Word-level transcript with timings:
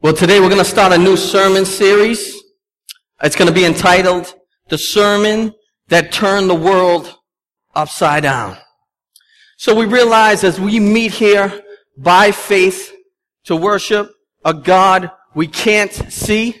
Well, 0.00 0.12
today 0.12 0.38
we're 0.38 0.48
going 0.48 0.58
to 0.58 0.64
start 0.64 0.92
a 0.92 0.98
new 0.98 1.16
sermon 1.16 1.64
series. 1.64 2.40
It's 3.20 3.34
going 3.34 3.48
to 3.48 3.52
be 3.54 3.64
entitled 3.64 4.32
The 4.68 4.78
Sermon 4.78 5.52
That 5.88 6.12
Turned 6.12 6.48
the 6.48 6.54
World 6.54 7.18
Upside 7.74 8.22
Down. 8.22 8.56
So 9.56 9.74
we 9.74 9.86
realize 9.86 10.44
as 10.44 10.60
we 10.60 10.78
meet 10.78 11.10
here 11.10 11.64
by 11.96 12.30
faith 12.30 12.94
to 13.46 13.56
worship 13.56 14.12
a 14.44 14.54
God 14.54 15.10
we 15.34 15.48
can't 15.48 15.92
see, 15.92 16.54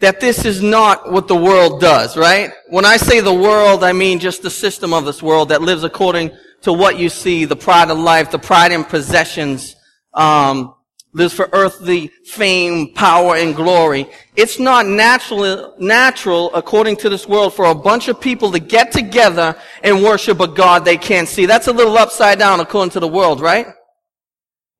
that 0.00 0.20
this 0.20 0.44
is 0.44 0.60
not 0.60 1.10
what 1.10 1.26
the 1.26 1.34
world 1.34 1.80
does, 1.80 2.18
right? 2.18 2.50
When 2.68 2.84
I 2.84 2.98
say 2.98 3.20
the 3.20 3.32
world, 3.32 3.82
I 3.82 3.94
mean 3.94 4.18
just 4.18 4.42
the 4.42 4.50
system 4.50 4.92
of 4.92 5.06
this 5.06 5.22
world 5.22 5.48
that 5.48 5.62
lives 5.62 5.84
according 5.84 6.32
to 6.64 6.72
what 6.74 6.98
you 6.98 7.08
see, 7.08 7.46
the 7.46 7.56
pride 7.56 7.88
of 7.88 7.98
life, 7.98 8.30
the 8.30 8.38
pride 8.38 8.72
in 8.72 8.84
possessions, 8.84 9.74
um, 10.12 10.73
lives 11.14 11.32
for 11.32 11.48
earthly 11.52 12.08
fame, 12.24 12.92
power, 12.92 13.36
and 13.36 13.54
glory. 13.54 14.06
It's 14.36 14.58
not 14.58 14.86
natural, 14.86 15.74
natural, 15.78 16.52
according 16.54 16.96
to 16.96 17.08
this 17.08 17.26
world, 17.26 17.54
for 17.54 17.66
a 17.66 17.74
bunch 17.74 18.08
of 18.08 18.20
people 18.20 18.50
to 18.52 18.58
get 18.58 18.90
together 18.90 19.56
and 19.82 20.02
worship 20.02 20.40
a 20.40 20.48
God 20.48 20.84
they 20.84 20.96
can't 20.96 21.28
see. 21.28 21.46
That's 21.46 21.68
a 21.68 21.72
little 21.72 21.96
upside 21.96 22.40
down 22.40 22.60
according 22.60 22.90
to 22.90 23.00
the 23.00 23.08
world, 23.08 23.40
right? 23.40 23.68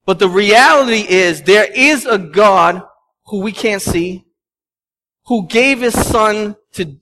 But 0.07 0.19
the 0.19 0.29
reality 0.29 1.07
is 1.09 1.43
there 1.43 1.71
is 1.73 2.05
a 2.05 2.19
God 2.19 2.83
who 3.27 3.41
we 3.41 3.53
can't 3.53 3.81
see, 3.81 4.25
who 5.27 5.47
gave 5.47 5.81
his 5.81 5.95
son 5.95 6.57
to, 6.73 6.97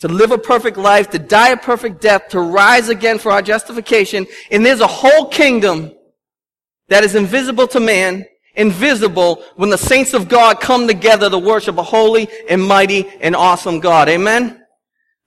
to 0.00 0.08
live 0.08 0.32
a 0.32 0.38
perfect 0.38 0.76
life, 0.76 1.10
to 1.10 1.18
die 1.20 1.50
a 1.50 1.56
perfect 1.56 2.00
death, 2.00 2.28
to 2.30 2.40
rise 2.40 2.88
again 2.88 3.18
for 3.18 3.30
our 3.30 3.40
justification. 3.40 4.26
And 4.50 4.66
there's 4.66 4.80
a 4.80 4.86
whole 4.86 5.28
kingdom 5.28 5.92
that 6.88 7.04
is 7.04 7.14
invisible 7.14 7.68
to 7.68 7.80
man 7.80 8.26
invisible 8.58 9.42
when 9.56 9.70
the 9.70 9.78
saints 9.78 10.12
of 10.12 10.28
God 10.28 10.60
come 10.60 10.86
together 10.86 11.30
to 11.30 11.38
worship 11.38 11.78
a 11.78 11.82
holy 11.82 12.28
and 12.50 12.62
mighty 12.62 13.08
and 13.20 13.34
awesome 13.34 13.80
God. 13.80 14.08
Amen? 14.08 14.62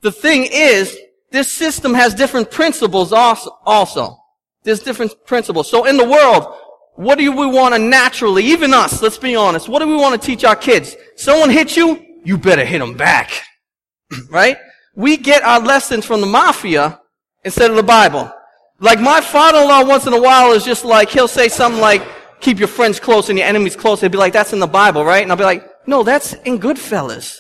The 0.02 0.12
thing 0.12 0.48
is, 0.52 0.96
this 1.32 1.52
system 1.52 1.94
has 1.94 2.14
different 2.14 2.52
principles 2.52 3.14
also. 3.14 4.18
There's 4.64 4.82
different 4.82 5.14
principles. 5.26 5.70
So 5.70 5.86
in 5.86 5.98
the 5.98 6.08
world, 6.08 6.56
what 6.96 7.18
do 7.18 7.32
we 7.32 7.46
want 7.48 7.74
to 7.74 7.80
naturally, 7.80 8.44
even 8.46 8.74
us, 8.74 9.02
let's 9.02 9.18
be 9.18 9.36
honest, 9.36 9.70
what 9.70 9.80
do 9.80 9.88
we 9.88 9.96
want 9.96 10.22
to 10.22 10.26
teach 10.26 10.44
our 10.44 10.56
kids? 10.56 10.96
Someone 11.16 11.50
hits 11.50 11.78
you, 11.78 12.06
you 12.24 12.38
better 12.38 12.66
hit 12.66 12.80
them 12.80 12.96
back. 12.96 13.32
right? 14.30 14.58
We 14.94 15.16
get 15.18 15.42
our 15.44 15.62
lessons 15.62 16.06
from 16.06 16.20
the 16.20 16.28
mafia 16.28 17.00
instead 17.46 17.72
of 17.72 17.78
the 17.78 17.84
Bible. 17.84 18.32
Like 18.80 19.00
my 19.00 19.22
father-in-law 19.22 19.86
once 19.86 20.06
in 20.06 20.14
a 20.14 20.22
while 20.22 20.52
is 20.52 20.66
just 20.66 20.84
like, 20.84 21.10
he'll 21.10 21.28
say 21.28 21.48
something 21.48 21.80
like, 21.80 22.06
keep 22.42 22.60
your 22.60 22.68
friends 22.68 23.00
close 23.00 23.30
and 23.30 23.38
your 23.38 23.48
enemies 23.48 23.76
close. 23.76 24.02
They'd 24.02 24.12
be 24.12 24.18
like, 24.18 24.34
that's 24.34 24.54
in 24.54 24.60
the 24.60 24.68
Bible, 24.68 25.06
right? 25.06 25.24
And 25.24 25.32
I'll 25.32 25.38
be 25.38 25.44
like, 25.44 25.66
no, 25.88 26.04
that's 26.04 26.34
in 26.34 26.60
Goodfellas. 26.60 27.38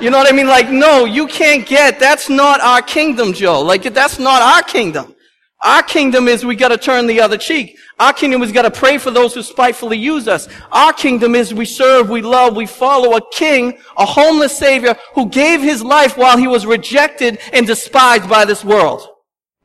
You 0.00 0.10
know 0.10 0.16
what 0.16 0.32
I 0.32 0.34
mean? 0.34 0.48
Like, 0.48 0.70
no, 0.70 1.04
you 1.04 1.26
can't 1.26 1.66
get, 1.66 2.00
that's 2.00 2.30
not 2.30 2.60
our 2.60 2.80
kingdom, 2.80 3.34
Joe. 3.34 3.60
Like, 3.60 3.82
that's 3.82 4.18
not 4.18 4.40
our 4.40 4.62
kingdom. 4.62 5.14
Our 5.62 5.82
kingdom 5.82 6.26
is 6.26 6.42
we 6.42 6.56
gotta 6.56 6.78
turn 6.78 7.06
the 7.06 7.20
other 7.20 7.36
cheek. 7.36 7.76
Our 7.98 8.14
kingdom 8.14 8.42
is 8.42 8.50
gotta 8.50 8.70
pray 8.70 8.96
for 8.96 9.10
those 9.10 9.34
who 9.34 9.42
spitefully 9.42 9.98
use 9.98 10.26
us. 10.26 10.48
Our 10.72 10.94
kingdom 10.94 11.34
is 11.34 11.52
we 11.52 11.66
serve, 11.66 12.08
we 12.08 12.22
love, 12.22 12.56
we 12.56 12.64
follow 12.64 13.14
a 13.14 13.20
king, 13.30 13.78
a 13.98 14.06
homeless 14.06 14.56
savior 14.56 14.96
who 15.14 15.28
gave 15.28 15.60
his 15.60 15.82
life 15.82 16.16
while 16.16 16.38
he 16.38 16.46
was 16.46 16.64
rejected 16.64 17.40
and 17.52 17.66
despised 17.66 18.26
by 18.26 18.46
this 18.46 18.64
world. 18.64 19.06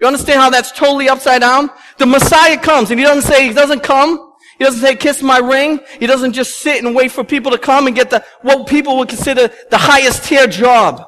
You 0.02 0.08
understand 0.08 0.42
how 0.42 0.50
that's 0.50 0.74
totally 0.74 1.08
upside 1.08 1.40
down? 1.40 1.70
The 1.98 2.06
Messiah 2.06 2.58
comes 2.58 2.92
and 2.92 3.00
he 3.00 3.06
doesn't 3.06 3.32
say, 3.32 3.48
he 3.48 3.54
doesn't 3.54 3.82
come 3.82 4.25
he 4.58 4.64
doesn't 4.64 4.82
say, 4.82 4.96
kiss 4.96 5.22
my 5.22 5.40
ring. 5.40 5.80
He 6.00 6.08
doesn't 6.08 6.34
just 6.34 6.60
sit 6.60 6.84
and 6.84 6.96
wait 6.96 7.12
for 7.12 7.24
people 7.24 7.52
to 7.52 7.58
come 7.58 7.88
and 7.88 7.96
get 7.96 8.10
the, 8.10 8.24
what 8.42 8.68
people 8.68 8.98
would 8.98 9.10
consider 9.10 9.50
the 9.70 9.78
highest 9.78 10.24
tier 10.26 10.48
job. 10.48 11.06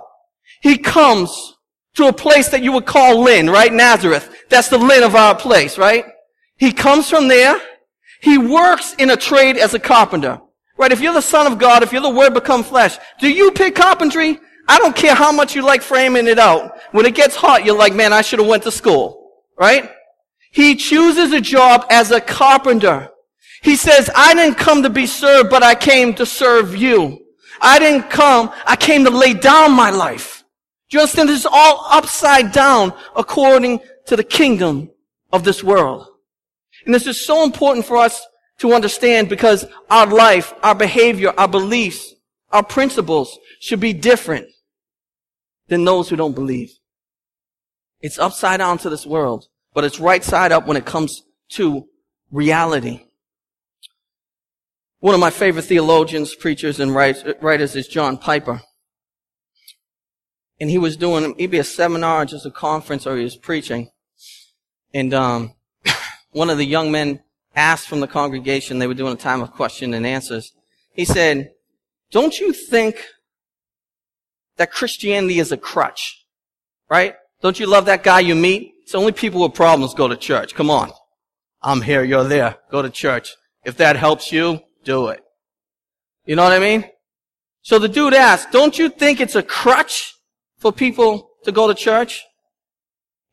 He 0.61 0.77
comes 0.77 1.55
to 1.95 2.07
a 2.07 2.13
place 2.13 2.49
that 2.49 2.61
you 2.61 2.71
would 2.73 2.85
call 2.85 3.23
Lynn, 3.23 3.49
right? 3.49 3.71
Nazareth. 3.71 4.33
That's 4.49 4.69
the 4.69 4.77
Lynn 4.77 5.03
of 5.03 5.15
our 5.15 5.35
place, 5.35 5.77
right? 5.77 6.05
He 6.57 6.71
comes 6.71 7.09
from 7.09 7.27
there. 7.27 7.59
He 8.21 8.37
works 8.37 8.95
in 8.97 9.09
a 9.11 9.15
trade 9.15 9.57
as 9.57 9.73
a 9.73 9.79
carpenter. 9.79 10.41
Right? 10.77 10.91
If 10.91 11.01
you're 11.01 11.13
the 11.13 11.21
son 11.21 11.51
of 11.51 11.57
God, 11.57 11.81
if 11.81 11.91
you're 11.91 12.01
the 12.01 12.09
word 12.09 12.33
become 12.33 12.63
flesh, 12.63 12.97
do 13.19 13.29
you 13.29 13.51
pick 13.51 13.75
carpentry? 13.75 14.39
I 14.67 14.77
don't 14.77 14.95
care 14.95 15.15
how 15.15 15.31
much 15.31 15.55
you 15.55 15.63
like 15.63 15.81
framing 15.81 16.27
it 16.27 16.37
out. 16.37 16.77
When 16.91 17.05
it 17.05 17.15
gets 17.15 17.35
hot, 17.35 17.65
you're 17.65 17.77
like, 17.77 17.95
man, 17.95 18.13
I 18.13 18.21
should 18.21 18.39
have 18.39 18.47
went 18.47 18.63
to 18.63 18.71
school. 18.71 19.31
Right? 19.59 19.89
He 20.51 20.75
chooses 20.75 21.31
a 21.33 21.41
job 21.41 21.85
as 21.89 22.11
a 22.11 22.21
carpenter. 22.21 23.09
He 23.61 23.75
says, 23.75 24.09
I 24.15 24.33
didn't 24.33 24.57
come 24.57 24.83
to 24.83 24.89
be 24.89 25.05
served, 25.05 25.49
but 25.49 25.63
I 25.63 25.75
came 25.75 26.13
to 26.15 26.25
serve 26.25 26.75
you. 26.75 27.25
I 27.59 27.79
didn't 27.79 28.09
come, 28.09 28.51
I 28.65 28.75
came 28.75 29.03
to 29.05 29.09
lay 29.09 29.33
down 29.33 29.71
my 29.71 29.89
life. 29.89 30.43
Do 30.89 30.97
you 30.97 31.01
understand? 31.01 31.29
This 31.29 31.39
is 31.39 31.47
all 31.49 31.85
upside 31.89 32.51
down 32.51 32.93
according 33.15 33.79
to 34.05 34.15
the 34.15 34.23
kingdom 34.23 34.89
of 35.33 35.43
this 35.43 35.63
world. 35.63 36.07
And 36.85 36.93
this 36.93 37.07
is 37.07 37.25
so 37.25 37.43
important 37.43 37.85
for 37.85 37.97
us 37.97 38.25
to 38.59 38.73
understand 38.73 39.27
because 39.27 39.65
our 39.89 40.07
life, 40.07 40.53
our 40.63 40.75
behavior, 40.75 41.33
our 41.37 41.47
beliefs, 41.47 42.13
our 42.51 42.63
principles 42.63 43.37
should 43.59 43.79
be 43.79 43.93
different 43.93 44.47
than 45.67 45.83
those 45.83 46.09
who 46.09 46.15
don't 46.15 46.35
believe. 46.35 46.71
It's 47.99 48.19
upside 48.19 48.59
down 48.59 48.77
to 48.79 48.89
this 48.89 49.05
world, 49.05 49.47
but 49.73 49.83
it's 49.83 49.99
right 49.99 50.23
side 50.23 50.51
up 50.51 50.67
when 50.67 50.77
it 50.77 50.85
comes 50.85 51.23
to 51.49 51.87
reality. 52.31 53.06
One 54.99 55.13
of 55.13 55.19
my 55.19 55.29
favorite 55.29 55.65
theologians, 55.65 56.33
preachers, 56.33 56.79
and 56.79 56.93
writers 56.93 57.75
is 57.75 57.87
John 57.87 58.17
Piper. 58.17 58.61
And 60.59 60.71
he 60.71 60.79
was 60.79 60.97
doing 60.97 61.35
maybe 61.37 61.59
a 61.59 61.63
seminar, 61.63 62.25
just 62.25 62.47
a 62.47 62.51
conference, 62.51 63.05
or 63.05 63.15
he 63.15 63.23
was 63.23 63.35
preaching. 63.35 63.91
And 64.95 65.13
um, 65.13 65.53
one 66.31 66.49
of 66.49 66.57
the 66.57 66.65
young 66.65 66.91
men 66.91 67.21
asked 67.55 67.87
from 67.87 67.99
the 67.99 68.07
congregation, 68.07 68.79
they 68.79 68.87
were 68.87 68.95
doing 68.95 69.13
a 69.13 69.17
time 69.17 69.41
of 69.41 69.51
question 69.51 69.93
and 69.93 70.05
answers. 70.05 70.53
He 70.93 71.05
said, 71.05 71.51
Don't 72.09 72.39
you 72.39 72.51
think 72.51 73.05
that 74.55 74.71
Christianity 74.71 75.37
is 75.37 75.51
a 75.51 75.57
crutch? 75.57 76.25
Right? 76.89 77.13
Don't 77.43 77.59
you 77.59 77.67
love 77.67 77.85
that 77.85 78.01
guy 78.03 78.21
you 78.21 78.33
meet? 78.33 78.73
It's 78.81 78.95
only 78.95 79.11
people 79.11 79.43
with 79.43 79.53
problems 79.53 79.93
go 79.93 80.07
to 80.07 80.17
church. 80.17 80.55
Come 80.55 80.71
on. 80.71 80.89
I'm 81.61 81.81
here, 81.81 82.03
you're 82.03 82.23
there. 82.23 82.55
Go 82.71 82.81
to 82.81 82.89
church. 82.89 83.35
If 83.63 83.77
that 83.77 83.95
helps 83.95 84.31
you, 84.31 84.61
do 84.87 85.09
it. 85.09 85.21
You 86.25 86.37
know 86.37 86.43
what 86.43 86.53
I 86.53 86.59
mean? 86.59 86.89
So 87.61 87.77
the 87.77 87.89
dude 87.89 88.13
asked, 88.13 88.51
don't 88.51 88.79
you 88.79 88.87
think 88.87 89.19
it's 89.19 89.35
a 89.35 89.43
crutch 89.43 90.15
for 90.57 90.71
people 90.71 91.31
to 91.43 91.51
go 91.51 91.67
to 91.67 91.75
church? 91.75 92.23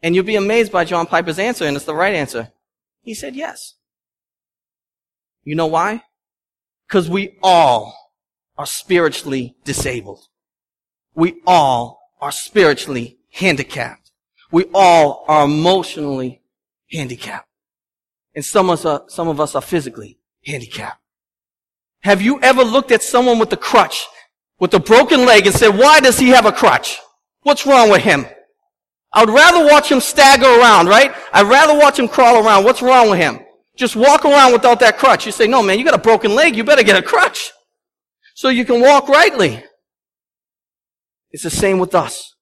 And 0.02 0.14
you'll 0.14 0.24
be 0.24 0.34
amazed 0.34 0.72
by 0.72 0.84
John 0.84 1.06
Piper's 1.06 1.38
answer, 1.38 1.64
and 1.64 1.76
it's 1.76 1.86
the 1.86 1.94
right 1.94 2.12
answer. 2.14 2.50
He 3.02 3.14
said 3.14 3.36
yes. 3.36 3.74
You 5.44 5.54
know 5.54 5.68
why? 5.68 6.02
Because 6.88 7.08
we 7.08 7.38
all 7.42 7.94
are 8.58 8.66
spiritually 8.66 9.56
disabled. 9.64 10.26
We 11.14 11.40
all 11.46 12.00
are 12.20 12.32
spiritually 12.32 13.18
handicapped. 13.32 14.10
We 14.50 14.64
all 14.74 15.24
are 15.28 15.44
emotionally 15.44 16.42
handicapped. 16.90 17.48
And 18.34 18.44
some 18.44 18.68
of 18.68 18.80
us 18.80 18.84
are, 18.84 19.04
some 19.06 19.28
of 19.28 19.40
us 19.40 19.54
are 19.54 19.62
physically 19.62 20.18
handicapped. 20.44 21.03
Have 22.04 22.20
you 22.20 22.38
ever 22.42 22.62
looked 22.62 22.92
at 22.92 23.02
someone 23.02 23.38
with 23.38 23.50
a 23.54 23.56
crutch, 23.56 24.06
with 24.60 24.74
a 24.74 24.78
broken 24.78 25.24
leg 25.24 25.46
and 25.46 25.54
said, 25.54 25.70
why 25.76 26.00
does 26.00 26.18
he 26.18 26.28
have 26.28 26.44
a 26.44 26.52
crutch? 26.52 26.98
What's 27.42 27.66
wrong 27.66 27.90
with 27.90 28.02
him? 28.02 28.26
I 29.12 29.24
would 29.24 29.32
rather 29.32 29.64
watch 29.64 29.90
him 29.90 30.00
stagger 30.00 30.44
around, 30.44 30.88
right? 30.88 31.14
I'd 31.32 31.46
rather 31.46 31.78
watch 31.78 31.98
him 31.98 32.08
crawl 32.08 32.44
around. 32.44 32.64
What's 32.64 32.82
wrong 32.82 33.08
with 33.08 33.18
him? 33.18 33.40
Just 33.76 33.96
walk 33.96 34.24
around 34.24 34.52
without 34.52 34.80
that 34.80 34.98
crutch. 34.98 35.24
You 35.24 35.32
say, 35.32 35.46
no 35.46 35.62
man, 35.62 35.78
you 35.78 35.84
got 35.84 35.94
a 35.94 35.98
broken 35.98 36.34
leg. 36.34 36.56
You 36.56 36.62
better 36.62 36.82
get 36.82 36.96
a 36.96 37.02
crutch. 37.02 37.52
So 38.34 38.50
you 38.50 38.64
can 38.64 38.80
walk 38.80 39.08
rightly. 39.08 39.64
It's 41.30 41.44
the 41.44 41.50
same 41.50 41.78
with 41.78 41.94
us. 41.94 42.34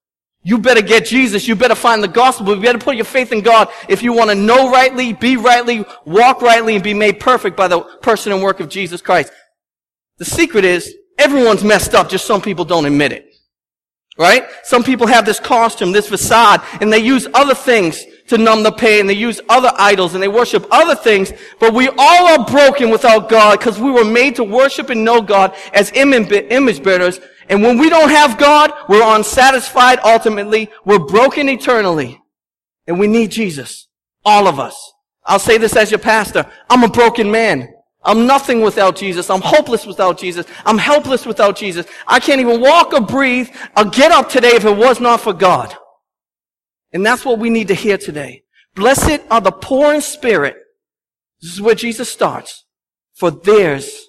You 0.43 0.59
better 0.59 0.83
get 0.83 1.07
Jesus. 1.07 1.47
You 1.47 1.55
better 1.55 1.77
find 1.77 2.03
the 2.03 2.09
gospel. 2.09 2.57
You 2.57 2.61
better 2.61 2.79
put 2.79 2.97
your 2.97 3.05
faith 3.05 3.31
in 3.31 3.43
God 3.43 3.69
if 3.89 4.03
you 4.03 4.13
want 4.13 4.31
to 4.31 4.35
know 4.35 4.71
rightly, 4.73 5.13
be 5.13 5.37
rightly, 5.37 5.85
walk 6.05 6.43
rightly, 6.43 6.75
and 6.75 6.83
be 6.83 6.95
made 6.95 7.21
perfect 7.21 7.57
by 7.57 7.69
the 7.69 7.81
person 7.81 8.33
and 8.33 8.43
work 8.43 8.59
of 8.59 8.69
Jesus 8.69 9.01
Christ. 9.01 9.33
The 10.19 10.25
secret 10.25 10.65
is 10.65 10.95
everyone's 11.19 11.65
messed 11.65 11.95
up, 11.95 12.09
just 12.09 12.27
some 12.27 12.41
people 12.41 12.65
don't 12.65 12.87
admit 12.87 13.13
it. 13.13 13.29
Right? 14.19 14.47
Some 14.63 14.85
people 14.85 15.07
have 15.07 15.25
this 15.25 15.41
costume, 15.41 15.91
this 15.91 16.09
facade, 16.09 16.61
and 16.83 16.93
they 16.93 16.99
use 16.99 17.27
other 17.33 17.55
things 17.55 18.05
to 18.29 18.37
numb 18.37 18.63
the 18.63 18.71
pain. 18.71 19.07
They 19.07 19.15
use 19.15 19.41
other 19.49 19.73
idols 19.77 20.13
and 20.13 20.23
they 20.23 20.29
worship 20.29 20.67
other 20.71 20.95
things. 20.95 21.33
But 21.59 21.73
we 21.73 21.89
all 21.89 22.29
are 22.29 22.45
broken 22.45 22.91
without 22.91 23.31
God 23.31 23.59
because 23.59 23.81
we 23.81 23.91
were 23.91 24.05
made 24.05 24.37
to 24.37 24.45
worship 24.45 24.91
and 24.91 25.03
know 25.03 25.23
God 25.23 25.57
as 25.73 25.91
image 25.93 26.83
bearers. 26.83 27.21
And 27.49 27.63
when 27.63 27.79
we 27.79 27.89
don't 27.89 28.11
have 28.11 28.37
God, 28.39 28.71
we're 28.87 29.17
unsatisfied 29.17 29.99
ultimately. 30.05 30.71
We're 30.85 30.99
broken 30.99 31.49
eternally. 31.49 32.21
And 32.87 33.01
we 33.01 33.07
need 33.07 33.31
Jesus. 33.31 33.89
All 34.25 34.47
of 34.47 34.61
us. 34.61 34.77
I'll 35.25 35.39
say 35.39 35.57
this 35.57 35.75
as 35.75 35.91
your 35.91 36.01
pastor. 36.01 36.47
I'm 36.69 36.85
a 36.85 36.89
broken 36.89 37.31
man. 37.31 37.73
I'm 38.05 38.27
nothing 38.27 38.61
without 38.63 38.97
Jesus. 38.97 39.31
I'm 39.31 39.41
hopeless 39.41 39.87
without 39.87 40.19
Jesus. 40.19 40.47
I'm 40.65 40.79
helpless 40.79 41.25
without 41.25 41.57
Jesus. 41.57 41.87
I 42.07 42.19
can't 42.19 42.41
even 42.41 42.61
walk 42.61 42.93
or 42.93 43.01
breathe 43.01 43.49
or 43.77 43.85
get 43.85 44.11
up 44.11 44.29
today 44.29 44.55
if 44.55 44.65
it 44.65 44.77
was 44.77 45.01
not 45.01 45.21
for 45.21 45.33
God. 45.33 45.75
And 46.93 47.07
that's 47.07 47.25
what 47.25 47.39
we 47.39 47.49
need 47.49 47.69
to 47.69 47.75
hear 47.75 47.97
today. 47.97 48.43
Blessed 48.75 49.21
are 49.31 49.41
the 49.41 49.53
poor 49.53 49.95
in 49.95 50.01
spirit. 50.01 50.57
This 51.41 51.53
is 51.53 51.61
where 51.61 51.75
Jesus 51.75 52.09
starts. 52.09 52.65
For 53.15 53.31
theirs 53.31 54.09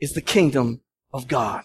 is 0.00 0.12
the 0.12 0.22
kingdom 0.22 0.80
of 1.12 1.28
God. 1.28 1.62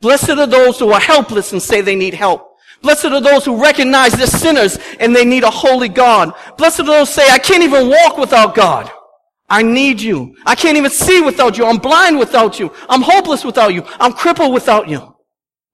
Blessed 0.00 0.30
are 0.30 0.46
those 0.46 0.78
who 0.78 0.92
are 0.92 1.00
helpless 1.00 1.52
and 1.52 1.60
say 1.60 1.80
they 1.80 1.96
need 1.96 2.14
help. 2.14 2.56
Blessed 2.82 3.06
are 3.06 3.20
those 3.20 3.44
who 3.44 3.60
recognize 3.60 4.12
they're 4.12 4.28
sinners 4.28 4.78
and 5.00 5.14
they 5.14 5.24
need 5.24 5.42
a 5.42 5.50
holy 5.50 5.88
God. 5.88 6.32
Blessed 6.56 6.80
are 6.80 6.84
those 6.84 7.08
who 7.08 7.20
say, 7.22 7.28
I 7.30 7.38
can't 7.38 7.64
even 7.64 7.88
walk 7.88 8.16
without 8.16 8.54
God. 8.54 8.90
I 9.48 9.62
need 9.62 10.00
you. 10.00 10.36
I 10.44 10.54
can't 10.54 10.76
even 10.76 10.90
see 10.90 11.20
without 11.20 11.56
you. 11.56 11.64
I'm 11.64 11.78
blind 11.78 12.18
without 12.18 12.58
you. 12.58 12.72
I'm 12.88 13.02
hopeless 13.02 13.44
without 13.44 13.72
you. 13.72 13.84
I'm 13.98 14.12
crippled 14.12 14.52
without 14.52 14.88
you. 14.88 15.16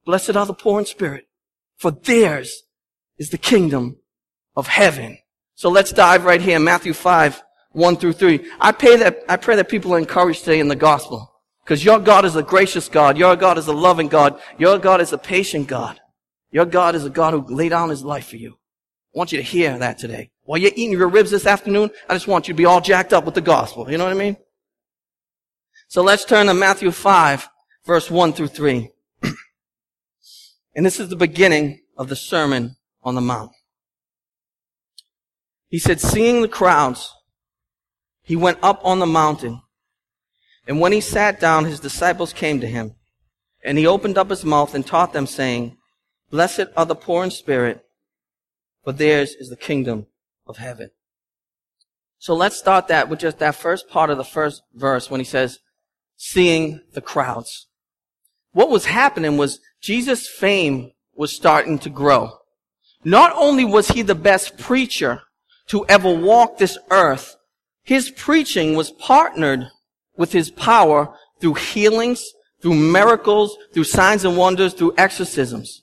Blessed 0.04 0.36
are 0.36 0.46
the 0.46 0.54
poor 0.54 0.78
in 0.80 0.86
spirit, 0.86 1.26
for 1.76 1.90
theirs 1.90 2.62
is 3.18 3.30
the 3.30 3.38
kingdom 3.38 3.96
of 4.54 4.66
heaven. 4.66 5.18
So 5.56 5.70
let's 5.70 5.92
dive 5.92 6.24
right 6.24 6.40
here, 6.40 6.56
in 6.56 6.64
Matthew 6.64 6.92
5, 6.92 7.42
1 7.72 7.96
through 7.96 8.12
3. 8.12 8.50
I 8.60 8.72
pray 8.72 8.96
that, 8.96 9.22
I 9.28 9.36
pray 9.36 9.56
that 9.56 9.68
people 9.68 9.94
are 9.94 9.98
encouraged 9.98 10.44
today 10.44 10.60
in 10.60 10.68
the 10.68 10.76
gospel. 10.76 11.30
Because 11.64 11.84
your 11.84 11.98
God 11.98 12.26
is 12.26 12.36
a 12.36 12.42
gracious 12.42 12.88
God. 12.88 13.16
Your 13.16 13.36
God 13.36 13.56
is 13.56 13.68
a 13.68 13.72
loving 13.72 14.08
God. 14.08 14.38
Your 14.58 14.78
God 14.78 15.00
is 15.00 15.12
a 15.12 15.18
patient 15.18 15.66
God. 15.66 15.98
Your 16.52 16.66
God 16.66 16.94
is 16.94 17.04
a 17.04 17.10
God 17.10 17.32
who 17.32 17.54
laid 17.54 17.70
down 17.70 17.88
his 17.88 18.04
life 18.04 18.28
for 18.28 18.36
you. 18.36 18.58
I 19.14 19.18
want 19.18 19.32
you 19.32 19.38
to 19.38 19.44
hear 19.44 19.78
that 19.78 19.98
today. 19.98 20.30
While 20.44 20.60
you're 20.60 20.72
eating 20.74 20.92
your 20.92 21.08
ribs 21.08 21.30
this 21.30 21.46
afternoon, 21.46 21.90
I 22.08 22.14
just 22.14 22.28
want 22.28 22.48
you 22.48 22.54
to 22.54 22.58
be 22.58 22.66
all 22.66 22.80
jacked 22.80 23.12
up 23.12 23.24
with 23.24 23.34
the 23.34 23.40
gospel. 23.40 23.90
You 23.90 23.96
know 23.96 24.04
what 24.04 24.12
I 24.12 24.18
mean? 24.18 24.36
So 25.88 26.02
let's 26.02 26.24
turn 26.24 26.46
to 26.46 26.54
Matthew 26.54 26.90
5, 26.90 27.48
verse 27.86 28.10
1 28.10 28.32
through 28.34 28.48
3. 28.48 28.90
and 30.74 30.84
this 30.84 31.00
is 31.00 31.08
the 31.08 31.16
beginning 31.16 31.80
of 31.96 32.08
the 32.08 32.16
Sermon 32.16 32.76
on 33.02 33.14
the 33.14 33.22
Mount. 33.22 33.52
He 35.68 35.78
said, 35.78 36.00
seeing 36.00 36.42
the 36.42 36.48
crowds, 36.48 37.10
he 38.22 38.36
went 38.36 38.58
up 38.62 38.80
on 38.84 38.98
the 38.98 39.06
mountain. 39.06 39.62
And 40.68 40.78
when 40.78 40.92
he 40.92 41.00
sat 41.00 41.40
down, 41.40 41.64
his 41.64 41.80
disciples 41.80 42.32
came 42.32 42.60
to 42.60 42.66
him. 42.66 42.94
And 43.64 43.78
he 43.78 43.86
opened 43.86 44.18
up 44.18 44.28
his 44.28 44.44
mouth 44.44 44.74
and 44.74 44.86
taught 44.86 45.14
them, 45.14 45.26
saying, 45.26 45.78
Blessed 46.30 46.66
are 46.76 46.86
the 46.86 46.94
poor 46.94 47.24
in 47.24 47.30
spirit, 47.30 47.82
for 48.82 48.92
theirs 48.92 49.34
is 49.34 49.48
the 49.48 49.56
kingdom 49.56 50.06
of 50.46 50.58
heaven. 50.58 50.90
So 52.18 52.34
let's 52.34 52.56
start 52.56 52.88
that 52.88 53.08
with 53.08 53.20
just 53.20 53.38
that 53.38 53.54
first 53.54 53.88
part 53.88 54.10
of 54.10 54.16
the 54.16 54.24
first 54.24 54.62
verse 54.74 55.10
when 55.10 55.20
he 55.20 55.24
says, 55.24 55.58
seeing 56.16 56.80
the 56.92 57.00
crowds. 57.00 57.66
What 58.52 58.70
was 58.70 58.86
happening 58.86 59.36
was 59.36 59.60
Jesus' 59.80 60.28
fame 60.28 60.92
was 61.14 61.34
starting 61.34 61.78
to 61.80 61.90
grow. 61.90 62.30
Not 63.04 63.32
only 63.36 63.64
was 63.64 63.88
he 63.88 64.02
the 64.02 64.14
best 64.14 64.56
preacher 64.56 65.22
to 65.66 65.84
ever 65.86 66.12
walk 66.12 66.56
this 66.56 66.78
earth, 66.90 67.36
his 67.82 68.10
preaching 68.10 68.74
was 68.74 68.90
partnered 68.90 69.68
with 70.16 70.32
his 70.32 70.50
power 70.50 71.14
through 71.40 71.54
healings, 71.54 72.24
through 72.62 72.74
miracles, 72.74 73.58
through 73.74 73.84
signs 73.84 74.24
and 74.24 74.36
wonders, 74.36 74.72
through 74.72 74.94
exorcisms. 74.96 75.82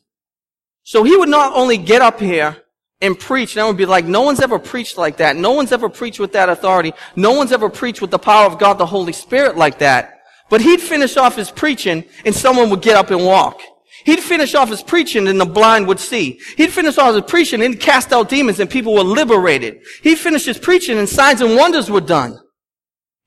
So 0.84 1.04
he 1.04 1.16
would 1.16 1.30
not 1.30 1.54
only 1.54 1.78
get 1.78 2.02
up 2.02 2.20
here 2.20 2.58
and 3.02 3.20
preach, 3.20 3.56
and 3.56 3.64
I 3.64 3.68
would 3.68 3.78
be 3.78 3.86
like, 3.86 4.06
no 4.06 4.22
one's 4.22 4.40
ever 4.40 4.60
preached 4.60 4.98
like 4.98 5.18
that. 5.18 5.36
No 5.36 5.52
one's 5.52 5.72
ever 5.72 5.90
preached 5.90 6.20
with 6.20 6.34
that 6.34 6.50
authority. 6.50 6.94
No 7.16 7.32
one's 7.34 7.52
ever 7.52 7.70
preached 7.70 8.02
with 8.02 8.12
the 8.12 8.20
power 8.20 8.46
of 8.46 8.60
God, 8.60 8.78
the 8.78 8.86
Holy 8.86 9.14
Spirit 9.14 9.58
like 9.58 9.80
that. 9.80 10.20
But 10.50 10.62
he'd 10.62 10.82
finish 10.82 11.18
off 11.18 11.36
his 11.36 11.50
preaching 11.50 12.04
and 12.26 12.36
someone 12.36 12.70
would 12.70 12.82
get 12.82 12.98
up 12.98 13.10
and 13.10 13.26
walk. 13.26 13.62
He'd 14.04 14.20
finish 14.20 14.56
off 14.56 14.70
his 14.70 14.84
preaching 14.84 15.28
and 15.28 15.40
the 15.40 15.46
blind 15.46 15.88
would 15.88 16.00
see. 16.00 16.40
He'd 16.58 16.74
finish 16.74 16.98
off 16.98 17.16
his 17.16 17.24
preaching 17.24 17.62
and 17.64 17.80
cast 17.80 18.12
out 18.12 18.30
demons 18.30 18.60
and 18.60 18.70
people 18.70 18.94
were 18.94 19.04
liberated. 19.04 19.80
He'd 20.04 20.18
finish 20.18 20.46
his 20.46 20.58
preaching 20.58 20.98
and 20.98 21.08
signs 21.08 21.42
and 21.42 21.56
wonders 21.56 21.90
were 21.90 22.02
done. 22.02 22.40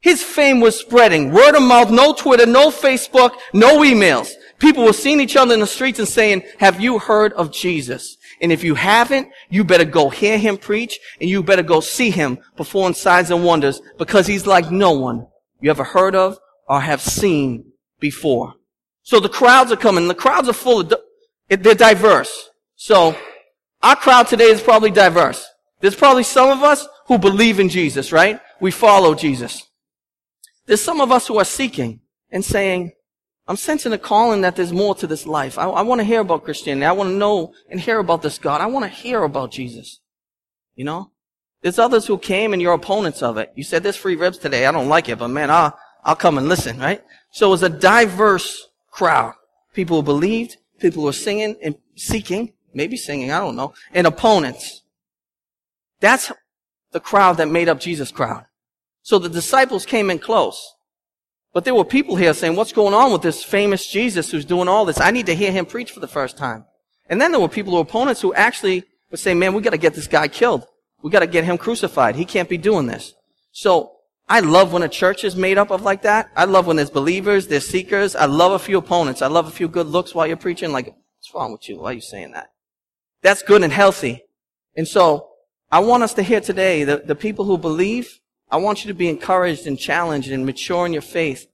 His 0.01 0.23
fame 0.23 0.61
was 0.61 0.79
spreading. 0.79 1.33
Word 1.33 1.55
of 1.55 1.63
mouth, 1.63 1.91
no 1.91 2.13
Twitter, 2.13 2.45
no 2.45 2.71
Facebook, 2.71 3.33
no 3.55 3.79
emails. 3.79 4.33
People 4.59 4.85
were 4.85 4.93
seeing 4.93 5.21
each 5.21 5.37
other 5.37 5.55
in 5.55 5.61
the 5.61 5.67
streets 5.67 5.99
and 5.99 6.07
saying, 6.07 6.43
have 6.59 6.81
you 6.81 6.99
heard 6.99 7.33
of 7.33 7.53
Jesus? 7.53 8.17
And 8.45 8.53
if 8.53 8.63
you 8.63 8.75
haven't, 8.75 9.31
you 9.49 9.65
better 9.65 9.87
go 9.87 10.11
hear 10.11 10.37
him 10.37 10.59
preach 10.59 11.01
and 11.19 11.31
you 11.31 11.43
better 11.43 11.63
go 11.63 11.81
see 11.81 12.11
him 12.11 12.37
perform 12.59 12.93
signs 12.93 13.31
and 13.31 13.43
wonders 13.43 13.81
because 13.97 14.27
he's 14.27 14.47
like 14.47 14.71
no 14.71 14.93
one 14.93 15.27
you 15.63 15.71
ever 15.71 15.83
heard 15.83 16.15
of 16.15 16.37
or 16.69 16.79
have 16.79 17.01
seen 17.01 17.73
before. 18.01 18.53
So 19.03 19.19
the 19.19 19.31
crowds 19.31 19.73
are 19.73 19.77
coming. 19.77 20.09
The 20.09 20.15
crowds 20.15 20.47
are 20.51 20.53
full 20.53 20.81
of, 20.81 20.93
they're 21.49 21.75
diverse. 21.75 22.51
So 22.77 23.17
our 23.83 23.97
crowd 23.97 24.29
today 24.29 24.51
is 24.51 24.61
probably 24.61 24.91
diverse. 24.91 25.49
There's 25.81 25.97
probably 25.97 26.25
some 26.25 26.51
of 26.51 26.63
us 26.63 26.87
who 27.07 27.17
believe 27.17 27.59
in 27.59 27.71
Jesus, 27.71 28.13
right? 28.13 28.41
We 28.61 28.71
follow 28.71 29.15
Jesus. 29.15 29.67
There's 30.67 30.83
some 30.83 31.01
of 31.01 31.11
us 31.11 31.29
who 31.29 31.39
are 31.39 31.47
seeking 31.47 32.01
and 32.31 32.45
saying, 32.45 32.93
I'm 33.47 33.57
sensing 33.57 33.93
a 33.93 33.99
calling 33.99 34.41
that 34.41 34.57
there's 34.57 34.73
more 34.73 34.95
to 34.97 35.07
this 35.07 35.27
life. 35.27 35.59
I, 35.59 35.65
I 35.65 35.83
want 35.83 36.01
to 36.01 36.05
hear 36.05 36.21
about 36.21 36.45
Christianity. 36.45 36.87
I 36.87 36.93
want 36.93 37.11
to 37.11 37.17
know 37.17 37.53
and 37.69 37.79
hear 37.79 37.99
about 37.99 38.23
this 38.23 38.39
God. 38.39 38.61
I 38.61 38.67
want 38.67 38.85
to 38.85 38.89
hear 38.89 39.23
about 39.23 39.51
Jesus. 39.51 40.01
You 40.75 40.85
know? 40.85 41.11
There's 41.63 41.79
others 41.79 42.07
who 42.07 42.19
came 42.19 42.53
and 42.53 42.61
you're 42.61 42.75
opponents 42.75 43.23
of 43.23 43.39
it. 43.39 43.53
You 43.55 43.65
said 43.65 43.83
there's 43.83 43.97
free 43.97 44.17
ribs 44.17 44.39
today. 44.39 44.67
I 44.67 44.73
don't 44.73 44.89
like 44.89 45.09
it, 45.09 45.19
but 45.19 45.29
man, 45.29 45.51
I'll, 45.51 45.79
I'll 46.05 46.17
come 46.17 46.39
and 46.39 46.49
listen, 46.49 46.79
right? 46.79 47.03
So 47.31 47.49
it 47.49 47.51
was 47.51 47.63
a 47.63 47.69
diverse 47.69 48.69
crowd. 48.91 49.35
People 49.73 49.99
who 49.99 50.03
believed, 50.03 50.57
people 50.79 51.03
who 51.03 51.09
are 51.09 51.13
singing 51.13 51.57
and 51.63 51.77
seeking, 51.97 52.53
maybe 52.75 52.97
singing, 52.97 53.31
I 53.31 53.41
don't 53.41 53.57
know, 53.57 53.73
and 53.93 54.07
opponents. 54.07 54.83
That's 56.01 56.33
the 56.93 57.01
crowd 57.01 57.39
that 57.39 57.49
made 57.49 57.69
up 57.69 57.81
Jesus' 57.81 58.13
crowd. 58.13 58.45
So 59.03 59.19
the 59.19 59.29
disciples 59.29 59.87
came 59.87 60.11
in 60.11 60.19
close. 60.19 60.74
But 61.55 61.65
there 61.65 61.75
were 61.75 61.85
people 61.85 62.17
here 62.17 62.35
saying, 62.35 62.57
what's 62.57 62.73
going 62.73 62.95
on 62.95 63.13
with 63.13 63.23
this 63.23 63.45
famous 63.45 63.87
Jesus 63.87 64.31
who's 64.31 64.45
doing 64.45 64.67
all 64.67 64.85
this? 64.85 65.01
I 65.01 65.13
need 65.13 65.27
to 65.27 65.37
hear 65.37 65.53
him 65.53 65.67
preach 65.67 65.93
for 65.93 66.01
the 66.01 66.09
first 66.09 66.37
time. 66.37 66.65
And 67.09 67.21
then 67.21 67.31
there 67.31 67.41
were 67.41 67.49
people 67.49 67.71
who 67.71 67.77
were 67.77 67.83
opponents 67.83 68.21
who 68.21 68.35
actually 68.35 68.83
would 69.11 69.21
say, 69.21 69.35
man, 69.35 69.55
we 69.55 69.63
gotta 69.63 69.79
get 69.79 69.95
this 69.95 70.09
guy 70.09 70.27
killed. 70.27 70.67
We 71.01 71.11
gotta 71.11 71.29
get 71.29 71.45
him 71.45 71.57
crucified. 71.57 72.17
He 72.17 72.25
can't 72.25 72.49
be 72.49 72.59
doing 72.59 72.87
this. 72.87 73.15
So, 73.53 73.93
I 74.27 74.41
love 74.41 74.73
when 74.73 74.83
a 74.83 74.89
church 74.89 75.23
is 75.23 75.37
made 75.37 75.59
up 75.59 75.71
of 75.71 75.83
like 75.83 76.03
that. 76.03 76.31
I 76.35 76.47
love 76.47 76.67
when 76.67 76.77
there's 76.77 76.91
believers, 76.91 77.47
there's 77.47 77.67
seekers. 77.67 78.17
I 78.17 78.25
love 78.25 78.53
a 78.53 78.59
few 78.59 78.79
opponents. 78.79 79.21
I 79.21 79.27
love 79.27 79.47
a 79.47 79.51
few 79.51 79.69
good 79.69 79.87
looks 79.87 80.15
while 80.15 80.27
you're 80.27 80.39
preaching. 80.39 80.73
Like, 80.73 80.87
what's 80.87 81.35
wrong 81.35 81.53
with 81.53 81.69
you? 81.69 81.79
Why 81.79 81.91
are 81.91 81.93
you 81.93 82.01
saying 82.01 82.33
that? 82.33 82.49
That's 83.21 83.43
good 83.43 83.63
and 83.63 83.73
healthy. 83.73 84.25
And 84.77 84.89
so, 84.89 85.29
I 85.71 85.81
want 85.81 86.03
us 86.03 86.15
to 86.15 86.23
hear 86.23 86.41
today 86.41 86.85
the, 86.85 87.03
the 87.05 87.15
people 87.15 87.45
who 87.45 87.59
believe 87.59 88.19
I 88.51 88.57
want 88.59 88.85
you 88.85 88.89
to 88.89 88.95
be 88.95 89.09
encouraged 89.09 89.67
and 89.67 89.79
challenged 89.79 90.31
and 90.31 90.47
mature 90.47 90.87
in 90.87 90.93
your 90.93 91.03
faith 91.03 91.47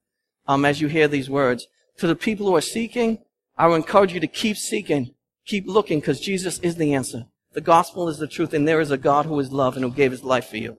um, 0.47 0.65
as 0.65 0.81
you 0.81 0.89
hear 0.89 1.09
these 1.09 1.31
words. 1.31 1.67
To 1.99 2.07
the 2.07 2.17
people 2.17 2.47
who 2.47 2.57
are 2.57 2.61
seeking, 2.61 3.19
I 3.57 3.67
will 3.67 3.75
encourage 3.75 4.13
you 4.13 4.21
to 4.21 4.27
keep 4.27 4.57
seeking, 4.57 5.15
keep 5.47 5.67
looking, 5.67 6.01
because 6.01 6.21
Jesus 6.21 6.59
is 6.61 6.77
the 6.77 6.95
answer. 6.95 7.27
The 7.53 7.61
gospel 7.61 8.09
is 8.09 8.19
the 8.19 8.27
truth, 8.27 8.55
and 8.55 8.67
there 8.67 8.81
is 8.81 8.91
a 8.91 8.97
God 8.97 9.27
who 9.27 9.39
is 9.41 9.53
love 9.53 9.77
and 9.77 9.85
who 9.85 9.91
gave 9.91 10.11
his 10.11 10.25
life 10.25 10.49
for 10.49 10.57
you. 10.57 10.79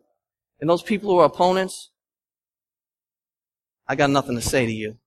And 0.60 0.70
those 0.70 0.84
people 0.84 1.10
who 1.10 1.20
are 1.20 1.26
opponents, 1.26 1.92
I 3.88 3.96
got 3.96 4.10
nothing 4.10 4.36
to 4.36 4.42
say 4.42 4.66
to 4.66 4.72
you. 4.72 4.98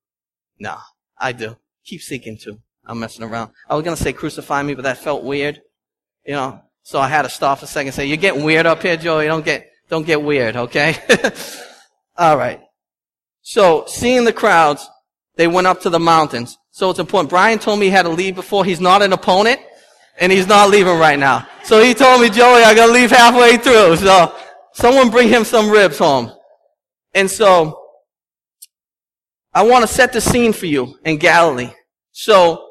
Nah, 0.58 0.80
I 1.18 1.32
do. 1.32 1.56
Keep 1.84 2.02
seeking 2.02 2.37
too. 2.37 2.61
I'm 2.87 3.00
messing 3.00 3.25
around. 3.25 3.52
I 3.68 3.75
was 3.75 3.84
gonna 3.84 3.96
say 3.96 4.12
crucify 4.12 4.62
me, 4.62 4.75
but 4.75 4.82
that 4.82 4.99
felt 4.99 5.25
weird. 5.25 5.61
You 6.25 6.34
know, 6.34 6.61
so 6.82 6.99
I 6.99 7.08
had 7.08 7.23
to 7.23 7.28
stop 7.30 7.58
for 7.58 7.64
a 7.64 7.68
second 7.68 7.88
and 7.88 7.94
say, 7.94 8.06
you're 8.06 8.16
getting 8.16 8.44
weird 8.44 8.66
up 8.66 8.82
here, 8.82 8.96
Joey. 8.96 9.25
You 9.25 9.30
don't 9.30 9.44
get, 9.44 9.70
don't 9.94 10.04
get 10.04 10.22
weird, 10.22 10.56
okay? 10.56 10.96
All 12.16 12.36
right. 12.36 12.60
So, 13.42 13.84
seeing 13.86 14.24
the 14.24 14.32
crowds, 14.32 14.84
they 15.36 15.46
went 15.46 15.68
up 15.68 15.82
to 15.82 15.90
the 15.90 16.00
mountains. 16.00 16.58
So 16.72 16.90
it's 16.90 16.98
important. 16.98 17.30
Brian 17.30 17.60
told 17.60 17.78
me 17.78 17.86
he 17.86 17.92
had 17.92 18.02
to 18.02 18.08
leave 18.08 18.34
before. 18.34 18.64
He's 18.64 18.80
not 18.80 19.02
an 19.02 19.12
opponent, 19.12 19.60
and 20.18 20.32
he's 20.32 20.48
not 20.48 20.70
leaving 20.70 20.98
right 20.98 21.16
now. 21.16 21.46
So 21.62 21.80
he 21.80 21.94
told 21.94 22.20
me, 22.22 22.28
Joey, 22.28 22.64
I 22.64 22.74
gotta 22.74 22.90
leave 22.90 23.12
halfway 23.12 23.56
through. 23.56 23.98
So, 23.98 24.34
someone 24.72 25.10
bring 25.10 25.28
him 25.28 25.44
some 25.44 25.70
ribs 25.70 25.98
home. 25.98 26.32
And 27.14 27.30
so, 27.30 27.80
I 29.52 29.62
want 29.62 29.86
to 29.86 29.86
set 29.86 30.12
the 30.12 30.20
scene 30.20 30.52
for 30.52 30.66
you 30.66 30.98
in 31.04 31.18
Galilee. 31.18 31.70
So, 32.10 32.68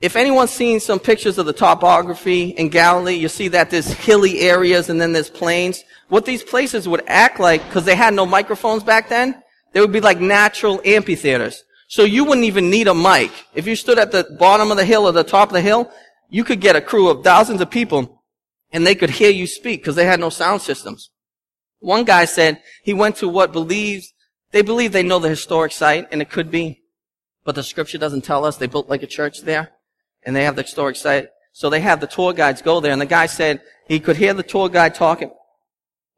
if 0.00 0.16
anyone's 0.16 0.50
seen 0.50 0.80
some 0.80 0.98
pictures 0.98 1.38
of 1.38 1.46
the 1.46 1.52
topography 1.52 2.50
in 2.50 2.68
Galilee, 2.68 3.14
you 3.14 3.28
see 3.28 3.48
that 3.48 3.70
there's 3.70 3.92
hilly 3.92 4.40
areas 4.40 4.88
and 4.88 5.00
then 5.00 5.12
there's 5.12 5.30
plains. 5.30 5.84
What 6.08 6.24
these 6.24 6.42
places 6.42 6.88
would 6.88 7.02
act 7.06 7.38
like, 7.38 7.64
because 7.66 7.84
they 7.84 7.94
had 7.94 8.14
no 8.14 8.26
microphones 8.26 8.82
back 8.82 9.08
then, 9.08 9.42
they 9.72 9.80
would 9.80 9.92
be 9.92 10.00
like 10.00 10.20
natural 10.20 10.80
amphitheaters. 10.84 11.64
So 11.88 12.04
you 12.04 12.24
wouldn't 12.24 12.46
even 12.46 12.70
need 12.70 12.88
a 12.88 12.94
mic. 12.94 13.30
If 13.54 13.66
you 13.66 13.76
stood 13.76 13.98
at 13.98 14.12
the 14.12 14.36
bottom 14.38 14.70
of 14.70 14.76
the 14.76 14.84
hill 14.84 15.06
or 15.06 15.12
the 15.12 15.24
top 15.24 15.48
of 15.50 15.54
the 15.54 15.60
hill, 15.60 15.90
you 16.28 16.44
could 16.44 16.60
get 16.60 16.76
a 16.76 16.80
crew 16.80 17.08
of 17.08 17.24
thousands 17.24 17.60
of 17.60 17.70
people 17.70 18.22
and 18.72 18.86
they 18.86 18.94
could 18.94 19.10
hear 19.10 19.30
you 19.30 19.46
speak 19.46 19.80
because 19.82 19.96
they 19.96 20.06
had 20.06 20.20
no 20.20 20.30
sound 20.30 20.62
systems. 20.62 21.10
One 21.80 22.04
guy 22.04 22.24
said 22.24 22.62
he 22.84 22.94
went 22.94 23.16
to 23.16 23.28
what 23.28 23.52
believes 23.52 24.12
They 24.52 24.62
believe 24.62 24.92
they 24.92 25.02
know 25.02 25.18
the 25.18 25.28
historic 25.28 25.72
site, 25.72 26.08
and 26.10 26.20
it 26.20 26.30
could 26.30 26.50
be, 26.50 26.82
but 27.44 27.54
the 27.54 27.62
scripture 27.62 27.98
doesn't 27.98 28.24
tell 28.24 28.44
us. 28.44 28.56
They 28.56 28.66
built 28.66 28.88
like 28.88 29.02
a 29.02 29.06
church 29.06 29.42
there, 29.42 29.70
and 30.24 30.34
they 30.34 30.44
have 30.44 30.56
the 30.56 30.62
historic 30.62 30.96
site. 30.96 31.28
So 31.52 31.70
they 31.70 31.80
have 31.80 32.00
the 32.00 32.06
tour 32.06 32.32
guides 32.32 32.62
go 32.62 32.80
there, 32.80 32.92
and 32.92 33.00
the 33.00 33.06
guy 33.06 33.26
said 33.26 33.60
he 33.88 34.00
could 34.00 34.16
hear 34.16 34.34
the 34.34 34.42
tour 34.42 34.68
guide 34.68 34.94
talking 34.94 35.30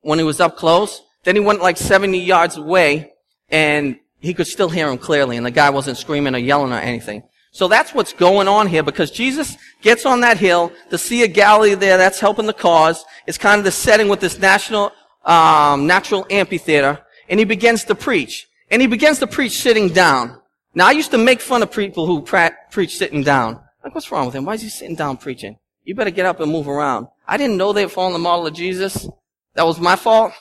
when 0.02 0.18
he 0.18 0.24
was 0.24 0.40
up 0.40 0.56
close. 0.56 1.02
Then 1.24 1.36
he 1.36 1.40
went 1.40 1.62
like 1.62 1.76
70 1.76 2.18
yards 2.18 2.56
away, 2.56 3.12
and 3.48 3.96
he 4.20 4.34
could 4.34 4.46
still 4.46 4.68
hear 4.68 4.88
him 4.88 4.98
clearly, 4.98 5.36
and 5.36 5.46
the 5.46 5.50
guy 5.50 5.70
wasn't 5.70 5.98
screaming 5.98 6.34
or 6.34 6.38
yelling 6.38 6.72
or 6.72 6.78
anything. 6.78 7.22
So 7.52 7.68
that's 7.68 7.92
what's 7.92 8.14
going 8.14 8.48
on 8.48 8.66
here 8.66 8.82
because 8.82 9.10
Jesus 9.10 9.56
gets 9.82 10.06
on 10.06 10.20
that 10.20 10.38
hill, 10.38 10.72
the 10.88 10.96
Sea 10.96 11.24
of 11.24 11.34
Galilee 11.34 11.74
there, 11.74 11.98
that's 11.98 12.18
helping 12.18 12.46
the 12.46 12.54
cause. 12.54 13.04
It's 13.26 13.36
kind 13.36 13.58
of 13.58 13.64
the 13.64 13.70
setting 13.70 14.08
with 14.08 14.20
this 14.20 14.38
national, 14.38 14.92
um, 15.24 15.86
natural 15.86 16.26
amphitheater, 16.30 16.98
and 17.28 17.38
he 17.38 17.44
begins 17.44 17.84
to 17.84 17.94
preach. 17.94 18.48
And 18.70 18.80
he 18.80 18.88
begins 18.88 19.18
to 19.18 19.26
preach 19.26 19.60
sitting 19.60 19.88
down. 19.88 20.40
Now 20.74 20.88
I 20.88 20.92
used 20.92 21.10
to 21.10 21.18
make 21.18 21.42
fun 21.42 21.62
of 21.62 21.70
people 21.70 22.06
who 22.06 22.22
pra- 22.22 22.56
preach 22.70 22.96
sitting 22.96 23.22
down. 23.22 23.61
Like, 23.84 23.94
what's 23.94 24.10
wrong 24.10 24.26
with 24.26 24.34
him? 24.34 24.44
Why 24.44 24.54
is 24.54 24.62
he 24.62 24.68
sitting 24.68 24.96
down 24.96 25.16
preaching? 25.16 25.58
You 25.84 25.94
better 25.94 26.10
get 26.10 26.26
up 26.26 26.40
and 26.40 26.50
move 26.50 26.68
around. 26.68 27.08
I 27.26 27.36
didn't 27.36 27.56
know 27.56 27.72
they 27.72 27.84
were 27.84 27.90
following 27.90 28.12
the 28.12 28.18
model 28.18 28.46
of 28.46 28.54
Jesus. 28.54 29.08
That 29.54 29.66
was 29.66 29.80
my 29.80 29.96
fault. 29.96 30.32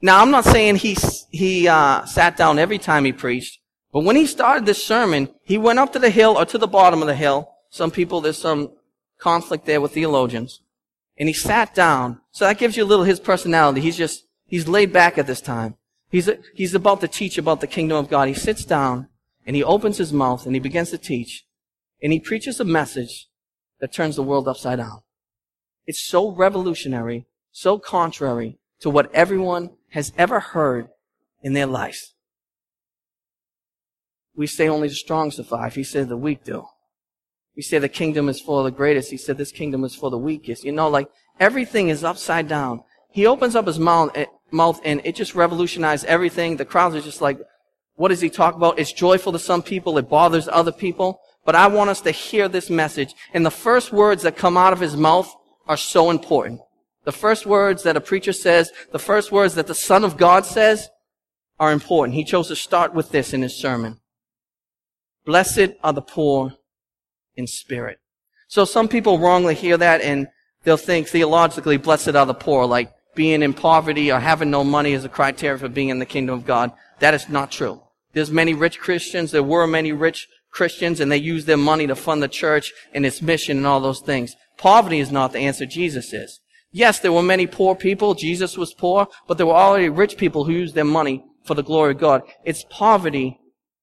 Now 0.00 0.20
I'm 0.20 0.30
not 0.30 0.44
saying 0.44 0.76
he, 0.76 0.96
he, 1.30 1.68
uh, 1.68 2.04
sat 2.04 2.36
down 2.36 2.58
every 2.58 2.78
time 2.78 3.04
he 3.04 3.12
preached. 3.12 3.60
But 3.92 4.04
when 4.04 4.16
he 4.16 4.26
started 4.26 4.66
this 4.66 4.84
sermon, 4.84 5.28
he 5.42 5.58
went 5.58 5.78
up 5.78 5.92
to 5.92 5.98
the 5.98 6.10
hill 6.10 6.38
or 6.38 6.44
to 6.46 6.58
the 6.58 6.66
bottom 6.66 7.02
of 7.02 7.08
the 7.08 7.14
hill. 7.14 7.50
Some 7.70 7.90
people, 7.90 8.20
there's 8.20 8.38
some 8.38 8.72
conflict 9.18 9.66
there 9.66 9.80
with 9.80 9.92
theologians. 9.92 10.60
And 11.16 11.28
he 11.28 11.32
sat 11.32 11.74
down. 11.74 12.20
So 12.32 12.44
that 12.44 12.58
gives 12.58 12.76
you 12.76 12.84
a 12.84 12.86
little 12.86 13.04
his 13.04 13.20
personality. 13.20 13.80
He's 13.80 13.96
just, 13.96 14.24
he's 14.46 14.66
laid 14.66 14.92
back 14.92 15.18
at 15.18 15.26
this 15.26 15.40
time. 15.40 15.76
He's, 16.10 16.28
he's 16.54 16.74
about 16.74 17.00
to 17.00 17.08
teach 17.08 17.38
about 17.38 17.60
the 17.60 17.66
kingdom 17.66 17.98
of 17.98 18.10
God. 18.10 18.28
He 18.28 18.34
sits 18.34 18.64
down 18.64 19.08
and 19.46 19.56
he 19.56 19.62
opens 19.62 19.98
his 19.98 20.12
mouth 20.12 20.46
and 20.46 20.54
he 20.54 20.60
begins 20.60 20.90
to 20.90 20.98
teach. 20.98 21.44
And 22.02 22.12
he 22.12 22.20
preaches 22.20 22.58
a 22.58 22.64
message 22.64 23.28
that 23.80 23.92
turns 23.92 24.16
the 24.16 24.22
world 24.22 24.48
upside 24.48 24.78
down. 24.78 25.02
It's 25.86 26.04
so 26.04 26.30
revolutionary, 26.30 27.26
so 27.50 27.78
contrary 27.78 28.58
to 28.80 28.90
what 28.90 29.12
everyone 29.14 29.70
has 29.90 30.12
ever 30.16 30.40
heard 30.40 30.88
in 31.42 31.52
their 31.52 31.66
life 31.66 32.12
we 34.34 34.46
say 34.46 34.68
only 34.68 34.88
the 34.88 34.94
strong 34.94 35.30
survive. 35.30 35.74
He 35.74 35.84
said 35.84 36.08
the 36.08 36.16
weak 36.16 36.44
do. 36.44 36.66
We 37.56 37.62
say 37.62 37.78
the 37.78 37.88
kingdom 37.88 38.28
is 38.28 38.40
for 38.40 38.62
the 38.62 38.70
greatest. 38.70 39.10
He 39.10 39.16
said 39.16 39.36
this 39.36 39.52
kingdom 39.52 39.84
is 39.84 39.94
for 39.94 40.10
the 40.10 40.18
weakest. 40.18 40.64
You 40.64 40.72
know, 40.72 40.88
like 40.88 41.08
everything 41.38 41.90
is 41.90 42.02
upside 42.02 42.48
down. 42.48 42.82
He 43.10 43.26
opens 43.26 43.54
up 43.54 43.66
his 43.66 43.78
mouth, 43.78 44.10
eh, 44.14 44.26
mouth 44.50 44.80
and 44.84 45.02
it 45.04 45.14
just 45.14 45.34
revolutionized 45.34 46.06
everything. 46.06 46.56
The 46.56 46.64
crowds 46.64 46.94
are 46.94 47.02
just 47.02 47.20
like, 47.20 47.38
what 47.96 48.08
does 48.08 48.22
he 48.22 48.30
talk 48.30 48.54
about? 48.54 48.78
It's 48.78 48.92
joyful 48.92 49.32
to 49.32 49.38
some 49.38 49.62
people. 49.62 49.98
It 49.98 50.08
bothers 50.08 50.48
other 50.48 50.72
people. 50.72 51.20
But 51.44 51.56
I 51.56 51.66
want 51.66 51.90
us 51.90 52.00
to 52.02 52.10
hear 52.10 52.48
this 52.48 52.70
message. 52.70 53.14
And 53.34 53.44
the 53.44 53.50
first 53.50 53.92
words 53.92 54.22
that 54.22 54.36
come 54.36 54.56
out 54.56 54.72
of 54.72 54.80
his 54.80 54.96
mouth 54.96 55.34
are 55.66 55.76
so 55.76 56.10
important. 56.10 56.60
The 57.04 57.12
first 57.12 57.46
words 57.46 57.82
that 57.82 57.96
a 57.96 58.00
preacher 58.00 58.32
says, 58.32 58.70
the 58.92 58.98
first 58.98 59.32
words 59.32 59.54
that 59.54 59.66
the 59.66 59.74
Son 59.74 60.04
of 60.04 60.16
God 60.16 60.46
says 60.46 60.88
are 61.58 61.72
important. 61.72 62.14
He 62.14 62.24
chose 62.24 62.48
to 62.48 62.56
start 62.56 62.94
with 62.94 63.10
this 63.10 63.32
in 63.32 63.42
his 63.42 63.56
sermon. 63.56 64.00
Blessed 65.24 65.70
are 65.82 65.92
the 65.92 66.02
poor 66.02 66.54
in 67.36 67.46
spirit. 67.46 67.98
So 68.48 68.64
some 68.64 68.88
people 68.88 69.18
wrongly 69.18 69.54
hear 69.54 69.76
that 69.76 70.00
and 70.00 70.28
they'll 70.64 70.76
think 70.76 71.08
theologically, 71.08 71.76
blessed 71.76 72.14
are 72.14 72.26
the 72.26 72.34
poor, 72.34 72.66
like 72.66 72.92
being 73.14 73.42
in 73.42 73.52
poverty 73.52 74.10
or 74.12 74.20
having 74.20 74.50
no 74.50 74.64
money 74.64 74.92
is 74.92 75.04
a 75.04 75.08
criteria 75.08 75.58
for 75.58 75.68
being 75.68 75.88
in 75.88 75.98
the 75.98 76.06
kingdom 76.06 76.34
of 76.36 76.46
God. 76.46 76.72
That 77.00 77.14
is 77.14 77.28
not 77.28 77.50
true. 77.50 77.82
There's 78.12 78.30
many 78.30 78.54
rich 78.54 78.78
Christians. 78.78 79.30
There 79.30 79.42
were 79.42 79.66
many 79.66 79.92
rich 79.92 80.28
Christians 80.52 81.00
and 81.00 81.10
they 81.10 81.16
use 81.16 81.44
their 81.44 81.56
money 81.56 81.86
to 81.86 81.96
fund 81.96 82.22
the 82.22 82.28
church 82.28 82.72
and 82.94 83.04
its 83.04 83.22
mission 83.22 83.56
and 83.56 83.66
all 83.66 83.80
those 83.80 84.00
things. 84.00 84.36
Poverty 84.58 85.00
is 85.00 85.10
not 85.10 85.32
the 85.32 85.40
answer. 85.40 85.66
Jesus 85.66 86.12
is. 86.12 86.40
Yes, 86.70 87.00
there 87.00 87.12
were 87.12 87.22
many 87.22 87.46
poor 87.46 87.74
people. 87.74 88.14
Jesus 88.14 88.56
was 88.56 88.72
poor, 88.72 89.08
but 89.26 89.36
there 89.36 89.46
were 89.46 89.54
already 89.54 89.88
rich 89.88 90.16
people 90.16 90.44
who 90.44 90.52
used 90.52 90.74
their 90.74 90.84
money 90.84 91.24
for 91.44 91.54
the 91.54 91.62
glory 91.62 91.92
of 91.92 91.98
God. 91.98 92.22
It's 92.44 92.64
poverty 92.70 93.38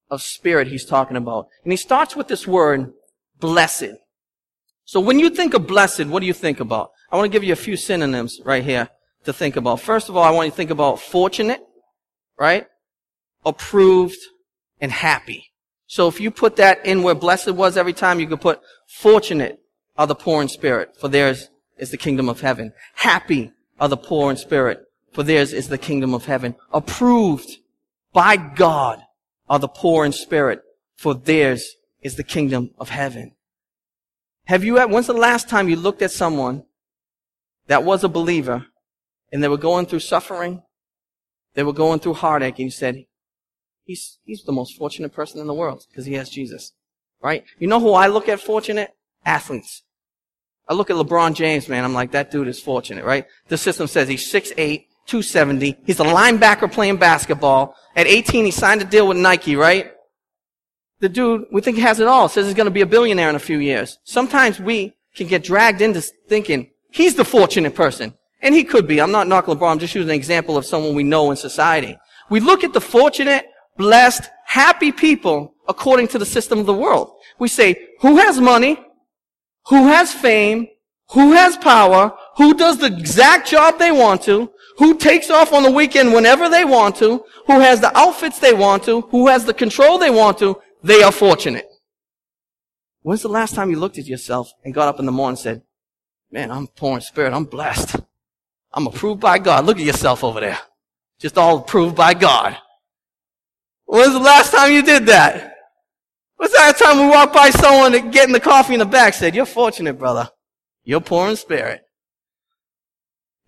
of 0.09 0.21
spirit 0.21 0.67
he's 0.67 0.85
talking 0.85 1.17
about. 1.17 1.47
And 1.63 1.73
he 1.73 1.77
starts 1.77 2.15
with 2.15 2.27
this 2.27 2.47
word, 2.47 2.93
blessed. 3.39 3.93
So 4.85 4.99
when 4.99 5.19
you 5.19 5.29
think 5.29 5.53
of 5.53 5.67
blessed, 5.67 6.05
what 6.07 6.21
do 6.21 6.25
you 6.25 6.33
think 6.33 6.59
about? 6.59 6.91
I 7.11 7.15
want 7.15 7.31
to 7.31 7.35
give 7.35 7.43
you 7.43 7.53
a 7.53 7.57
few 7.57 7.75
synonyms 7.75 8.39
right 8.43 8.63
here 8.63 8.89
to 9.25 9.33
think 9.33 9.55
about. 9.55 9.81
First 9.81 10.09
of 10.09 10.17
all, 10.17 10.23
I 10.23 10.31
want 10.31 10.47
you 10.47 10.51
to 10.51 10.57
think 10.57 10.71
about 10.71 10.99
fortunate, 10.99 11.61
right? 12.39 12.65
Approved 13.45 14.17
and 14.81 14.91
happy. 14.91 15.51
So 15.89 16.07
if 16.07 16.19
you 16.19 16.29
put 16.29 16.55
that 16.57 16.85
in 16.85 17.01
where 17.01 17.15
blessed 17.15 17.49
was 17.49 17.75
every 17.75 17.93
time, 17.93 18.19
you 18.19 18.27
could 18.27 18.41
put 18.41 18.61
fortunate 18.87 19.59
are 19.97 20.05
the 20.05 20.13
poor 20.13 20.39
in 20.39 20.47
spirit, 20.47 20.95
for 20.95 21.07
theirs 21.07 21.49
is 21.79 21.89
the 21.89 21.97
kingdom 21.97 22.29
of 22.29 22.41
heaven. 22.41 22.73
Happy 22.93 23.51
are 23.79 23.89
the 23.89 23.97
poor 23.97 24.29
in 24.29 24.37
spirit, 24.37 24.83
for 25.11 25.23
theirs 25.23 25.51
is 25.51 25.67
the 25.67 25.79
kingdom 25.79 26.13
of 26.13 26.25
heaven. 26.25 26.53
Approved 26.71 27.57
by 28.13 28.37
God 28.37 29.01
are 29.49 29.57
the 29.57 29.67
poor 29.67 30.05
in 30.05 30.11
spirit, 30.11 30.61
for 30.95 31.15
theirs 31.15 31.75
is 32.03 32.17
the 32.17 32.23
kingdom 32.23 32.69
of 32.77 32.89
heaven. 32.89 33.31
Have 34.45 34.63
you, 34.63 34.77
ever 34.77 34.93
when's 34.93 35.07
the 35.07 35.13
last 35.13 35.49
time 35.49 35.69
you 35.69 35.75
looked 35.75 36.03
at 36.03 36.11
someone 36.11 36.65
that 37.65 37.83
was 37.83 38.03
a 38.03 38.09
believer 38.09 38.67
and 39.31 39.43
they 39.43 39.47
were 39.47 39.57
going 39.57 39.87
through 39.87 40.01
suffering? 40.01 40.61
They 41.55 41.63
were 41.63 41.73
going 41.73 41.99
through 41.99 42.13
heartache 42.13 42.59
and 42.59 42.65
you 42.65 42.71
said, 42.71 43.05
he's, 43.89 44.19
he's 44.23 44.43
the 44.43 44.51
most 44.51 44.77
fortunate 44.77 45.11
person 45.11 45.41
in 45.41 45.47
the 45.47 45.53
world 45.53 45.85
because 45.89 46.05
he 46.05 46.13
has 46.13 46.29
Jesus. 46.29 46.73
Right? 47.21 47.43
You 47.57 47.67
know 47.67 47.79
who 47.79 47.93
I 47.93 48.07
look 48.07 48.29
at 48.29 48.39
fortunate? 48.39 48.91
Athletes. 49.25 49.81
I 50.67 50.75
look 50.75 50.91
at 50.91 50.95
LeBron 50.95 51.33
James, 51.33 51.67
man. 51.67 51.83
I'm 51.83 51.95
like, 51.95 52.11
that 52.11 52.29
dude 52.29 52.47
is 52.47 52.61
fortunate, 52.61 53.03
right? 53.03 53.25
The 53.47 53.57
system 53.57 53.87
says 53.87 54.07
he's 54.07 54.31
6'8", 54.31 54.85
270. 55.07 55.77
He's 55.85 55.99
a 55.99 56.03
linebacker 56.03 56.71
playing 56.71 56.97
basketball. 56.97 57.75
At 57.95 58.05
18, 58.05 58.45
he 58.45 58.51
signed 58.51 58.81
a 58.83 58.85
deal 58.85 59.07
with 59.07 59.17
Nike, 59.17 59.55
right? 59.55 59.91
The 60.99 61.09
dude, 61.09 61.47
we 61.51 61.61
think 61.61 61.77
he 61.77 61.81
has 61.81 61.99
it 61.99 62.07
all. 62.07 62.29
Says 62.29 62.45
he's 62.45 62.53
going 62.53 62.65
to 62.65 62.71
be 62.71 62.81
a 62.81 62.85
billionaire 62.85 63.29
in 63.29 63.35
a 63.35 63.39
few 63.39 63.57
years. 63.57 63.97
Sometimes 64.03 64.59
we 64.59 64.93
can 65.15 65.25
get 65.25 65.43
dragged 65.43 65.81
into 65.81 66.01
thinking 66.27 66.69
he's 66.91 67.15
the 67.15 67.25
fortunate 67.25 67.73
person. 67.73 68.13
And 68.41 68.53
he 68.53 68.63
could 68.63 68.87
be. 68.87 69.01
I'm 69.01 69.11
not 69.11 69.27
knocking 69.27 69.55
LeBron. 69.55 69.71
I'm 69.71 69.79
just 69.79 69.95
using 69.95 70.11
an 70.11 70.15
example 70.15 70.55
of 70.55 70.65
someone 70.65 70.93
we 70.93 71.03
know 71.03 71.31
in 71.31 71.37
society. 71.37 71.97
We 72.29 72.39
look 72.39 72.63
at 72.63 72.73
the 72.73 72.81
fortunate, 72.81 73.47
blessed, 73.79 74.29
happy 74.45 74.91
people 74.91 75.55
according 75.67 76.07
to 76.09 76.19
the 76.19 76.25
system 76.25 76.59
of 76.59 76.67
the 76.67 76.73
world. 76.73 77.15
We 77.39 77.47
say, 77.47 77.87
who 78.01 78.17
has 78.17 78.39
money? 78.39 78.77
Who 79.69 79.87
has 79.87 80.13
fame? 80.13 80.67
Who 81.13 81.31
has 81.31 81.57
power? 81.57 82.15
Who 82.37 82.53
does 82.53 82.77
the 82.77 82.85
exact 82.85 83.47
job 83.47 83.79
they 83.79 83.91
want 83.91 84.21
to? 84.23 84.51
who 84.79 84.95
takes 84.97 85.29
off 85.29 85.51
on 85.51 85.61
the 85.61 85.69
weekend 85.69 86.13
whenever 86.13 86.47
they 86.47 86.63
want 86.63 86.95
to, 86.95 87.23
who 87.47 87.59
has 87.59 87.81
the 87.81 87.95
outfits 87.97 88.39
they 88.39 88.53
want 88.53 88.81
to, 88.83 89.01
who 89.01 89.27
has 89.27 89.43
the 89.43 89.53
control 89.53 89.97
they 89.97 90.09
want 90.09 90.37
to, 90.39 90.57
they 90.81 91.03
are 91.03 91.11
fortunate. 91.11 91.67
When's 93.01 93.21
the 93.21 93.27
last 93.27 93.55
time 93.55 93.69
you 93.69 93.77
looked 93.77 93.97
at 93.97 94.05
yourself 94.05 94.53
and 94.63 94.73
got 94.73 94.87
up 94.87 94.97
in 94.99 95.05
the 95.05 95.11
morning 95.11 95.33
and 95.33 95.39
said, 95.39 95.61
man, 96.31 96.49
I'm 96.49 96.67
poor 96.67 96.95
in 96.95 97.01
spirit. 97.01 97.33
I'm 97.33 97.43
blessed. 97.43 97.97
I'm 98.73 98.87
approved 98.87 99.19
by 99.19 99.37
God. 99.37 99.65
Look 99.65 99.79
at 99.79 99.85
yourself 99.85 100.23
over 100.23 100.39
there. 100.39 100.59
Just 101.19 101.37
all 101.37 101.57
approved 101.57 101.97
by 101.97 102.13
God. 102.13 102.57
When's 103.89 104.13
the 104.13 104.19
last 104.19 104.51
time 104.51 104.71
you 104.71 104.83
did 104.83 105.07
that? 105.07 105.55
When's 106.35 106.53
that 106.53 106.77
time 106.77 106.99
we 106.99 107.07
walked 107.07 107.33
by 107.33 107.49
someone 107.49 108.11
getting 108.11 108.33
the 108.33 108.39
coffee 108.39 108.73
in 108.73 108.79
the 108.79 108.85
back 108.85 109.15
said, 109.15 109.33
you're 109.33 109.47
fortunate, 109.47 109.97
brother. 109.97 110.29
You're 110.83 111.01
poor 111.01 111.27
in 111.27 111.35
spirit. 111.35 111.81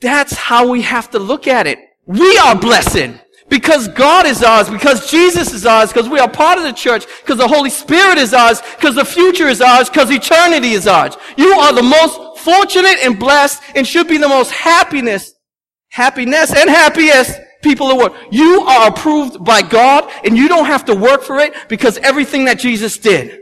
That's 0.02 0.34
how 0.34 0.68
we 0.68 0.82
have 0.82 1.12
to 1.12 1.20
look 1.20 1.48
at 1.48 1.68
it. 1.68 1.78
We 2.08 2.40
are 2.40 2.56
blessed 2.56 3.22
because 3.50 3.88
God 3.90 4.26
is 4.26 4.42
ours, 4.42 4.68
because 4.68 5.12
Jesus 5.12 5.54
is 5.54 5.68
ours, 5.68 5.94
because 5.94 6.10
we 6.10 6.18
are 6.18 6.28
part 6.28 6.58
of 6.58 6.64
the 6.64 6.74
church, 6.74 7.06
because 7.22 7.38
the 7.38 7.48
Holy 7.48 7.70
Spirit 7.70 8.18
is 8.18 8.34
ours, 8.34 8.64
because 8.78 8.96
the 8.96 9.06
future 9.06 9.48
is 9.48 9.62
ours, 9.62 9.90
because 9.90 10.10
eternity 10.10 10.72
is 10.72 10.88
ours. 10.88 11.18
You 11.38 11.54
are 11.54 11.72
the 11.72 11.84
most 11.84 12.40
fortunate 12.40 12.98
and 13.04 13.20
blessed 13.20 13.62
and 13.76 13.86
should 13.86 14.08
be 14.08 14.18
the 14.18 14.28
most 14.28 14.50
happiness, 14.50 15.36
happiness 15.90 16.52
and 16.52 16.68
happiest 16.68 17.40
people 17.62 17.88
the 17.88 17.96
world. 17.96 18.16
You 18.32 18.62
are 18.62 18.90
approved 18.90 19.44
by 19.44 19.62
God 19.62 20.10
and 20.24 20.38
you 20.38 20.48
don't 20.48 20.66
have 20.66 20.86
to 20.86 20.96
work 20.96 21.24
for 21.24 21.40
it 21.40 21.54
because 21.70 21.98
everything 22.00 22.46
that 22.46 22.60
Jesus 22.60 22.98
did. 22.98 23.42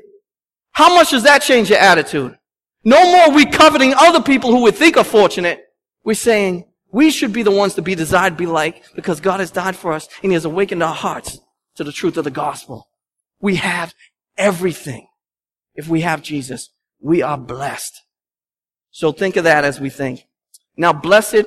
How 0.72 0.94
much 0.94 1.12
does 1.12 1.24
that 1.24 1.42
change 1.42 1.70
your 1.70 1.80
attitude? 1.80 2.38
No 2.84 3.04
more 3.04 3.36
we 3.36 3.46
coveting 3.46 3.94
other 3.94 4.22
people 4.22 4.52
who 4.52 4.64
we 4.64 4.72
think 4.72 4.98
are 4.98 5.04
fortunate. 5.04 5.66
We're 6.04 6.14
saying 6.14 6.66
we 6.92 7.12
should 7.12 7.34
be 7.34 7.44
the 7.44 7.52
ones 7.52 7.76
to 7.76 7.82
be 7.82 7.96
desired 7.96 8.38
be 8.38 8.46
like 8.46 8.84
because 8.96 9.20
God 9.20 9.40
has 9.40 9.52
died 9.52 9.76
for 9.76 9.94
us 9.94 10.08
and 10.24 10.32
He 10.32 10.34
has 10.34 10.46
awakened 10.46 10.82
our 10.82 10.96
hearts 10.96 11.40
to 11.76 11.84
the 11.84 11.92
truth 11.92 12.18
of 12.18 12.24
the 12.24 12.32
gospel. 12.32 12.88
We 13.42 13.56
have 13.56 13.94
everything. 14.38 15.08
If 15.76 15.88
we 15.88 16.02
have 16.02 16.22
Jesus, 16.22 16.70
we 17.00 17.22
are 17.22 17.38
blessed. 17.38 18.02
So 18.92 19.12
think 19.12 19.36
of 19.36 19.44
that 19.44 19.64
as 19.64 19.80
we 19.80 19.90
think. 19.90 20.26
Now, 20.76 20.94
blessed 20.94 21.46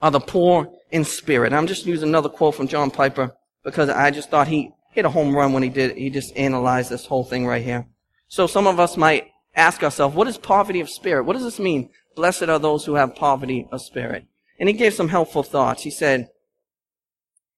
are 0.00 0.10
the 0.10 0.20
poor 0.20 0.70
in 0.90 1.04
spirit. 1.04 1.52
I'm 1.52 1.66
just 1.66 1.86
using 1.86 2.08
another 2.08 2.28
quote 2.28 2.54
from 2.54 2.68
John 2.68 2.90
Piper. 2.90 3.36
because 3.66 3.88
I 3.88 4.12
just 4.12 4.30
thought 4.30 4.46
he 4.46 4.70
hit 4.92 5.04
a 5.04 5.10
home 5.10 5.34
run 5.34 5.52
when 5.52 5.64
he 5.64 5.68
did. 5.68 5.96
He 5.96 6.08
just 6.08 6.34
analyzed 6.36 6.88
this 6.88 7.04
whole 7.04 7.24
thing 7.24 7.44
right 7.44 7.62
here. 7.62 7.84
So 8.28 8.46
some 8.46 8.68
of 8.68 8.78
us 8.78 8.96
might 8.96 9.32
ask 9.56 9.82
ourselves, 9.82 10.14
what 10.14 10.28
is 10.28 10.38
poverty 10.38 10.78
of 10.78 10.88
spirit? 10.88 11.24
What 11.24 11.32
does 11.32 11.42
this 11.42 11.58
mean? 11.58 11.90
Blessed 12.14 12.44
are 12.44 12.60
those 12.60 12.84
who 12.84 12.94
have 12.94 13.16
poverty 13.16 13.66
of 13.72 13.82
spirit. 13.82 14.24
And 14.60 14.68
he 14.68 14.72
gave 14.72 14.94
some 14.94 15.08
helpful 15.08 15.42
thoughts. 15.42 15.82
He 15.82 15.90
said, 15.90 16.28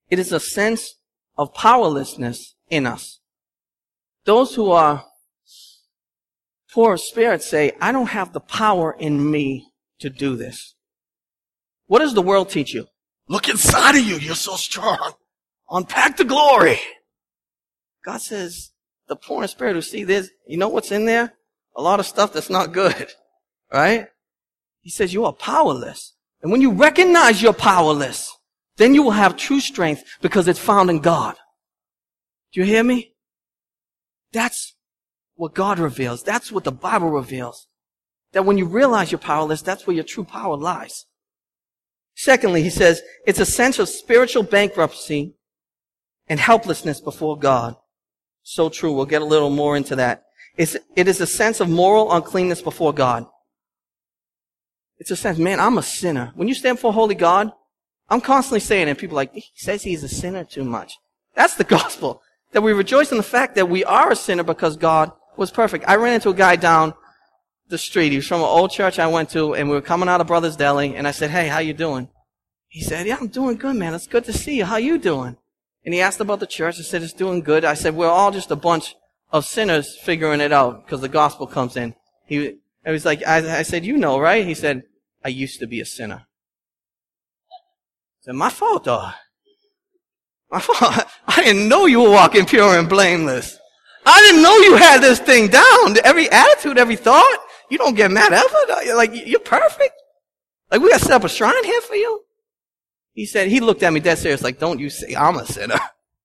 it 0.09 0.19
is 0.19 0.33
a 0.33 0.41
sense 0.41 0.95
of 1.37 1.53
powerlessness 1.53 2.55
in 2.71 2.87
us. 2.87 3.21
Those 4.25 4.55
who 4.55 4.71
are 4.71 5.05
poor 6.73 6.95
of 6.95 7.01
spirit 7.03 7.43
say, 7.43 7.73
I 7.83 7.93
don't 7.93 8.07
have 8.07 8.33
the 8.33 8.41
power 8.41 8.97
in 8.99 9.31
me 9.31 9.69
to 9.99 10.09
do 10.09 10.37
this. 10.37 10.75
What 11.87 11.99
does 11.99 12.15
the 12.15 12.23
world 12.23 12.49
teach 12.49 12.73
you? 12.73 12.87
Look 13.29 13.49
inside 13.49 13.97
of 13.97 14.05
you. 14.05 14.17
You're 14.17 14.35
so 14.35 14.57
strong. 14.57 15.13
Unpack 15.71 16.17
the 16.17 16.25
glory. 16.25 16.81
God 18.05 18.21
says, 18.21 18.73
the 19.09 19.17
poor 19.17 19.43
in 19.43 19.49
spirit 19.49 19.75
who 19.75 19.83
see 19.83 20.05
this, 20.05 20.31
you 20.47 20.57
know 20.57 20.69
what's 20.69 20.93
in 20.93 21.05
there? 21.05 21.35
A 21.77 21.83
lot 21.83 22.01
of 22.01 22.07
stuff 22.07 22.33
that's 22.33 22.51
not 22.51 22.73
good. 22.73 23.13
Right? 23.71 24.07
He 24.81 24.89
says 24.89 25.13
you 25.13 25.27
are 25.27 25.33
powerless. 25.35 26.15
And 26.41 26.51
when 26.51 26.63
you 26.63 26.71
recognize 26.71 27.43
you're 27.43 27.53
powerless, 27.53 28.35
then 28.79 28.95
you 28.95 29.03
will 29.03 29.11
have 29.11 29.37
true 29.37 29.61
strength 29.61 30.05
because 30.23 30.49
it's 30.49 30.59
found 30.59 30.89
in 30.89 31.01
God. 31.01 31.37
Do 32.55 32.61
you 32.61 32.67
hear 32.67 32.83
me? 32.83 33.13
That's 34.33 34.75
what 35.35 35.55
God 35.55 35.79
reveals. 35.79 36.23
That's 36.23 36.51
what 36.51 36.65
the 36.65 36.73
Bible 36.73 37.11
reveals. 37.11 37.67
That 38.33 38.47
when 38.47 38.57
you 38.57 38.65
realize 38.65 39.13
you're 39.13 39.19
powerless, 39.19 39.61
that's 39.61 39.87
where 39.87 39.95
your 39.95 40.05
true 40.05 40.25
power 40.25 40.57
lies. 40.57 41.05
Secondly, 42.19 42.65
he 42.65 42.71
says, 42.71 43.01
it's 43.29 43.39
a 43.39 43.47
sense 43.47 43.79
of 43.79 43.89
spiritual 43.89 44.43
bankruptcy 44.43 45.35
and 46.29 46.41
helplessness 46.41 47.01
before 47.01 47.39
God. 47.39 47.77
So 48.43 48.69
true. 48.69 48.93
We'll 48.93 49.07
get 49.07 49.23
a 49.23 49.25
little 49.25 49.51
more 49.51 49.77
into 49.77 49.95
that. 49.95 50.25
It's, 50.57 50.77
it 50.97 51.07
is 51.07 51.21
a 51.21 51.29
sense 51.29 51.61
of 51.61 51.71
moral 51.71 52.13
uncleanness 52.13 52.61
before 52.61 52.93
God. 52.93 53.27
It's 54.99 55.13
a 55.13 55.17
sense, 55.17 55.39
man, 55.39 55.61
I'm 55.61 55.79
a 55.79 55.83
sinner. 55.83 56.33
When 56.35 56.49
you 56.49 56.55
stand 56.55 56.79
before 56.79 56.93
holy 56.93 57.15
God, 57.15 57.53
I'm 58.09 58.21
constantly 58.21 58.61
saying 58.61 58.89
it. 58.89 58.99
People 58.99 59.15
like, 59.15 59.33
he 59.33 59.45
says 59.55 59.85
he's 59.85 60.03
a 60.03 60.09
sinner 60.09 60.43
too 60.43 60.65
much. 60.65 60.99
That's 61.37 61.55
the 61.55 61.63
gospel. 61.79 62.21
That 62.51 62.63
we 62.63 62.73
rejoice 62.73 63.13
in 63.13 63.17
the 63.17 63.23
fact 63.23 63.55
that 63.55 63.69
we 63.69 63.85
are 63.85 64.11
a 64.11 64.17
sinner 64.17 64.43
because 64.43 64.77
God 64.77 65.13
was 65.37 65.53
perfect. 65.53 65.85
I 65.87 65.95
ran 65.95 66.15
into 66.15 66.31
a 66.31 66.35
guy 66.35 66.57
down 66.57 66.95
the 67.69 67.79
street. 67.79 68.11
He 68.11 68.17
was 68.17 68.27
from 68.27 68.41
an 68.41 68.47
old 68.47 68.71
church 68.71 68.99
I 68.99 69.07
went 69.07 69.31
to, 69.31 69.55
and 69.55 69.69
we 69.69 69.75
were 69.75 69.83
coming 69.83 70.09
out 70.09 70.21
of 70.21 70.27
Brothers 70.27 70.57
Deli, 70.57 70.95
and 70.95 71.07
I 71.07 71.11
said, 71.13 71.31
"Hey, 71.31 71.49
how 71.49 71.59
you 71.59 71.73
doing?" 71.73 72.09
He 72.69 72.83
said, 72.83 73.07
"Yeah, 73.07 73.17
I'm 73.21 73.29
doing 73.29 73.57
good, 73.57 73.77
man. 73.77 73.95
It's 73.95 74.07
good 74.07 74.25
to 74.25 74.33
see 74.33 74.57
you. 74.57 74.65
How 74.65 74.77
you 74.77 74.99
doing?" 74.99 75.37
And 75.85 75.95
he 75.95 76.01
asked 76.01 76.21
about 76.21 76.41
the 76.41 76.47
church. 76.47 76.79
I 76.79 76.83
said, 76.83 77.03
"It's 77.03 77.13
doing 77.13 77.41
good." 77.41 77.65
I 77.65 77.75
said, 77.75 77.95
"We're 77.95 78.09
all 78.09 78.31
just 78.31 78.51
a 78.51 78.57
bunch 78.57 78.97
of 79.31 79.45
sinners 79.45 79.97
figuring 79.97 80.41
it 80.41 80.53
out 80.53 80.85
because 80.85 81.01
the 81.01 81.09
gospel 81.09 81.47
comes 81.47 81.77
in." 81.77 81.95
He, 82.27 82.57
I 82.85 82.91
was 82.91 83.05
like, 83.05 83.27
I, 83.27 83.59
I 83.59 83.63
said, 83.63 83.85
"You 83.85 83.97
know, 83.97 84.19
right?" 84.19 84.47
He 84.47 84.55
said, 84.55 84.85
"I 85.25 85.29
used 85.29 85.61
to 85.61 85.67
be 85.67 85.81
a 85.81 85.87
sinner." 85.87 86.27
I 87.51 88.21
said, 88.23 88.35
"My 88.35 88.51
fault, 88.51 88.85
though. 88.85 89.11
My 90.51 90.61
fault. 90.67 91.07
I 91.27 91.43
didn't 91.45 91.69
know 91.69 91.87
you 91.87 92.01
were 92.03 92.11
walking 92.11 92.47
pure 92.47 92.79
and 92.79 92.89
blameless." 92.89 93.59
I 94.11 94.21
didn't 94.23 94.43
know 94.43 94.57
you 94.57 94.77
had 94.77 95.03
this 95.03 95.19
thing 95.19 95.49
down. 95.49 95.97
Every 96.03 96.31
attitude, 96.31 96.79
every 96.79 96.97
thought. 96.97 97.39
You 97.71 97.79
don't 97.79 97.95
get 97.95 98.11
mad 98.11 98.33
ever. 98.33 98.95
Like, 98.95 99.11
you're 99.27 99.41
perfect. 99.41 99.95
Like, 100.71 100.81
we 100.81 100.91
got 100.91 101.01
to 101.01 101.05
set 101.05 101.15
up 101.15 101.25
a 101.25 101.29
shrine 101.29 101.65
here 101.65 101.81
for 101.81 101.95
you. 101.95 102.25
He 103.13 103.27
said, 103.27 103.49
he 103.49 103.61
looked 103.61 103.83
at 103.83 103.93
me 103.93 104.01
dead 104.01 104.19
serious, 104.19 104.43
like, 104.43 104.59
don't 104.59 104.79
you 104.79 104.91
say 104.91 105.15
I'm 105.15 105.37
a 105.37 105.47
sinner. 105.47 105.79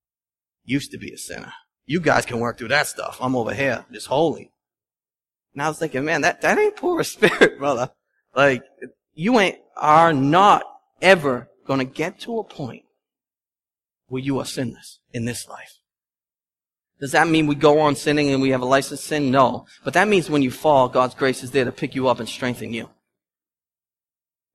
Used 0.66 0.92
to 0.92 0.98
be 0.98 1.12
a 1.12 1.18
sinner. 1.18 1.52
You 1.86 2.00
guys 2.00 2.26
can 2.26 2.40
work 2.40 2.58
through 2.58 2.70
that 2.70 2.88
stuff. 2.88 3.18
I'm 3.20 3.36
over 3.36 3.54
here, 3.54 3.86
just 3.92 4.08
holy. 4.08 4.52
And 5.54 5.62
I 5.62 5.68
was 5.68 5.80
thinking, 5.80 6.06
man, 6.06 6.22
that, 6.22 6.42
that 6.42 6.58
ain't 6.58 6.76
poor 6.76 7.04
spirit, 7.04 7.58
brother. 7.58 7.92
Like, 8.36 8.64
you 9.14 9.40
ain't, 9.40 9.58
are 9.76 10.14
not 10.14 10.64
ever 11.02 11.50
gonna 11.66 11.86
get 11.86 12.20
to 12.20 12.40
a 12.40 12.44
point 12.44 12.84
where 14.08 14.22
you 14.22 14.40
are 14.40 14.46
sinless 14.46 15.00
in 15.12 15.26
this 15.26 15.48
life. 15.48 15.80
Does 17.04 17.12
that 17.12 17.28
mean 17.28 17.48
we 17.48 17.56
go 17.56 17.82
on 17.82 17.98
sinning 17.98 18.30
and 18.30 18.42
we 18.42 18.52
have 18.52 18.62
a 18.62 18.66
license 18.66 19.02
to 19.02 19.08
sin? 19.08 19.30
No. 19.30 19.66
But 19.84 19.94
that 19.94 20.08
means 20.08 20.30
when 20.30 20.42
you 20.42 20.50
fall, 20.50 20.88
God's 20.88 21.14
grace 21.14 21.44
is 21.44 21.52
there 21.52 21.66
to 21.66 21.72
pick 21.74 21.96
you 21.96 22.08
up 22.08 22.22
and 22.22 22.30
strengthen 22.30 22.72
you. 22.72 22.92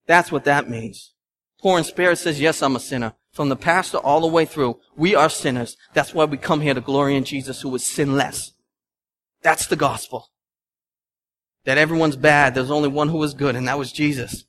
That's 0.07 0.33
what 0.33 0.45
that 0.45 0.67
means. 0.67 1.13
Poor 1.61 1.77
in 1.77 1.85
spirit 1.85 2.17
says, 2.17 2.41
yes, 2.41 2.63
I'm 2.63 2.75
a 2.75 2.81
sinner. 2.81 3.13
From 3.35 3.51
the 3.51 3.55
pastor 3.55 3.99
all 3.99 4.23
the 4.23 4.29
way 4.29 4.47
through, 4.47 4.81
we 4.97 5.15
are 5.15 5.29
sinners. 5.29 5.77
That's 5.93 6.15
why 6.15 6.25
we 6.25 6.39
come 6.39 6.63
here 6.63 6.73
to 6.73 6.81
glory 6.81 7.17
in 7.17 7.25
Jesus 7.25 7.61
who 7.61 7.69
was 7.69 7.85
sinless. 7.85 8.55
That's 9.43 9.67
the 9.67 9.77
gospel. 9.77 10.31
That 11.67 11.77
everyone's 11.77 12.17
bad. 12.17 12.55
There's 12.55 12.71
only 12.71 12.89
one 12.89 13.11
who 13.11 13.19
was 13.19 13.35
good, 13.35 13.57
and 13.57 13.69
that 13.69 13.79
was 13.79 13.93
Jesus. 13.93 14.47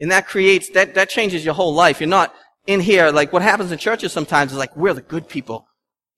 And 0.00 0.10
that 0.10 0.26
creates, 0.26 0.70
that, 0.70 0.96
that 0.96 1.08
changes 1.08 1.44
your 1.44 1.54
whole 1.54 1.72
life. 1.72 2.00
You're 2.00 2.08
not 2.08 2.34
in 2.66 2.80
here, 2.80 3.12
like 3.12 3.32
what 3.32 3.42
happens 3.42 3.70
in 3.70 3.78
churches 3.78 4.12
sometimes 4.12 4.50
is 4.50 4.58
like, 4.58 4.76
we're 4.76 4.92
the 4.92 5.02
good 5.02 5.28
people. 5.28 5.68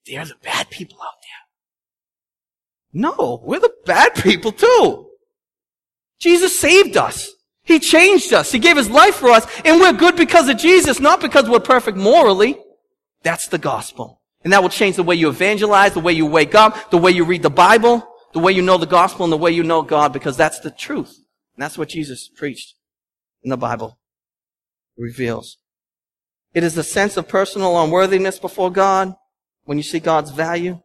They're 0.07 0.25
the 0.25 0.37
bad 0.43 0.71
people 0.71 0.99
out 1.03 1.19
there. 1.21 3.03
No, 3.03 3.41
we're 3.43 3.61
the 3.61 3.75
bad 3.85 4.15
people 4.15 4.53
too. 4.53 5.11
Jesus 6.21 6.59
saved 6.59 6.97
us. 6.97 7.31
He 7.63 7.79
changed 7.79 8.33
us. 8.33 8.53
He 8.53 8.59
gave 8.59 8.77
his 8.77 8.91
life 8.91 9.17
for 9.17 9.31
us, 9.31 9.47
and 9.65 9.81
we're 9.81 9.93
good 9.95 10.17
because 10.17 10.49
of 10.49 10.59
Jesus, 10.59 11.01
not 11.01 11.21
because 11.21 11.49
we're 11.49 11.61
perfect 11.61 11.97
morally. 11.97 12.59
That's 13.23 13.49
the 13.49 13.59
gospel. 13.59 14.21
And 14.43 14.53
that 14.53 14.63
will 14.63 14.69
change 14.69 14.97
the 14.97 15.03
way 15.03 15.15
you 15.15 15.31
evangelize, 15.31 15.95
the 15.95 16.01
way 16.01 16.13
you 16.13 16.27
wake 16.27 16.55
up, 16.55 16.91
the 16.91 16.99
way 16.99 17.11
you 17.11 17.25
read 17.25 17.43
the 17.43 17.51
Bible, 17.51 18.07
the 18.35 18.39
way 18.39 18.53
you 18.53 18.61
know 18.61 18.77
the 18.77 18.87
gospel, 18.87 19.25
and 19.25 19.33
the 19.33 19.39
way 19.39 19.51
you 19.51 19.63
know 19.63 19.81
God, 19.81 20.13
because 20.13 20.37
that's 20.37 20.61
the 20.61 20.71
truth. 20.71 21.17
And 21.57 21.63
that's 21.63 21.79
what 21.79 21.89
Jesus 21.89 22.29
preached 22.29 22.75
in 23.43 23.49
the 23.51 23.57
Bible. 23.57 23.99
reveals. 24.97 25.59
It 26.53 26.63
is 26.63 26.77
a 26.77 26.85
sense 26.85 27.17
of 27.17 27.29
personal 27.29 27.83
unworthiness 27.83 28.39
before 28.39 28.71
God 28.71 29.15
when 29.65 29.79
you 29.79 29.85
see 29.85 30.01
God's 30.01 30.31
value. 30.31 30.81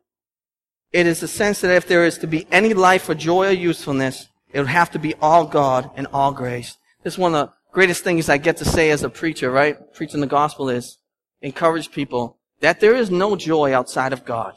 It 0.91 1.05
is 1.05 1.19
the 1.19 1.27
sense 1.27 1.61
that 1.61 1.75
if 1.75 1.87
there 1.87 2.05
is 2.05 2.17
to 2.19 2.27
be 2.27 2.47
any 2.51 2.73
life 2.73 3.07
or 3.09 3.15
joy 3.15 3.47
or 3.47 3.51
usefulness, 3.51 4.27
it 4.51 4.59
would 4.59 4.69
have 4.69 4.91
to 4.91 4.99
be 4.99 5.13
all 5.21 5.45
God 5.45 5.91
and 5.95 6.07
all 6.11 6.31
grace. 6.31 6.77
This 7.03 7.13
is 7.13 7.19
one 7.19 7.35
of 7.35 7.47
the 7.47 7.53
greatest 7.71 8.03
things 8.03 8.29
I 8.29 8.37
get 8.37 8.57
to 8.57 8.65
say 8.65 8.89
as 8.89 9.03
a 9.03 9.09
preacher, 9.09 9.51
right? 9.51 9.77
Preaching 9.93 10.21
the 10.21 10.27
gospel 10.27 10.69
is 10.69 10.97
encourage 11.41 11.91
people 11.91 12.37
that 12.61 12.79
there 12.79 12.95
is 12.95 13.09
no 13.09 13.35
joy 13.35 13.73
outside 13.73 14.11
of 14.11 14.25
God. 14.25 14.55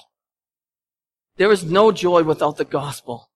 There 1.37 1.53
is 1.53 1.65
no 1.65 1.93
joy 1.93 2.23
without 2.23 2.57
the 2.57 2.65
gospel. 2.65 3.31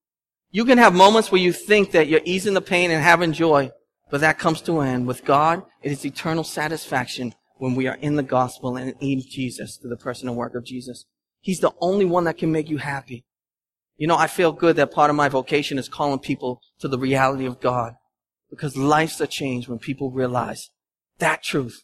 You 0.50 0.64
can 0.64 0.78
have 0.78 0.94
moments 0.94 1.30
where 1.30 1.40
you 1.40 1.52
think 1.52 1.92
that 1.92 2.08
you're 2.08 2.20
easing 2.24 2.54
the 2.54 2.60
pain 2.60 2.90
and 2.90 3.02
having 3.02 3.32
joy, 3.32 3.70
but 4.10 4.20
that 4.22 4.38
comes 4.38 4.60
to 4.62 4.80
an 4.80 4.88
end. 4.88 5.06
With 5.06 5.24
God, 5.24 5.62
it 5.82 5.92
is 5.92 6.04
eternal 6.04 6.44
satisfaction 6.44 7.34
when 7.58 7.74
we 7.74 7.86
are 7.86 7.96
in 7.96 8.16
the 8.16 8.22
gospel 8.22 8.76
and 8.76 8.94
in 9.00 9.22
Jesus 9.22 9.76
through 9.76 9.90
the 9.90 9.96
person 9.96 10.28
and 10.28 10.36
work 10.36 10.54
of 10.54 10.64
Jesus. 10.64 11.06
He's 11.40 11.60
the 11.60 11.72
only 11.80 12.04
one 12.04 12.24
that 12.24 12.38
can 12.38 12.52
make 12.52 12.68
you 12.68 12.78
happy. 12.78 13.24
You 13.96 14.06
know, 14.06 14.16
I 14.16 14.26
feel 14.26 14.52
good 14.52 14.76
that 14.76 14.92
part 14.92 15.10
of 15.10 15.16
my 15.16 15.28
vocation 15.28 15.78
is 15.78 15.88
calling 15.88 16.18
people 16.18 16.60
to 16.80 16.88
the 16.88 16.98
reality 16.98 17.46
of 17.46 17.60
God 17.60 17.94
because 18.50 18.76
life's 18.76 19.20
a 19.20 19.26
change 19.26 19.68
when 19.68 19.78
people 19.78 20.10
realize 20.10 20.70
that 21.18 21.42
truth. 21.42 21.82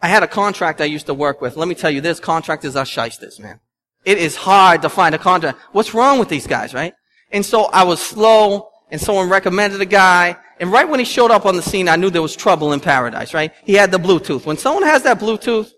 I 0.00 0.08
had 0.08 0.22
a 0.22 0.28
contract 0.28 0.80
I 0.80 0.84
used 0.84 1.06
to 1.06 1.14
work 1.14 1.40
with. 1.40 1.56
Let 1.56 1.68
me 1.68 1.74
tell 1.74 1.90
you 1.90 2.00
this, 2.00 2.18
contract 2.18 2.62
contractors 2.62 2.76
are 2.76 2.86
shysters, 2.86 3.38
man. 3.38 3.60
It 4.04 4.18
is 4.18 4.36
hard 4.36 4.82
to 4.82 4.88
find 4.88 5.14
a 5.14 5.18
contract. 5.18 5.58
What's 5.72 5.92
wrong 5.92 6.18
with 6.18 6.28
these 6.28 6.46
guys, 6.46 6.72
right? 6.72 6.94
And 7.32 7.44
so 7.44 7.64
I 7.64 7.84
was 7.84 8.00
slow 8.00 8.68
and 8.90 9.00
someone 9.00 9.28
recommended 9.28 9.80
a 9.80 9.86
guy 9.86 10.36
and 10.58 10.72
right 10.72 10.88
when 10.88 10.98
he 10.98 11.04
showed 11.04 11.30
up 11.30 11.46
on 11.46 11.56
the 11.56 11.62
scene, 11.62 11.88
I 11.88 11.96
knew 11.96 12.10
there 12.10 12.22
was 12.22 12.36
trouble 12.36 12.72
in 12.72 12.80
paradise, 12.80 13.34
right? 13.34 13.52
He 13.64 13.74
had 13.74 13.90
the 13.90 13.98
Bluetooth. 13.98 14.46
When 14.46 14.56
someone 14.56 14.84
has 14.84 15.02
that 15.02 15.18
Bluetooth, 15.18 15.70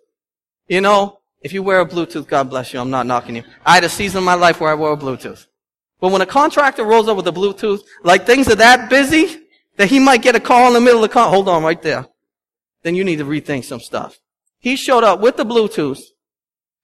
you 0.68 0.80
know, 0.80 1.18
if 1.40 1.52
you 1.52 1.62
wear 1.62 1.80
a 1.80 1.86
Bluetooth, 1.86 2.26
God 2.26 2.50
bless 2.50 2.72
you, 2.72 2.80
I'm 2.80 2.90
not 2.90 3.06
knocking 3.06 3.36
you. 3.36 3.44
I 3.64 3.74
had 3.74 3.84
a 3.84 3.88
season 3.88 4.18
in 4.18 4.24
my 4.24 4.34
life 4.34 4.60
where 4.60 4.70
I 4.70 4.74
wore 4.74 4.92
a 4.92 4.96
Bluetooth. 4.96 5.46
But 6.00 6.12
when 6.12 6.20
a 6.20 6.26
contractor 6.26 6.84
rolls 6.84 7.08
up 7.08 7.16
with 7.16 7.26
a 7.26 7.32
Bluetooth, 7.32 7.80
like 8.04 8.24
things 8.24 8.48
are 8.48 8.56
that 8.56 8.88
busy 8.88 9.40
that 9.76 9.88
he 9.88 9.98
might 9.98 10.22
get 10.22 10.36
a 10.36 10.40
call 10.40 10.68
in 10.68 10.74
the 10.74 10.80
middle 10.80 11.02
of 11.02 11.08
the 11.08 11.12
call. 11.12 11.30
Hold 11.30 11.48
on 11.48 11.62
right 11.62 11.80
there. 11.82 12.06
Then 12.82 12.94
you 12.94 13.04
need 13.04 13.18
to 13.18 13.24
rethink 13.24 13.64
some 13.64 13.80
stuff. 13.80 14.18
He 14.60 14.76
showed 14.76 15.04
up 15.04 15.20
with 15.20 15.36
the 15.36 15.46
Bluetooth, 15.46 16.00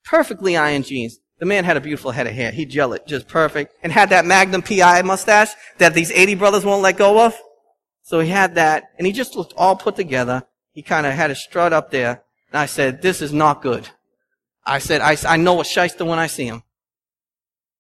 perfectly 0.05 0.57
iron 0.57 0.83
jeans. 0.83 1.19
The 1.39 1.47
man 1.47 1.65
had 1.65 1.77
a 1.77 1.81
beautiful 1.81 2.13
head 2.13 2.27
of 2.27 2.33
hair. 2.33 2.53
He 2.53 2.65
gel 2.65 2.93
it 2.93 3.07
just 3.07 3.29
perfect 3.29 3.75
and 3.83 3.93
had 3.93 4.11
that 4.11 4.25
Magnum 4.25 4.63
PI 4.63 5.03
mustache 5.03 5.51
that 5.79 5.95
these 5.95 6.11
80 6.11 6.37
brothers 6.37 6.65
won't 6.65 6.83
let 6.83 6.97
go 6.97 7.25
of. 7.25 7.35
So 8.05 8.21
he 8.21 8.29
had 8.29 8.57
that, 8.57 8.91
and 8.99 9.07
he 9.07 9.13
just 9.15 9.35
looked 9.35 9.55
all 9.57 9.77
put 9.77 9.97
together. 9.97 10.45
He 10.73 10.83
kind 10.83 11.07
of 11.07 11.15
had 11.15 11.31
a 11.31 11.35
strut 11.35 11.73
up 11.73 11.91
there, 11.91 12.23
and 12.53 12.59
I 12.61 12.67
said, 12.67 13.01
this 13.01 13.23
is 13.23 13.33
not 13.33 13.63
good. 13.63 13.89
I 14.65 14.79
said, 14.79 15.01
I, 15.01 15.17
I 15.27 15.39
know 15.39 15.61
a 15.63 15.65
shyster 15.65 16.05
when 16.05 16.19
I 16.19 16.27
see 16.27 16.45
him. 16.45 16.63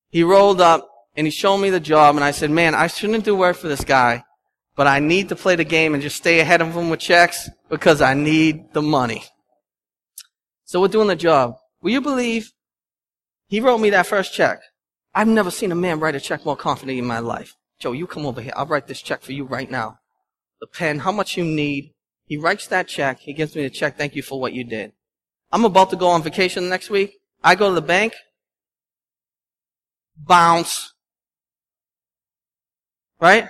He 0.08 0.24
rolled 0.24 0.62
up, 0.62 0.88
and 1.14 1.26
he 1.26 1.30
showed 1.30 1.58
me 1.58 1.68
the 1.68 1.78
job, 1.78 2.16
and 2.16 2.24
I 2.24 2.30
said, 2.30 2.50
man, 2.50 2.74
I 2.74 2.86
shouldn't 2.86 3.26
do 3.26 3.36
work 3.36 3.56
for 3.58 3.68
this 3.68 3.84
guy, 3.84 4.24
but 4.74 4.86
I 4.86 4.98
need 4.98 5.28
to 5.28 5.36
play 5.36 5.56
the 5.56 5.64
game 5.64 5.92
and 5.92 6.02
just 6.02 6.16
stay 6.16 6.40
ahead 6.40 6.62
of 6.62 6.74
him 6.74 6.88
with 6.88 7.00
checks 7.00 7.50
because 7.68 8.00
I 8.00 8.14
need 8.14 8.72
the 8.72 8.82
money. 8.82 9.24
So 10.64 10.80
we're 10.80 10.88
doing 10.88 11.08
the 11.08 11.16
job. 11.16 11.56
Will 11.82 11.90
you 11.90 12.00
believe 12.00 12.50
he 13.46 13.60
wrote 13.60 13.78
me 13.78 13.90
that 13.90 14.06
first 14.06 14.32
check? 14.32 14.60
I've 15.14 15.28
never 15.28 15.50
seen 15.50 15.70
a 15.70 15.76
man 15.76 16.00
write 16.00 16.16
a 16.16 16.20
check 16.20 16.46
more 16.46 16.56
confidently 16.56 16.98
in 16.98 17.04
my 17.04 17.18
life. 17.18 17.54
Joe, 17.78 17.92
you 17.92 18.06
come 18.06 18.24
over 18.24 18.40
here. 18.40 18.54
I'll 18.56 18.66
write 18.66 18.86
this 18.86 19.02
check 19.02 19.20
for 19.20 19.32
you 19.32 19.44
right 19.44 19.70
now. 19.70 19.98
The 20.60 20.66
pen, 20.66 21.00
how 21.00 21.12
much 21.12 21.36
you 21.36 21.44
need. 21.44 21.92
He 22.26 22.36
writes 22.36 22.66
that 22.68 22.88
check. 22.88 23.20
He 23.20 23.32
gives 23.32 23.54
me 23.54 23.62
the 23.62 23.70
check. 23.70 23.98
Thank 23.98 24.14
you 24.14 24.22
for 24.22 24.40
what 24.40 24.52
you 24.52 24.64
did. 24.64 24.92
I'm 25.52 25.64
about 25.64 25.90
to 25.90 25.96
go 25.96 26.08
on 26.08 26.22
vacation 26.22 26.68
next 26.68 26.90
week. 26.90 27.18
I 27.42 27.54
go 27.54 27.68
to 27.68 27.74
the 27.74 27.82
bank. 27.82 28.14
Bounce. 30.16 30.94
Right? 33.20 33.48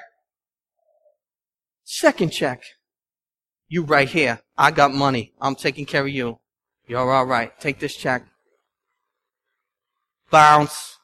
Second 1.85 2.31
check. 2.31 2.63
You 3.69 3.85
right 3.85 4.09
here. 4.09 4.41
I 4.59 4.71
got 4.71 4.93
money. 4.93 5.33
I'm 5.41 5.55
taking 5.55 5.87
care 5.87 6.03
of 6.03 6.09
you. 6.09 6.39
You're 6.87 7.15
alright. 7.15 7.59
Take 7.61 7.79
this 7.79 7.95
check. 7.97 8.27
Bounce. 10.31 10.99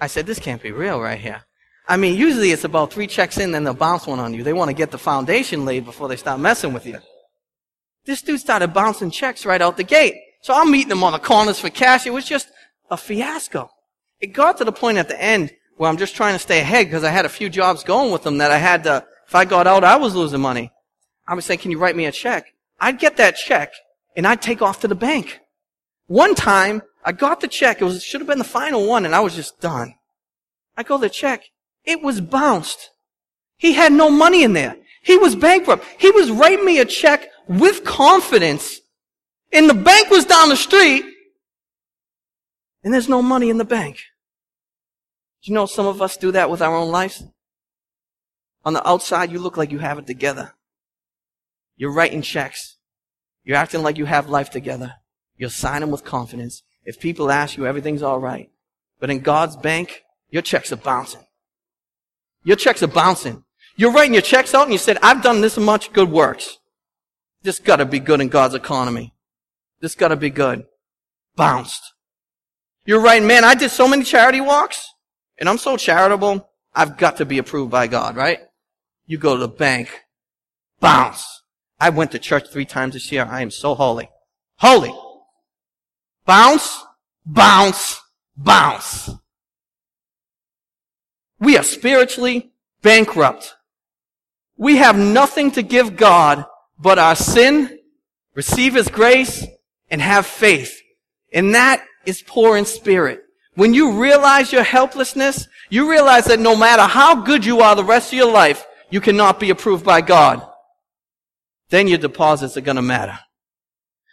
I 0.00 0.06
said, 0.06 0.26
this 0.26 0.38
can't 0.38 0.62
be 0.62 0.72
real 0.72 1.00
right 1.00 1.18
here. 1.18 1.44
I 1.90 1.96
mean, 1.96 2.16
usually 2.16 2.52
it's 2.52 2.62
about 2.62 2.92
three 2.92 3.08
checks 3.08 3.36
in, 3.36 3.50
then 3.50 3.64
they'll 3.64 3.74
bounce 3.74 4.06
one 4.06 4.20
on 4.20 4.32
you. 4.32 4.44
They 4.44 4.52
want 4.52 4.68
to 4.68 4.76
get 4.76 4.92
the 4.92 4.96
foundation 4.96 5.64
laid 5.64 5.84
before 5.84 6.06
they 6.06 6.14
start 6.14 6.38
messing 6.38 6.72
with 6.72 6.86
you. 6.86 7.00
This 8.06 8.22
dude 8.22 8.38
started 8.38 8.72
bouncing 8.72 9.10
checks 9.10 9.44
right 9.44 9.60
out 9.60 9.76
the 9.76 9.82
gate. 9.82 10.14
So 10.42 10.54
I'm 10.54 10.70
meeting 10.70 10.92
him 10.92 11.02
on 11.02 11.14
the 11.14 11.18
corners 11.18 11.58
for 11.58 11.68
cash. 11.68 12.06
It 12.06 12.12
was 12.12 12.24
just 12.24 12.48
a 12.92 12.96
fiasco. 12.96 13.70
It 14.20 14.28
got 14.28 14.58
to 14.58 14.64
the 14.64 14.70
point 14.70 14.98
at 14.98 15.08
the 15.08 15.20
end 15.20 15.50
where 15.78 15.90
I'm 15.90 15.96
just 15.96 16.14
trying 16.14 16.34
to 16.34 16.38
stay 16.38 16.60
ahead 16.60 16.86
because 16.86 17.02
I 17.02 17.10
had 17.10 17.24
a 17.24 17.28
few 17.28 17.50
jobs 17.50 17.82
going 17.82 18.12
with 18.12 18.22
them 18.22 18.38
that 18.38 18.52
I 18.52 18.58
had 18.58 18.84
to, 18.84 19.04
if 19.26 19.34
I 19.34 19.44
got 19.44 19.66
out, 19.66 19.82
I 19.82 19.96
was 19.96 20.14
losing 20.14 20.40
money. 20.40 20.70
I 21.26 21.34
was 21.34 21.44
saying, 21.44 21.58
can 21.58 21.72
you 21.72 21.78
write 21.78 21.96
me 21.96 22.06
a 22.06 22.12
check? 22.12 22.54
I'd 22.78 23.00
get 23.00 23.16
that 23.16 23.34
check 23.34 23.72
and 24.14 24.28
I'd 24.28 24.42
take 24.42 24.62
off 24.62 24.78
to 24.82 24.88
the 24.88 24.94
bank. 24.94 25.40
One 26.06 26.36
time, 26.36 26.82
I 27.04 27.10
got 27.10 27.40
the 27.40 27.48
check. 27.48 27.80
It 27.80 27.84
was, 27.84 28.04
should 28.04 28.20
have 28.20 28.28
been 28.28 28.38
the 28.38 28.44
final 28.44 28.86
one 28.86 29.04
and 29.04 29.12
I 29.12 29.20
was 29.20 29.34
just 29.34 29.58
done. 29.58 29.94
I 30.76 30.84
go 30.84 30.96
the 30.96 31.10
check. 31.10 31.42
It 31.84 32.02
was 32.02 32.20
bounced. 32.20 32.90
He 33.56 33.72
had 33.74 33.92
no 33.92 34.10
money 34.10 34.42
in 34.42 34.52
there. 34.52 34.76
He 35.02 35.16
was 35.16 35.34
bankrupt. 35.34 35.84
He 35.98 36.10
was 36.10 36.30
writing 36.30 36.64
me 36.64 36.78
a 36.78 36.84
check 36.84 37.28
with 37.48 37.84
confidence. 37.84 38.80
And 39.52 39.68
the 39.68 39.74
bank 39.74 40.10
was 40.10 40.24
down 40.24 40.48
the 40.48 40.56
street. 40.56 41.04
And 42.84 42.94
there's 42.94 43.08
no 43.08 43.22
money 43.22 43.50
in 43.50 43.58
the 43.58 43.64
bank. 43.64 43.96
Do 45.42 45.50
you 45.50 45.54
know 45.54 45.66
some 45.66 45.86
of 45.86 46.02
us 46.02 46.16
do 46.16 46.32
that 46.32 46.50
with 46.50 46.62
our 46.62 46.74
own 46.74 46.90
lives? 46.90 47.22
On 48.64 48.74
the 48.74 48.86
outside, 48.86 49.32
you 49.32 49.38
look 49.38 49.56
like 49.56 49.72
you 49.72 49.78
have 49.78 49.98
it 49.98 50.06
together. 50.06 50.52
You're 51.76 51.92
writing 51.92 52.20
checks. 52.22 52.76
You're 53.42 53.56
acting 53.56 53.82
like 53.82 53.96
you 53.96 54.04
have 54.04 54.28
life 54.28 54.50
together. 54.50 54.94
You're 55.36 55.48
signing 55.48 55.90
with 55.90 56.04
confidence. 56.04 56.62
If 56.84 57.00
people 57.00 57.30
ask 57.30 57.56
you, 57.56 57.66
everything's 57.66 58.02
alright. 58.02 58.50
But 58.98 59.10
in 59.10 59.20
God's 59.20 59.56
bank, 59.56 60.02
your 60.28 60.42
checks 60.42 60.72
are 60.72 60.76
bouncing. 60.76 61.24
Your 62.42 62.56
checks 62.56 62.82
are 62.82 62.88
bouncing. 62.88 63.44
You're 63.76 63.92
writing 63.92 64.14
your 64.14 64.22
checks 64.22 64.54
out 64.54 64.64
and 64.64 64.72
you 64.72 64.78
said, 64.78 64.98
I've 65.02 65.22
done 65.22 65.40
this 65.40 65.56
much 65.56 65.92
good 65.92 66.10
works. 66.10 66.58
This 67.42 67.58
gotta 67.58 67.84
be 67.84 68.00
good 68.00 68.20
in 68.20 68.28
God's 68.28 68.54
economy. 68.54 69.14
This 69.80 69.94
gotta 69.94 70.16
be 70.16 70.30
good. 70.30 70.64
Bounced. 71.36 71.94
You're 72.84 73.00
writing, 73.00 73.26
man, 73.26 73.44
I 73.44 73.54
did 73.54 73.70
so 73.70 73.86
many 73.88 74.04
charity 74.04 74.40
walks 74.40 74.86
and 75.38 75.48
I'm 75.48 75.58
so 75.58 75.76
charitable. 75.76 76.48
I've 76.74 76.96
got 76.96 77.16
to 77.16 77.24
be 77.24 77.38
approved 77.38 77.70
by 77.70 77.86
God, 77.86 78.16
right? 78.16 78.40
You 79.06 79.18
go 79.18 79.34
to 79.34 79.40
the 79.40 79.48
bank. 79.48 79.90
Bounce. 80.80 81.42
I 81.78 81.90
went 81.90 82.12
to 82.12 82.18
church 82.18 82.48
three 82.50 82.64
times 82.64 82.94
this 82.94 83.10
year. 83.10 83.26
I 83.28 83.42
am 83.42 83.50
so 83.50 83.74
holy. 83.74 84.10
Holy. 84.56 84.94
Bounce, 86.26 86.84
bounce, 87.24 88.00
bounce. 88.36 89.10
We 91.40 91.56
are 91.56 91.62
spiritually 91.62 92.52
bankrupt. 92.82 93.54
We 94.56 94.76
have 94.76 94.98
nothing 94.98 95.50
to 95.52 95.62
give 95.62 95.96
God 95.96 96.44
but 96.78 96.98
our 96.98 97.16
sin, 97.16 97.78
receive 98.34 98.74
His 98.74 98.88
grace, 98.88 99.46
and 99.90 100.00
have 100.02 100.26
faith. 100.26 100.80
And 101.32 101.54
that 101.54 101.82
is 102.04 102.22
poor 102.22 102.56
in 102.56 102.66
spirit. 102.66 103.22
When 103.54 103.74
you 103.74 104.00
realize 104.00 104.52
your 104.52 104.62
helplessness, 104.62 105.48
you 105.70 105.90
realize 105.90 106.26
that 106.26 106.40
no 106.40 106.54
matter 106.54 106.82
how 106.82 107.22
good 107.22 107.44
you 107.44 107.60
are 107.60 107.74
the 107.74 107.84
rest 107.84 108.12
of 108.12 108.18
your 108.18 108.30
life, 108.30 108.66
you 108.90 109.00
cannot 109.00 109.40
be 109.40 109.50
approved 109.50 109.84
by 109.84 110.00
God. 110.00 110.46
Then 111.70 111.88
your 111.88 111.98
deposits 111.98 112.56
are 112.56 112.62
gonna 112.62 112.82
matter. 112.82 113.18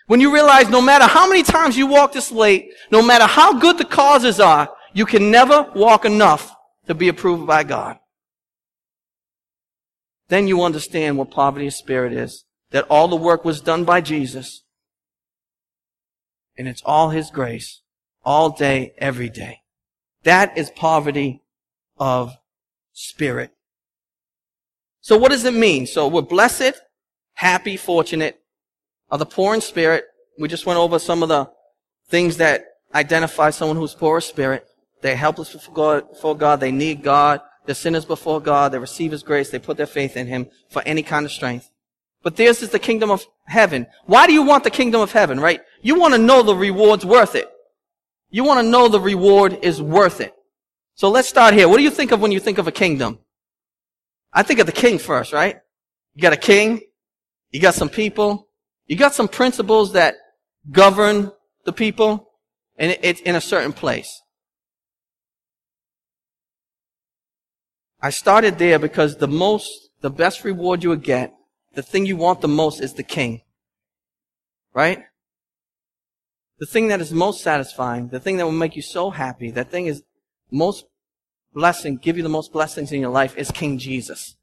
When 0.05 0.21
you 0.21 0.33
realize 0.33 0.69
no 0.69 0.81
matter 0.81 1.05
how 1.05 1.27
many 1.27 1.43
times 1.43 1.77
you 1.77 1.87
walk 1.87 2.13
this 2.13 2.31
late, 2.31 2.71
no 2.91 3.01
matter 3.01 3.25
how 3.25 3.59
good 3.59 3.77
the 3.77 3.85
causes 3.85 4.39
are, 4.39 4.69
you 4.93 5.05
can 5.05 5.29
never 5.29 5.69
walk 5.75 6.05
enough 6.05 6.55
to 6.87 6.95
be 6.95 7.07
approved 7.07 7.45
by 7.45 7.63
God. 7.63 7.99
Then 10.29 10.47
you 10.47 10.63
understand 10.63 11.17
what 11.17 11.31
poverty 11.31 11.67
of 11.67 11.73
spirit 11.73 12.13
is. 12.13 12.45
That 12.71 12.85
all 12.89 13.07
the 13.07 13.15
work 13.15 13.45
was 13.45 13.61
done 13.61 13.85
by 13.85 14.01
Jesus. 14.01 14.63
And 16.57 16.67
it's 16.67 16.81
all 16.85 17.09
His 17.09 17.29
grace. 17.29 17.81
All 18.25 18.49
day, 18.49 18.93
every 18.97 19.29
day. 19.29 19.59
That 20.23 20.57
is 20.57 20.69
poverty 20.71 21.43
of 21.97 22.33
spirit. 22.91 23.51
So 24.99 25.17
what 25.17 25.31
does 25.31 25.45
it 25.45 25.53
mean? 25.53 25.87
So 25.87 26.09
we're 26.09 26.21
blessed, 26.23 26.73
happy, 27.35 27.77
fortunate, 27.77 28.41
are 29.09 29.17
the 29.17 29.25
poor 29.25 29.53
in 29.53 29.61
spirit. 29.61 30.03
We 30.37 30.49
just 30.49 30.65
went 30.65 30.79
over 30.79 30.99
some 30.99 31.23
of 31.23 31.29
the 31.29 31.49
things 32.09 32.37
that 32.37 32.65
identify 32.93 33.51
someone 33.51 33.77
who's 33.77 33.95
poor 33.95 34.17
in 34.17 34.21
spirit. 34.21 34.65
They're 35.01 35.15
helpless 35.15 35.53
before 35.53 36.35
God. 36.35 36.59
They 36.59 36.71
need 36.71 37.03
God. 37.03 37.41
They're 37.65 37.75
sinners 37.75 38.05
before 38.05 38.41
God. 38.41 38.71
They 38.71 38.79
receive 38.79 39.11
His 39.11 39.23
grace. 39.23 39.49
They 39.49 39.59
put 39.59 39.77
their 39.77 39.85
faith 39.85 40.17
in 40.17 40.27
Him 40.27 40.47
for 40.69 40.81
any 40.85 41.03
kind 41.03 41.25
of 41.25 41.31
strength. 41.31 41.69
But 42.23 42.35
theirs 42.35 42.61
is 42.61 42.69
the 42.69 42.79
kingdom 42.79 43.11
of 43.11 43.25
heaven. 43.45 43.87
Why 44.05 44.27
do 44.27 44.33
you 44.33 44.43
want 44.43 44.63
the 44.63 44.69
kingdom 44.69 45.01
of 45.01 45.11
heaven, 45.11 45.39
right? 45.39 45.61
You 45.81 45.99
want 45.99 46.13
to 46.13 46.17
know 46.17 46.43
the 46.43 46.55
reward's 46.55 47.05
worth 47.05 47.35
it. 47.35 47.49
You 48.29 48.43
want 48.43 48.59
to 48.59 48.69
know 48.69 48.87
the 48.87 48.99
reward 48.99 49.59
is 49.61 49.81
worth 49.81 50.19
it. 50.19 50.33
So 50.95 51.09
let's 51.09 51.29
start 51.29 51.53
here. 51.53 51.69
What 51.69 51.77
do 51.77 51.83
you 51.83 51.91
think 51.91 52.11
of 52.11 52.19
when 52.19 52.31
you 52.31 52.39
think 52.39 52.57
of 52.57 52.67
a 52.67 52.71
kingdom? 52.71 53.19
I 54.33 54.43
think 54.43 54.59
of 54.59 54.65
the 54.65 54.71
king 54.71 54.97
first, 54.97 55.31
right? 55.31 55.57
You 56.15 56.21
got 56.21 56.33
a 56.33 56.37
king. 56.37 56.81
You 57.51 57.61
got 57.61 57.75
some 57.75 57.89
people. 57.89 58.49
You 58.87 58.95
got 58.95 59.13
some 59.13 59.27
principles 59.27 59.93
that 59.93 60.15
govern 60.71 61.31
the 61.65 61.71
people. 61.71 62.31
And 62.77 62.97
it's 63.01 63.21
in 63.21 63.35
a 63.35 63.41
certain 63.41 63.73
place. 63.73 64.21
I 68.01 68.09
started 68.11 68.57
there 68.57 68.79
because 68.79 69.17
the 69.17 69.27
most, 69.27 69.89
the 70.01 70.09
best 70.09 70.43
reward 70.43 70.83
you 70.83 70.89
would 70.89 71.03
get, 71.03 71.33
the 71.73 71.81
thing 71.81 72.05
you 72.05 72.17
want 72.17 72.41
the 72.41 72.47
most 72.47 72.81
is 72.81 72.93
the 72.93 73.03
king. 73.03 73.41
Right? 74.73 75.03
The 76.59 76.65
thing 76.65 76.87
that 76.87 77.01
is 77.01 77.11
most 77.11 77.41
satisfying, 77.41 78.09
the 78.09 78.19
thing 78.19 78.37
that 78.37 78.45
will 78.45 78.51
make 78.51 78.75
you 78.75 78.81
so 78.81 79.09
happy, 79.09 79.51
that 79.51 79.69
thing 79.69 79.87
is 79.87 80.03
most 80.51 80.85
blessing, 81.53 81.97
give 81.97 82.17
you 82.17 82.23
the 82.23 82.29
most 82.29 82.51
blessings 82.53 82.91
in 82.91 83.01
your 83.01 83.09
life 83.09 83.35
is 83.37 83.51
King 83.51 83.77
Jesus. 83.77 84.35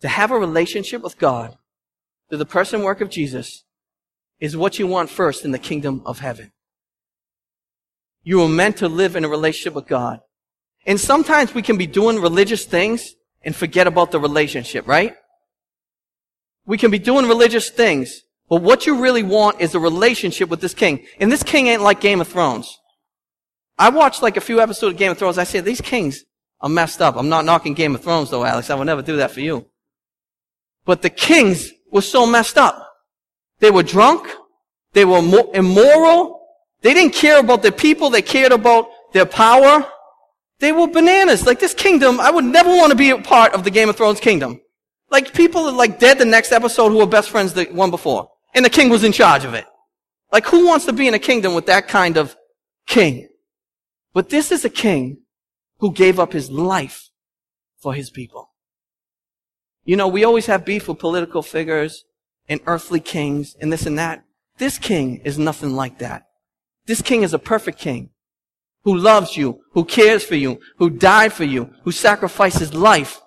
To 0.00 0.08
have 0.08 0.30
a 0.30 0.38
relationship 0.38 1.02
with 1.02 1.18
God 1.18 1.56
through 2.28 2.38
the 2.38 2.46
person 2.46 2.82
work 2.82 3.00
of 3.00 3.10
Jesus 3.10 3.64
is 4.40 4.56
what 4.56 4.78
you 4.78 4.86
want 4.86 5.08
first 5.08 5.44
in 5.44 5.52
the 5.52 5.58
kingdom 5.58 6.02
of 6.04 6.18
heaven. 6.18 6.52
You 8.22 8.38
were 8.38 8.48
meant 8.48 8.76
to 8.78 8.88
live 8.88 9.16
in 9.16 9.24
a 9.24 9.28
relationship 9.28 9.74
with 9.74 9.86
God. 9.86 10.20
And 10.86 11.00
sometimes 11.00 11.54
we 11.54 11.62
can 11.62 11.76
be 11.76 11.86
doing 11.86 12.20
religious 12.20 12.64
things 12.64 13.14
and 13.42 13.54
forget 13.54 13.86
about 13.86 14.10
the 14.10 14.20
relationship, 14.20 14.86
right? 14.86 15.14
We 16.66 16.78
can 16.78 16.90
be 16.90 16.98
doing 16.98 17.26
religious 17.26 17.70
things, 17.70 18.22
but 18.48 18.62
what 18.62 18.86
you 18.86 19.00
really 19.00 19.22
want 19.22 19.60
is 19.60 19.74
a 19.74 19.80
relationship 19.80 20.48
with 20.48 20.60
this 20.60 20.74
king. 20.74 21.06
And 21.18 21.30
this 21.30 21.42
king 21.42 21.66
ain't 21.66 21.82
like 21.82 22.00
Game 22.00 22.20
of 22.20 22.28
Thrones. 22.28 22.78
I 23.78 23.90
watched 23.90 24.22
like 24.22 24.36
a 24.36 24.40
few 24.40 24.60
episodes 24.60 24.94
of 24.94 24.98
Game 24.98 25.10
of 25.12 25.18
Thrones. 25.18 25.38
I 25.38 25.44
said, 25.44 25.64
these 25.64 25.80
kings 25.80 26.24
are 26.60 26.68
messed 26.68 27.02
up. 27.02 27.16
I'm 27.16 27.28
not 27.28 27.44
knocking 27.44 27.74
Game 27.74 27.94
of 27.94 28.02
Thrones 28.02 28.30
though, 28.30 28.44
Alex. 28.44 28.70
I 28.70 28.74
would 28.74 28.86
never 28.86 29.02
do 29.02 29.16
that 29.16 29.30
for 29.30 29.40
you. 29.40 29.66
But 30.84 31.02
the 31.02 31.10
kings 31.10 31.70
were 31.90 32.02
so 32.02 32.26
messed 32.26 32.58
up. 32.58 32.86
They 33.60 33.70
were 33.70 33.82
drunk. 33.82 34.28
They 34.92 35.04
were 35.04 35.18
immoral. 35.54 36.46
They 36.82 36.94
didn't 36.94 37.14
care 37.14 37.40
about 37.40 37.62
the 37.62 37.72
people. 37.72 38.10
They 38.10 38.22
cared 38.22 38.52
about 38.52 38.88
their 39.12 39.26
power. 39.26 39.90
They 40.60 40.72
were 40.72 40.86
bananas. 40.86 41.46
Like 41.46 41.60
this 41.60 41.74
kingdom, 41.74 42.20
I 42.20 42.30
would 42.30 42.44
never 42.44 42.70
want 42.70 42.90
to 42.90 42.96
be 42.96 43.10
a 43.10 43.18
part 43.18 43.54
of 43.54 43.64
the 43.64 43.70
Game 43.70 43.88
of 43.88 43.96
Thrones 43.96 44.20
kingdom. 44.20 44.60
Like 45.10 45.34
people 45.34 45.66
are 45.66 45.72
like 45.72 45.98
dead 45.98 46.18
the 46.18 46.24
next 46.24 46.52
episode 46.52 46.90
who 46.90 46.98
were 46.98 47.06
best 47.06 47.30
friends 47.30 47.52
the 47.52 47.64
one 47.66 47.90
before. 47.90 48.30
And 48.54 48.64
the 48.64 48.70
king 48.70 48.88
was 48.88 49.04
in 49.04 49.12
charge 49.12 49.44
of 49.44 49.54
it. 49.54 49.64
Like 50.32 50.46
who 50.46 50.66
wants 50.66 50.86
to 50.86 50.92
be 50.92 51.08
in 51.08 51.14
a 51.14 51.18
kingdom 51.18 51.54
with 51.54 51.66
that 51.66 51.88
kind 51.88 52.16
of 52.16 52.36
king? 52.86 53.28
But 54.12 54.30
this 54.30 54.52
is 54.52 54.64
a 54.64 54.70
king 54.70 55.18
who 55.78 55.92
gave 55.92 56.18
up 56.18 56.32
his 56.32 56.50
life 56.50 57.10
for 57.78 57.94
his 57.94 58.10
people. 58.10 58.50
You 59.84 59.96
know, 59.96 60.08
we 60.08 60.24
always 60.24 60.46
have 60.46 60.64
beef 60.64 60.88
with 60.88 60.98
political 60.98 61.42
figures 61.42 62.04
and 62.48 62.60
earthly 62.66 63.00
kings 63.00 63.54
and 63.60 63.72
this 63.72 63.86
and 63.86 63.98
that. 63.98 64.24
This 64.58 64.78
king 64.78 65.20
is 65.24 65.38
nothing 65.38 65.74
like 65.74 65.98
that. 65.98 66.26
This 66.86 67.02
king 67.02 67.22
is 67.22 67.34
a 67.34 67.38
perfect 67.38 67.78
king 67.78 68.10
who 68.84 68.96
loves 68.96 69.36
you, 69.36 69.60
who 69.72 69.84
cares 69.84 70.24
for 70.24 70.36
you, 70.36 70.60
who 70.78 70.90
died 70.90 71.32
for 71.32 71.44
you, 71.44 71.70
who 71.82 71.92
sacrifices 71.92 72.74
life 72.74 73.20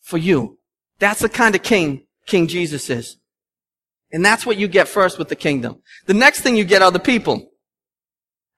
for 0.00 0.18
you. 0.18 0.58
That's 0.98 1.20
the 1.20 1.28
kind 1.28 1.54
of 1.54 1.62
king 1.62 2.06
King 2.26 2.46
Jesus 2.46 2.88
is. 2.90 3.16
And 4.12 4.24
that's 4.24 4.44
what 4.44 4.58
you 4.58 4.68
get 4.68 4.88
first 4.88 5.18
with 5.18 5.28
the 5.28 5.36
kingdom. 5.36 5.80
The 6.06 6.14
next 6.14 6.40
thing 6.40 6.56
you 6.56 6.64
get 6.64 6.82
are 6.82 6.90
the 6.90 7.00
people. 7.00 7.50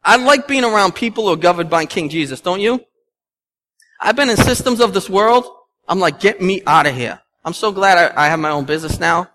I 0.02 0.16
like 0.16 0.48
being 0.48 0.64
around 0.64 0.94
people 0.94 1.26
who 1.26 1.32
are 1.32 1.37
governed 1.37 1.70
by 1.70 1.87
King 1.87 2.08
Jesus, 2.08 2.40
don't 2.40 2.60
you? 2.60 2.80
I've 4.00 4.16
been 4.16 4.28
in 4.28 4.37
systems 4.37 4.80
of 4.80 4.92
this 4.92 5.08
world. 5.08 5.46
I'm 5.88 6.00
like, 6.00 6.20
get 6.20 6.42
me 6.42 6.62
out 6.66 6.87
of 6.87 6.94
here. 6.94 7.20
I'm 7.44 7.54
so 7.54 7.72
glad 7.72 8.12
I, 8.12 8.24
I 8.24 8.28
have 8.28 8.38
my 8.38 8.50
own 8.50 8.64
business 8.64 8.98
now. 8.98 9.30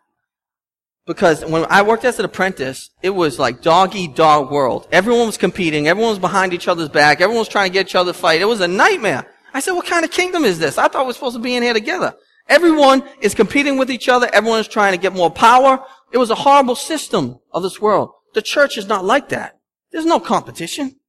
Because 1.09 1.43
when 1.43 1.65
I 1.71 1.81
worked 1.81 2.05
as 2.05 2.19
an 2.19 2.25
apprentice, 2.25 2.91
it 3.01 3.09
was 3.09 3.39
like 3.39 3.63
dog 3.63 3.95
eat 3.95 4.15
dog 4.15 4.51
world. 4.51 4.87
Everyone 4.91 5.25
was 5.25 5.37
competing. 5.37 5.87
Everyone 5.87 6.11
was 6.11 6.19
behind 6.19 6.53
each 6.53 6.67
other's 6.67 6.87
back. 6.87 7.19
Everyone 7.19 7.39
was 7.39 7.47
trying 7.47 7.71
to 7.71 7.73
get 7.73 7.87
each 7.87 7.95
other 7.95 8.13
to 8.13 8.17
fight. 8.17 8.41
It 8.41 8.45
was 8.45 8.61
a 8.61 8.67
nightmare. 8.67 9.25
I 9.51 9.59
said, 9.59 9.71
what 9.71 9.87
kind 9.87 10.05
of 10.05 10.11
kingdom 10.11 10.45
is 10.45 10.59
this? 10.59 10.77
I 10.77 10.87
thought 10.87 11.05
we 11.05 11.07
were 11.07 11.13
supposed 11.13 11.35
to 11.35 11.41
be 11.41 11.55
in 11.55 11.63
here 11.63 11.73
together. 11.73 12.13
Everyone 12.47 13.01
is 13.21 13.33
competing 13.33 13.79
with 13.79 13.89
each 13.89 14.07
other. 14.07 14.29
Everyone 14.31 14.59
is 14.59 14.67
trying 14.67 14.91
to 14.91 14.99
get 14.99 15.13
more 15.13 15.31
power. 15.31 15.83
It 16.11 16.19
was 16.19 16.29
a 16.29 16.35
horrible 16.35 16.75
system 16.75 17.39
of 17.51 17.63
this 17.63 17.81
world. 17.81 18.11
The 18.35 18.43
church 18.43 18.77
is 18.77 18.87
not 18.87 19.03
like 19.03 19.29
that. 19.29 19.57
There's 19.91 20.05
no 20.05 20.19
competition. 20.19 20.99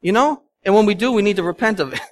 You 0.00 0.12
know? 0.12 0.44
And 0.62 0.74
when 0.74 0.86
we 0.86 0.94
do, 0.94 1.12
we 1.12 1.20
need 1.20 1.36
to 1.36 1.42
repent 1.42 1.78
of 1.78 1.92
it. 1.92 2.00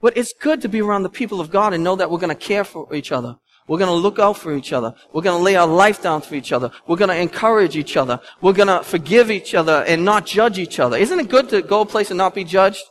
But 0.00 0.16
it's 0.16 0.32
good 0.32 0.62
to 0.62 0.68
be 0.68 0.80
around 0.80 1.02
the 1.02 1.08
people 1.08 1.40
of 1.40 1.50
God 1.50 1.74
and 1.74 1.82
know 1.82 1.96
that 1.96 2.08
we're 2.08 2.20
going 2.20 2.28
to 2.28 2.36
care 2.36 2.62
for 2.62 2.94
each 2.94 3.10
other. 3.10 3.34
We're 3.68 3.78
going 3.78 3.90
to 3.90 3.94
look 3.94 4.18
out 4.18 4.38
for 4.38 4.54
each 4.54 4.72
other. 4.72 4.94
We're 5.12 5.22
going 5.22 5.38
to 5.38 5.42
lay 5.42 5.54
our 5.54 5.66
life 5.66 6.02
down 6.02 6.22
for 6.22 6.34
each 6.34 6.52
other. 6.52 6.70
We're 6.86 6.96
going 6.96 7.10
to 7.10 7.16
encourage 7.20 7.76
each 7.76 7.96
other. 7.96 8.18
We're 8.40 8.54
going 8.54 8.68
to 8.68 8.82
forgive 8.82 9.30
each 9.30 9.54
other 9.54 9.84
and 9.86 10.04
not 10.04 10.26
judge 10.26 10.58
each 10.58 10.80
other. 10.80 10.96
Isn't 10.96 11.20
it 11.20 11.28
good 11.28 11.50
to 11.50 11.60
go 11.60 11.82
a 11.82 11.86
place 11.86 12.10
and 12.10 12.18
not 12.18 12.34
be 12.34 12.44
judged? 12.44 12.82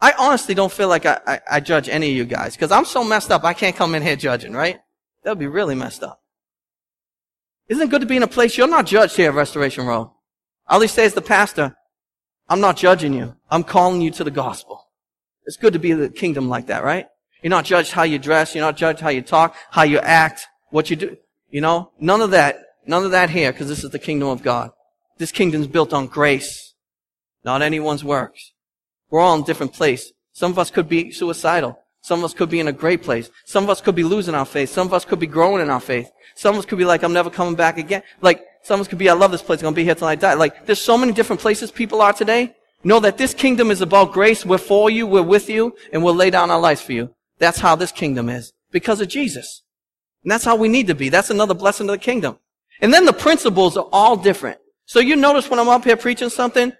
I 0.00 0.14
honestly 0.18 0.54
don't 0.54 0.72
feel 0.72 0.88
like 0.88 1.06
I, 1.06 1.20
I, 1.26 1.40
I 1.50 1.60
judge 1.60 1.88
any 1.88 2.10
of 2.10 2.16
you 2.16 2.24
guys 2.24 2.56
because 2.56 2.72
I'm 2.72 2.84
so 2.84 3.04
messed 3.04 3.30
up 3.30 3.44
I 3.44 3.52
can't 3.52 3.76
come 3.76 3.94
in 3.94 4.02
here 4.02 4.16
judging, 4.16 4.52
right? 4.52 4.80
That 5.22 5.30
would 5.30 5.38
be 5.38 5.46
really 5.46 5.74
messed 5.74 6.02
up. 6.02 6.22
Isn't 7.68 7.84
it 7.84 7.90
good 7.90 8.00
to 8.00 8.06
be 8.06 8.16
in 8.16 8.22
a 8.24 8.28
place 8.28 8.58
you're 8.58 8.66
not 8.66 8.86
judged 8.86 9.14
here 9.14 9.30
at 9.30 9.36
Restoration 9.36 9.86
Road? 9.86 10.10
At 10.68 10.80
least 10.80 10.94
say 10.94 11.04
as 11.04 11.14
the 11.14 11.22
pastor, 11.22 11.76
I'm 12.48 12.60
not 12.60 12.76
judging 12.76 13.12
you. 13.12 13.36
I'm 13.48 13.62
calling 13.62 14.00
you 14.00 14.10
to 14.12 14.24
the 14.24 14.30
gospel. 14.30 14.88
It's 15.44 15.56
good 15.56 15.74
to 15.74 15.78
be 15.78 15.92
in 15.92 16.00
the 16.00 16.08
kingdom 16.08 16.48
like 16.48 16.66
that, 16.66 16.82
right? 16.82 17.06
You're 17.42 17.50
not 17.50 17.64
judged 17.64 17.92
how 17.92 18.02
you 18.02 18.18
dress. 18.18 18.54
You're 18.54 18.64
not 18.64 18.76
judged 18.76 19.00
how 19.00 19.08
you 19.08 19.22
talk, 19.22 19.54
how 19.70 19.82
you 19.82 19.98
act, 19.98 20.46
what 20.70 20.90
you 20.90 20.96
do. 20.96 21.16
You 21.50 21.60
know, 21.60 21.90
none 21.98 22.20
of 22.20 22.30
that, 22.30 22.58
none 22.86 23.04
of 23.04 23.10
that 23.10 23.30
here 23.30 23.52
because 23.52 23.68
this 23.68 23.84
is 23.84 23.90
the 23.90 23.98
kingdom 23.98 24.28
of 24.28 24.42
God. 24.42 24.70
This 25.18 25.32
kingdom's 25.32 25.66
built 25.66 25.92
on 25.92 26.06
grace, 26.06 26.74
not 27.44 27.62
anyone's 27.62 28.04
works. 28.04 28.52
We're 29.10 29.20
all 29.20 29.34
in 29.34 29.42
different 29.42 29.72
place. 29.72 30.12
Some 30.32 30.52
of 30.52 30.58
us 30.58 30.70
could 30.70 30.88
be 30.88 31.10
suicidal. 31.10 31.78
Some 32.02 32.20
of 32.20 32.24
us 32.24 32.34
could 32.34 32.48
be 32.48 32.60
in 32.60 32.68
a 32.68 32.72
great 32.72 33.02
place. 33.02 33.28
Some 33.44 33.64
of 33.64 33.70
us 33.70 33.80
could 33.80 33.94
be 33.94 34.04
losing 34.04 34.34
our 34.34 34.46
faith. 34.46 34.70
Some 34.70 34.86
of 34.86 34.94
us 34.94 35.04
could 35.04 35.18
be 35.18 35.26
growing 35.26 35.60
in 35.60 35.68
our 35.68 35.80
faith. 35.80 36.10
Some 36.34 36.54
of 36.54 36.60
us 36.60 36.64
could 36.66 36.78
be 36.78 36.84
like, 36.84 37.02
I'm 37.02 37.12
never 37.12 37.28
coming 37.28 37.56
back 37.56 37.76
again. 37.76 38.02
Like, 38.22 38.46
some 38.62 38.80
of 38.80 38.84
us 38.84 38.88
could 38.88 38.98
be, 38.98 39.10
I 39.10 39.12
love 39.12 39.32
this 39.32 39.42
place. 39.42 39.60
I'm 39.60 39.64
going 39.64 39.74
to 39.74 39.80
be 39.80 39.84
here 39.84 39.94
till 39.94 40.06
I 40.06 40.14
die. 40.14 40.34
Like, 40.34 40.64
there's 40.66 40.80
so 40.80 40.96
many 40.96 41.12
different 41.12 41.42
places 41.42 41.70
people 41.70 42.00
are 42.00 42.12
today. 42.12 42.54
Know 42.82 43.00
that 43.00 43.18
this 43.18 43.34
kingdom 43.34 43.70
is 43.70 43.82
about 43.82 44.12
grace. 44.12 44.46
We're 44.46 44.56
for 44.58 44.88
you. 44.88 45.06
We're 45.06 45.22
with 45.22 45.50
you. 45.50 45.74
And 45.92 46.02
we'll 46.02 46.14
lay 46.14 46.30
down 46.30 46.50
our 46.50 46.60
lives 46.60 46.80
for 46.80 46.92
you. 46.92 47.14
That's 47.40 47.58
how 47.58 47.74
this 47.74 47.90
kingdom 47.90 48.28
is. 48.28 48.52
Because 48.70 49.00
of 49.00 49.08
Jesus. 49.08 49.62
And 50.22 50.30
that's 50.30 50.44
how 50.44 50.54
we 50.54 50.68
need 50.68 50.86
to 50.86 50.94
be. 50.94 51.08
That's 51.08 51.30
another 51.30 51.54
blessing 51.54 51.88
of 51.88 51.94
the 51.94 51.98
kingdom. 51.98 52.38
And 52.80 52.94
then 52.94 53.04
the 53.04 53.12
principles 53.12 53.76
are 53.76 53.88
all 53.92 54.16
different. 54.16 54.60
So 54.84 55.00
you 55.00 55.16
notice 55.16 55.50
when 55.50 55.58
I'm 55.58 55.68
up 55.68 55.84
here 55.84 55.96
preaching 55.96 56.28
something, 56.28 56.72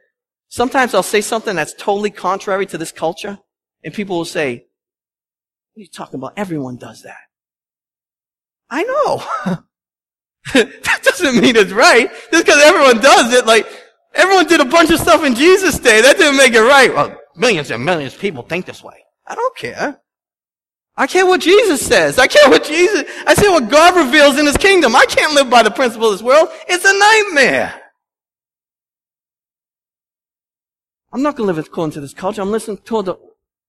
Sometimes 0.50 0.94
I'll 0.94 1.04
say 1.04 1.20
something 1.20 1.54
that's 1.54 1.72
totally 1.74 2.10
contrary 2.10 2.66
to 2.66 2.76
this 2.76 2.90
culture, 2.90 3.38
and 3.84 3.94
people 3.94 4.18
will 4.18 4.24
say, 4.24 4.66
What 5.72 5.80
are 5.80 5.82
you 5.82 5.86
talking 5.86 6.16
about? 6.16 6.32
Everyone 6.36 6.76
does 6.76 7.02
that. 7.02 7.16
I 8.68 8.82
know. 8.82 9.62
that 10.54 11.00
doesn't 11.04 11.40
mean 11.40 11.54
it's 11.54 11.70
right. 11.70 12.10
Just 12.32 12.46
because 12.46 12.60
everyone 12.64 13.00
does 13.00 13.32
it, 13.32 13.46
like, 13.46 13.64
everyone 14.12 14.46
did 14.46 14.60
a 14.60 14.64
bunch 14.64 14.90
of 14.90 14.98
stuff 14.98 15.24
in 15.24 15.36
Jesus' 15.36 15.78
day. 15.78 16.02
That 16.02 16.16
didn't 16.16 16.36
make 16.36 16.52
it 16.52 16.62
right. 16.62 16.92
Well, 16.92 17.16
millions 17.36 17.70
and 17.70 17.84
millions 17.84 18.14
of 18.14 18.20
people 18.20 18.42
think 18.42 18.66
this 18.66 18.82
way. 18.82 19.04
I 19.28 19.36
don't 19.36 19.56
care. 19.56 20.00
I 21.00 21.06
care 21.06 21.24
what 21.24 21.40
Jesus 21.40 21.80
says. 21.80 22.18
I 22.18 22.26
care 22.26 22.50
what 22.50 22.62
Jesus, 22.62 23.04
I 23.26 23.32
see 23.32 23.48
what 23.48 23.70
God 23.70 23.96
reveals 23.96 24.38
in 24.38 24.44
His 24.44 24.58
kingdom. 24.58 24.94
I 24.94 25.06
can't 25.06 25.32
live 25.32 25.48
by 25.48 25.62
the 25.62 25.70
principle 25.70 26.08
of 26.08 26.12
this 26.12 26.22
world. 26.22 26.50
It's 26.68 26.84
a 26.84 26.92
nightmare. 26.92 27.74
I'm 31.10 31.22
not 31.22 31.36
going 31.36 31.48
to 31.48 31.54
live 31.54 31.66
according 31.66 31.92
to 31.92 32.02
this 32.02 32.12
culture. 32.12 32.42
I'm 32.42 32.50
listening 32.50 32.82
to 32.84 33.02
the 33.02 33.14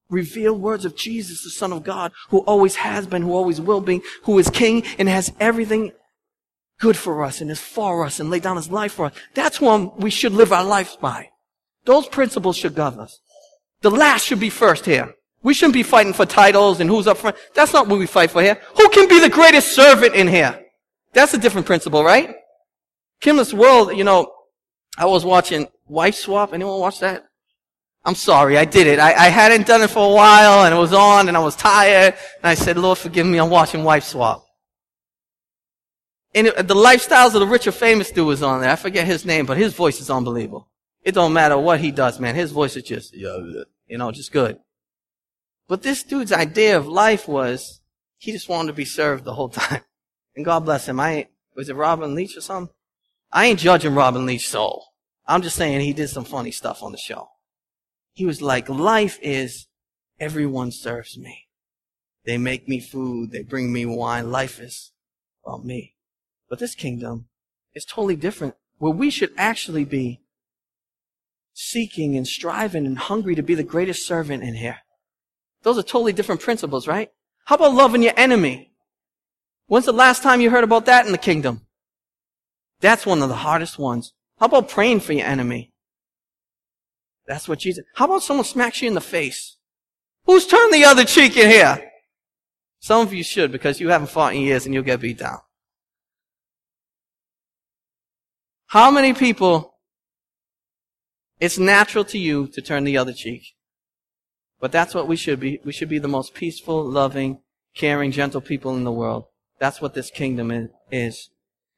revealed 0.09 0.61
words 0.61 0.83
of 0.83 0.97
Jesus, 0.97 1.45
the 1.45 1.51
Son 1.51 1.71
of 1.71 1.85
God, 1.85 2.11
who 2.31 2.39
always 2.39 2.75
has 2.75 3.07
been, 3.07 3.21
who 3.21 3.33
always 3.33 3.61
will 3.61 3.79
be, 3.79 4.01
who 4.23 4.37
is 4.37 4.49
King 4.49 4.83
and 4.99 5.07
has 5.07 5.31
everything 5.39 5.93
good 6.81 6.97
for 6.97 7.23
us 7.23 7.39
and 7.39 7.49
is 7.49 7.61
for 7.61 8.05
us 8.05 8.19
and 8.19 8.29
laid 8.29 8.43
down 8.43 8.57
his 8.57 8.69
life 8.69 8.91
for 8.91 9.05
us. 9.05 9.13
That's 9.35 9.61
one 9.61 9.95
we 9.95 10.09
should 10.09 10.33
live 10.33 10.51
our 10.51 10.65
lives 10.65 10.97
by. 10.97 11.29
Those 11.85 12.07
principles 12.09 12.57
should 12.57 12.75
govern 12.75 12.99
us. 12.99 13.21
The 13.79 13.89
last 13.89 14.25
should 14.25 14.41
be 14.41 14.49
first 14.49 14.85
here. 14.85 15.15
We 15.43 15.53
shouldn't 15.53 15.73
be 15.73 15.83
fighting 15.83 16.13
for 16.13 16.25
titles 16.25 16.79
and 16.79 16.89
who's 16.89 17.07
up 17.07 17.17
front. 17.17 17.35
That's 17.55 17.73
not 17.73 17.87
what 17.87 17.97
we 17.97 18.05
fight 18.05 18.31
for 18.31 18.41
here. 18.41 18.61
Who 18.77 18.89
can 18.89 19.07
be 19.07 19.19
the 19.19 19.29
greatest 19.29 19.73
servant 19.73 20.13
in 20.13 20.27
here? 20.27 20.59
That's 21.13 21.33
a 21.33 21.37
different 21.37 21.67
principle, 21.67 22.03
right? 22.03 22.35
Kimless 23.21 23.53
World, 23.53 23.97
you 23.97 24.03
know, 24.03 24.31
I 24.97 25.05
was 25.05 25.25
watching 25.25 25.67
Wife 25.87 26.15
Swap. 26.15 26.53
Anyone 26.53 26.79
watch 26.79 26.99
that? 26.99 27.25
I'm 28.03 28.15
sorry, 28.15 28.57
I 28.57 28.65
did 28.65 28.87
it. 28.87 28.99
I, 28.99 29.13
I 29.13 29.29
hadn't 29.29 29.67
done 29.67 29.81
it 29.81 29.89
for 29.89 30.11
a 30.11 30.13
while 30.13 30.65
and 30.65 30.73
it 30.73 30.77
was 30.77 30.93
on 30.93 31.27
and 31.27 31.37
I 31.37 31.39
was 31.39 31.55
tired 31.55 32.15
and 32.37 32.45
I 32.49 32.55
said, 32.55 32.77
Lord, 32.77 32.97
forgive 32.97 33.27
me, 33.27 33.39
I'm 33.39 33.49
watching 33.49 33.83
Wife 33.83 34.05
Swap. 34.05 34.43
And 36.33 36.47
it, 36.47 36.67
the 36.67 36.75
lifestyles 36.75 37.33
of 37.35 37.41
the 37.41 37.47
rich 37.47 37.67
or 37.67 37.71
famous 37.71 38.09
dude 38.09 38.25
was 38.25 38.41
on 38.41 38.61
there. 38.61 38.71
I 38.71 38.75
forget 38.75 39.05
his 39.05 39.25
name, 39.25 39.45
but 39.45 39.57
his 39.57 39.73
voice 39.73 39.99
is 39.99 40.09
unbelievable. 40.09 40.67
It 41.03 41.13
don't 41.13 41.33
matter 41.33 41.57
what 41.57 41.79
he 41.79 41.91
does, 41.91 42.19
man. 42.19 42.35
His 42.35 42.51
voice 42.51 42.75
is 42.75 42.83
just, 42.83 43.13
you 43.13 43.65
know, 43.89 44.11
just 44.11 44.31
good. 44.31 44.57
But 45.71 45.83
this 45.83 46.03
dude's 46.03 46.33
idea 46.33 46.77
of 46.77 46.85
life 46.85 47.29
was 47.29 47.79
he 48.17 48.33
just 48.33 48.49
wanted 48.49 48.67
to 48.67 48.73
be 48.73 48.83
served 48.83 49.23
the 49.23 49.35
whole 49.35 49.47
time. 49.47 49.83
And 50.35 50.43
God 50.43 50.65
bless 50.65 50.87
him. 50.87 50.99
I 50.99 51.29
was 51.55 51.69
it 51.69 51.75
Robin 51.75 52.13
Leach 52.13 52.35
or 52.35 52.41
something? 52.41 52.73
I 53.31 53.45
ain't 53.45 53.59
judging 53.59 53.95
Robin 53.95 54.25
Leach's 54.25 54.49
soul. 54.49 54.87
I'm 55.25 55.41
just 55.41 55.55
saying 55.55 55.79
he 55.79 55.93
did 55.93 56.09
some 56.09 56.25
funny 56.25 56.51
stuff 56.51 56.83
on 56.83 56.91
the 56.91 56.97
show. 56.97 57.29
He 58.11 58.25
was 58.25 58.41
like, 58.41 58.67
life 58.67 59.17
is 59.21 59.67
everyone 60.19 60.71
serves 60.71 61.17
me. 61.17 61.47
They 62.25 62.37
make 62.37 62.67
me 62.67 62.81
food. 62.81 63.31
They 63.31 63.43
bring 63.43 63.71
me 63.71 63.85
wine. 63.85 64.29
Life 64.29 64.59
is 64.59 64.91
about 65.45 65.63
me. 65.63 65.95
But 66.49 66.59
this 66.59 66.75
kingdom 66.75 67.27
is 67.73 67.85
totally 67.85 68.17
different 68.17 68.55
where 68.77 68.91
we 68.91 69.09
should 69.09 69.31
actually 69.37 69.85
be 69.85 70.19
seeking 71.53 72.17
and 72.17 72.27
striving 72.27 72.85
and 72.85 72.97
hungry 72.97 73.35
to 73.35 73.43
be 73.43 73.55
the 73.55 73.63
greatest 73.63 74.05
servant 74.05 74.43
in 74.43 74.55
here. 74.55 74.79
Those 75.63 75.77
are 75.77 75.83
totally 75.83 76.13
different 76.13 76.41
principles, 76.41 76.87
right? 76.87 77.09
How 77.45 77.55
about 77.55 77.73
loving 77.73 78.03
your 78.03 78.13
enemy? 78.17 78.71
When's 79.67 79.85
the 79.85 79.93
last 79.93 80.23
time 80.23 80.41
you 80.41 80.49
heard 80.49 80.63
about 80.63 80.85
that 80.85 81.05
in 81.05 81.11
the 81.11 81.17
kingdom? 81.17 81.61
That's 82.79 83.05
one 83.05 83.21
of 83.21 83.29
the 83.29 83.35
hardest 83.35 83.77
ones. 83.77 84.13
How 84.39 84.47
about 84.47 84.69
praying 84.69 85.01
for 85.01 85.13
your 85.13 85.27
enemy? 85.27 85.71
That's 87.27 87.47
what 87.47 87.59
Jesus. 87.59 87.85
How 87.95 88.05
about 88.05 88.23
someone 88.23 88.45
smacks 88.45 88.81
you 88.81 88.87
in 88.87 88.95
the 88.95 89.01
face? 89.01 89.57
Who's 90.25 90.47
turned 90.47 90.73
the 90.73 90.85
other 90.85 91.05
cheek 91.05 91.37
in 91.37 91.49
here? 91.49 91.91
Some 92.79 93.05
of 93.05 93.13
you 93.13 93.23
should 93.23 93.51
because 93.51 93.79
you 93.79 93.89
haven't 93.89 94.09
fought 94.09 94.33
in 94.33 94.41
years 94.41 94.65
and 94.65 94.73
you'll 94.73 94.83
get 94.83 94.99
beat 94.99 95.19
down. 95.19 95.39
How 98.67 98.89
many 98.89 99.13
people 99.13 99.75
it's 101.39 101.57
natural 101.57 102.03
to 102.05 102.17
you 102.17 102.47
to 102.47 102.61
turn 102.61 102.83
the 102.83 102.97
other 102.97 103.13
cheek? 103.13 103.55
But 104.61 104.71
that's 104.71 104.93
what 104.93 105.07
we 105.07 105.17
should 105.17 105.39
be. 105.39 105.59
We 105.65 105.73
should 105.73 105.89
be 105.89 105.99
the 105.99 106.07
most 106.07 106.33
peaceful, 106.33 106.83
loving, 106.85 107.39
caring, 107.75 108.11
gentle 108.11 108.41
people 108.41 108.75
in 108.77 108.83
the 108.83 108.91
world. 108.91 109.25
That's 109.59 109.81
what 109.81 109.95
this 109.95 110.11
kingdom 110.11 110.69
is. 110.91 111.29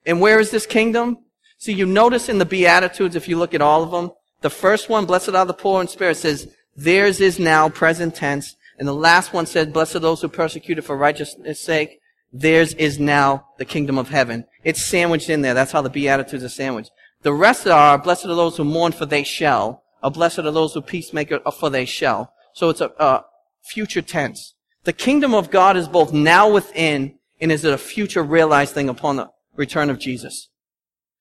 And 0.06 0.22
where 0.22 0.40
is 0.40 0.52
this 0.52 0.66
kingdom? 0.66 1.20
See, 1.58 1.74
you 1.74 1.86
notice 1.86 2.28
in 2.28 2.40
the 2.40 2.46
Beatitudes, 2.46 3.16
if 3.16 3.28
you 3.28 3.38
look 3.38 3.54
at 3.54 3.62
all 3.62 3.84
of 3.84 3.92
them, 3.92 4.12
the 4.42 4.50
first 4.50 4.90
one, 4.90 5.06
blessed 5.06 5.30
are 5.30 5.46
the 5.46 5.54
poor 5.54 5.82
in 5.82 5.88
spirit, 5.88 6.18
says, 6.18 6.54
theirs 6.76 7.22
is 7.22 7.40
now 7.40 7.70
present 7.70 8.16
tense. 8.16 8.56
And 8.78 8.88
the 8.88 8.94
last 8.94 9.32
one 9.32 9.46
says, 9.46 9.68
blessed 9.68 9.96
are 9.96 10.00
those 10.00 10.22
who 10.22 10.28
persecuted 10.28 10.84
for 10.84 10.98
righteousness' 10.98 11.62
sake. 11.62 12.00
Theirs 12.34 12.74
is 12.74 13.00
now 13.00 13.46
the 13.60 13.66
kingdom 13.66 13.98
of 13.98 14.10
heaven. 14.10 14.46
It's 14.66 14.86
sandwiched 14.86 15.30
in 15.30 15.42
there. 15.42 15.54
That's 15.54 15.72
how 15.72 15.82
the 15.82 15.90
Beatitudes 15.90 16.44
are 16.44 16.50
sandwiched. 16.50 16.92
The 17.22 17.32
rest 17.32 17.68
are, 17.68 17.98
blessed 17.98 18.26
are 18.26 18.36
those 18.36 18.58
who 18.58 18.66
mourn 18.66 18.92
for 18.92 19.06
they 19.06 19.24
shall. 19.24 19.84
Or 20.02 20.12
blessed 20.12 20.40
are 20.40 20.52
those 20.52 20.74
who 20.74 20.82
peacemaker 20.82 21.40
for 21.58 21.70
they 21.70 21.86
shall. 21.86 22.33
So 22.54 22.70
it's 22.70 22.82
a, 22.82 22.92
a 22.98 23.26
future 23.64 24.02
tense. 24.02 24.54
The 24.84 24.94
kingdom 24.94 25.34
of 25.34 25.50
God 25.50 25.78
is 25.78 25.88
both 25.88 26.14
now 26.14 26.50
within 26.52 27.18
And 27.44 27.52
is 27.52 27.66
a 27.66 27.78
future 27.78 28.24
realized 28.24 28.74
thing 28.74 28.88
upon 28.88 29.18
the 29.18 29.30
return 29.56 29.90
of 29.90 30.00
Jesus? 30.00 30.50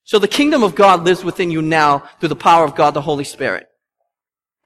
So 0.05 0.21
the 0.21 0.29
kingdom 0.29 0.62
of 0.62 0.75
God 0.75 1.05
lives 1.05 1.25
within 1.25 1.51
you 1.51 1.62
now 1.62 2.05
through 2.21 2.29
the 2.29 2.37
power 2.37 2.64
of 2.64 2.77
God 2.77 2.95
the 2.95 3.01
Holy 3.01 3.25
Spirit. 3.25 3.66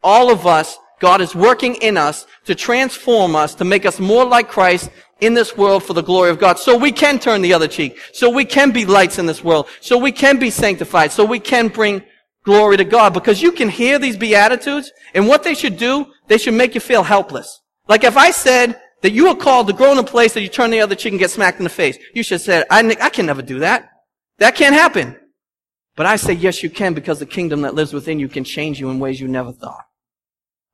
All 0.03 0.31
of 0.31 0.47
us, 0.47 0.79
God 1.01 1.21
is 1.21 1.35
working 1.35 1.77
in 1.77 1.97
us 1.97 2.27
to 2.45 2.55
transform 2.55 3.35
us, 3.35 3.55
to 3.55 3.65
make 3.65 3.87
us 3.87 3.99
more 3.99 4.25
like 4.25 4.49
Christ 4.49 4.91
in 5.21 5.33
this 5.33 5.57
world 5.57 5.83
for 5.83 5.95
the 5.95 6.03
glory 6.03 6.31
of 6.31 6.39
God. 6.39 6.59
So 6.59 6.77
we 6.77 6.93
can 6.93 7.19
turn 7.19 7.41
the 7.43 7.55
other 7.55 7.69
cheek. 7.69 7.99
So 8.13 8.29
we 8.29 8.45
can 8.45 8.71
be 8.71 8.85
lights 8.85 9.19
in 9.19 9.27
this 9.27 9.43
world. 9.43 9.67
So 9.81 9.97
we 9.97 10.13
can 10.13 10.39
be 10.39 10.51
sanctified. 10.51 11.11
So 11.11 11.25
we 11.25 11.41
can 11.41 11.69
bring 11.69 12.03
glory 12.47 12.79
to 12.79 12.85
God. 12.85 13.13
Because 13.13 13.43
you 13.43 13.53
can 13.53 13.69
hear 13.69 13.99
these 13.99 14.17
Beatitudes 14.17 14.91
and 15.13 15.29
what 15.29 15.43
they 15.43 15.55
should 15.55 15.77
do, 15.77 16.07
they 16.29 16.39
should 16.39 16.55
make 16.55 16.75
you 16.75 16.81
feel 16.81 17.03
helpless. 17.03 17.61
Like 17.89 18.05
if 18.05 18.17
I 18.17 18.31
said 18.31 18.81
that 19.03 19.11
you 19.11 19.29
were 19.29 19.35
called 19.35 19.67
to 19.67 19.75
grow 19.75 19.93
in 19.93 19.99
a 19.99 20.05
place 20.05 20.33
that 20.33 20.41
you 20.41 20.49
turn 20.49 20.71
the 20.71 20.81
other 20.81 20.95
cheek 20.95 21.13
and 21.13 21.21
get 21.21 21.31
smacked 21.31 21.59
in 21.59 21.65
the 21.65 21.71
face, 21.71 21.99
you 22.15 22.23
should 22.23 22.41
say, 22.41 22.65
I, 22.71 22.97
I 23.03 23.11
can 23.11 23.27
never 23.27 23.43
do 23.43 23.59
that. 23.59 23.91
That 24.39 24.55
can't 24.55 24.75
happen. 24.75 25.17
But 25.97 26.07
I 26.07 26.17
say, 26.17 26.33
yes, 26.33 26.63
you 26.63 26.71
can 26.71 26.95
because 26.95 27.19
the 27.19 27.27
kingdom 27.27 27.63
that 27.63 27.75
lives 27.75 27.93
within 27.93 28.19
you 28.19 28.29
can 28.29 28.45
change 28.45 28.81
you 28.81 28.91
in 28.91 28.99
ways 29.01 29.21
you 29.21 29.29
never 29.29 29.53
thought. 29.53 29.85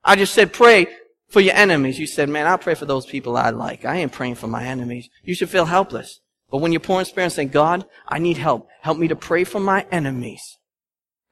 I 0.05 0.17
just 0.17 0.35
said, 0.35 0.53
pray 0.53 0.87
for 1.29 1.41
your 1.41 1.55
enemies. 1.55 1.99
You 1.99 2.07
said, 2.07 2.29
man, 2.29 2.47
I'll 2.47 2.59
pray 2.59 2.75
for 2.75 2.87
those 2.87 3.07
people 3.07 3.37
I 3.37 3.51
like. 3.51 3.85
I 3.85 3.97
ain't 3.97 4.13
praying 4.13 4.35
for 4.35 4.49
my 4.49 4.65
enemies. 4.65 5.09
You 5.23 5.35
should 5.35 5.49
feel 5.49 5.65
helpless. 5.65 6.21
But 6.51 6.59
when 6.59 6.73
you're 6.73 6.81
poor 6.81 6.97
pouring 6.97 7.07
spirit 7.07 7.25
and 7.27 7.33
saying, 7.33 7.49
God, 7.49 7.87
I 8.07 8.19
need 8.19 8.37
help. 8.37 8.69
Help 8.83 8.99
me 8.99 9.09
to 9.09 9.17
pray 9.17 9.45
for 9.45 9.61
my 9.61 9.87
enemies. 9.91 10.59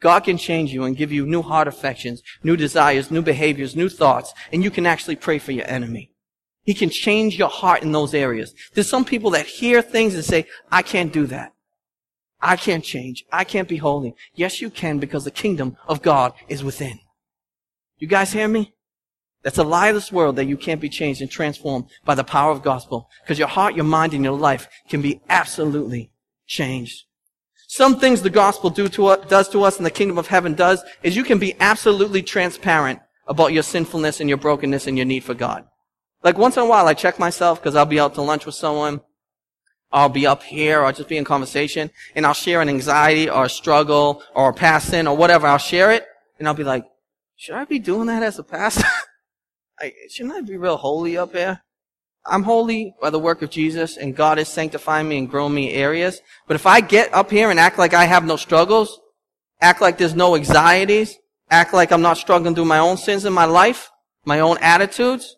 God 0.01 0.25
can 0.25 0.39
change 0.39 0.73
you 0.73 0.85
and 0.85 0.97
give 0.97 1.13
you 1.13 1.27
new 1.27 1.43
heart 1.43 1.69
affections, 1.69 2.23
new 2.43 2.57
desires, 2.57 3.11
new 3.11 3.23
behaviors, 3.23 3.77
new 3.77 3.89
thoughts, 3.89 4.33
and 4.53 4.65
you 4.65 4.71
can 4.71 4.87
actually 4.87 5.17
pray 5.17 5.39
for 5.39 5.53
your 5.53 5.69
enemy. 5.69 6.11
He 6.63 6.75
can 6.75 6.91
change 6.91 7.39
your 7.39 7.49
heart 7.49 7.83
in 7.83 7.93
those 7.93 8.15
areas. 8.15 8.55
There's 8.75 8.89
some 8.89 9.05
people 9.05 9.31
that 9.31 9.47
hear 9.47 9.83
things 9.83 10.15
and 10.15 10.25
say, 10.25 10.47
I 10.71 10.83
can't 10.83 11.13
do 11.13 11.27
that. 11.27 11.53
I 12.41 12.57
can't 12.57 12.85
change. 12.85 13.25
I 13.31 13.45
can't 13.45 13.69
be 13.69 13.77
holy. 13.77 14.15
Yes, 14.35 14.61
you 14.61 14.71
can 14.71 14.99
because 14.99 15.25
the 15.25 15.31
kingdom 15.31 15.77
of 15.87 16.01
God 16.01 16.33
is 16.49 16.65
within. 16.65 16.99
You 17.99 18.07
guys 18.07 18.33
hear 18.33 18.49
me? 18.49 18.75
That's 19.43 19.59
a 19.59 19.65
lie 19.65 19.89
of 19.89 19.95
this 19.95 20.13
world 20.13 20.37
that 20.37 20.47
you 20.47 20.57
can't 20.57 20.81
be 20.81 20.89
changed 20.89 21.21
and 21.21 21.31
transformed 21.31 21.87
by 22.05 22.15
the 22.15 22.25
power 22.25 22.51
of 22.51 22.63
gospel. 22.63 23.09
Because 23.23 23.39
your 23.39 23.49
heart, 23.49 23.75
your 23.75 23.85
mind, 23.85 24.15
and 24.15 24.25
your 24.25 24.39
life 24.39 24.69
can 24.89 25.03
be 25.03 25.21
absolutely 25.29 26.11
changed. 26.47 27.05
Some 27.73 28.01
things 28.01 28.21
the 28.21 28.31
gospel 28.31 28.69
do 28.69 28.89
to 28.89 29.17
does 29.29 29.49
to 29.51 29.63
us 29.63 29.77
and 29.77 29.87
the 29.87 29.93
kingdom 29.93 30.19
of 30.19 30.27
heaven 30.27 30.55
does 30.55 30.83
is 31.05 31.15
you 31.15 31.23
can 31.23 31.39
be 31.39 31.55
absolutely 31.61 32.21
transparent 32.21 32.99
about 33.29 33.53
your 33.53 33.63
sinfulness 33.63 34.19
and 34.19 34.29
your 34.29 34.39
brokenness 34.39 34.89
and 34.89 34.99
your 34.99 35.07
need 35.07 35.23
for 35.23 35.35
God. 35.35 35.65
Like 36.25 36.37
once 36.37 36.57
in 36.57 36.65
a 36.65 36.67
while 36.67 36.89
I 36.89 36.95
check 36.95 37.21
myself 37.21 37.61
because 37.61 37.77
I'll 37.77 37.87
be 37.87 38.01
out 38.01 38.15
to 38.15 38.23
lunch 38.23 38.45
with 38.45 38.57
someone. 38.57 39.03
I'll 39.93 40.09
be 40.09 40.27
up 40.27 40.43
here 40.43 40.83
or 40.83 40.91
just 40.91 41.09
be 41.09 41.17
in 41.17 41.23
conversation 41.23 41.93
and 42.17 42.27
I'll 42.27 42.35
share 42.35 42.61
an 42.61 42.69
anxiety 42.69 43.31
or 43.31 43.45
a 43.45 43.49
struggle 43.49 44.25
or 44.35 44.51
a 44.51 44.53
past 44.53 44.89
sin 44.89 45.07
or 45.07 45.17
whatever. 45.17 45.47
I'll 45.47 45.59
share 45.59 45.93
it 45.93 46.07
and 46.41 46.49
I'll 46.49 46.55
be 46.55 46.65
like, 46.65 46.85
should 47.37 47.55
I 47.55 47.67
be 47.67 47.79
doing 47.79 48.09
that 48.09 48.25
as 48.25 48.37
a 48.41 48.43
pastor? 48.43 48.83
Shouldn't 50.11 50.35
I 50.35 50.41
be 50.41 50.57
real 50.57 50.77
holy 50.77 51.17
up 51.17 51.35
here? 51.35 51.63
I'm 52.27 52.43
holy 52.43 52.95
by 53.01 53.11
the 53.11 53.19
work 53.19 53.43
of 53.43 53.51
Jesus 53.51 53.97
and 53.97 54.17
God 54.17 54.39
is 54.39 54.49
sanctifying 54.49 55.09
me 55.09 55.19
and 55.19 55.31
growing 55.31 55.55
me 55.55 55.73
areas. 55.73 56.21
But 56.47 56.55
if 56.55 56.67
I 56.67 56.81
get 56.81 57.13
up 57.15 57.31
here 57.31 57.51
and 57.51 57.59
act 57.59 57.79
like 57.79 57.95
I 57.95 58.05
have 58.05 58.25
no 58.25 58.37
struggles, 58.37 59.01
act 59.61 59.81
like 59.81 59.99
there's 59.99 60.15
no 60.15 60.37
anxieties, 60.37 61.17
act 61.51 61.73
like 61.73 61.93
I'm 61.93 62.03
not 62.03 62.19
struggling 62.19 62.55
through 62.55 62.67
my 62.67 62.79
own 62.79 62.97
sins 62.97 63.25
in 63.25 63.33
my 63.33 63.47
life, 63.47 63.91
my 64.25 64.41
own 64.41 64.59
attitudes, 64.59 65.37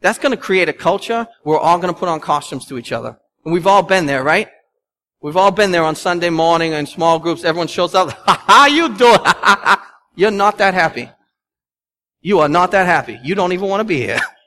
that's 0.00 0.18
going 0.18 0.32
to 0.32 0.40
create 0.40 0.68
a 0.68 0.72
culture 0.72 1.26
where 1.42 1.56
we're 1.56 1.60
all 1.60 1.78
going 1.78 1.92
to 1.92 1.98
put 1.98 2.08
on 2.08 2.20
costumes 2.20 2.66
to 2.66 2.78
each 2.78 2.92
other. 2.92 3.18
And 3.44 3.52
we've 3.52 3.66
all 3.66 3.82
been 3.82 4.06
there, 4.06 4.22
right? 4.22 4.48
We've 5.22 5.36
all 5.36 5.50
been 5.50 5.70
there 5.70 5.84
on 5.84 5.94
Sunday 5.94 6.30
morning 6.30 6.72
in 6.72 6.86
small 6.86 7.18
groups. 7.18 7.44
Everyone 7.44 7.68
shows 7.68 7.94
up. 7.94 8.10
How 8.26 8.66
you 8.66 8.94
doing? 8.96 9.18
You're 10.14 10.30
not 10.30 10.58
that 10.58 10.74
happy. 10.74 11.10
You 12.22 12.40
are 12.40 12.48
not 12.48 12.70
that 12.70 12.86
happy. 12.86 13.18
You 13.22 13.34
don't 13.34 13.52
even 13.52 13.68
want 13.68 13.80
to 13.80 13.84
be 13.84 13.98
here. 13.98 14.20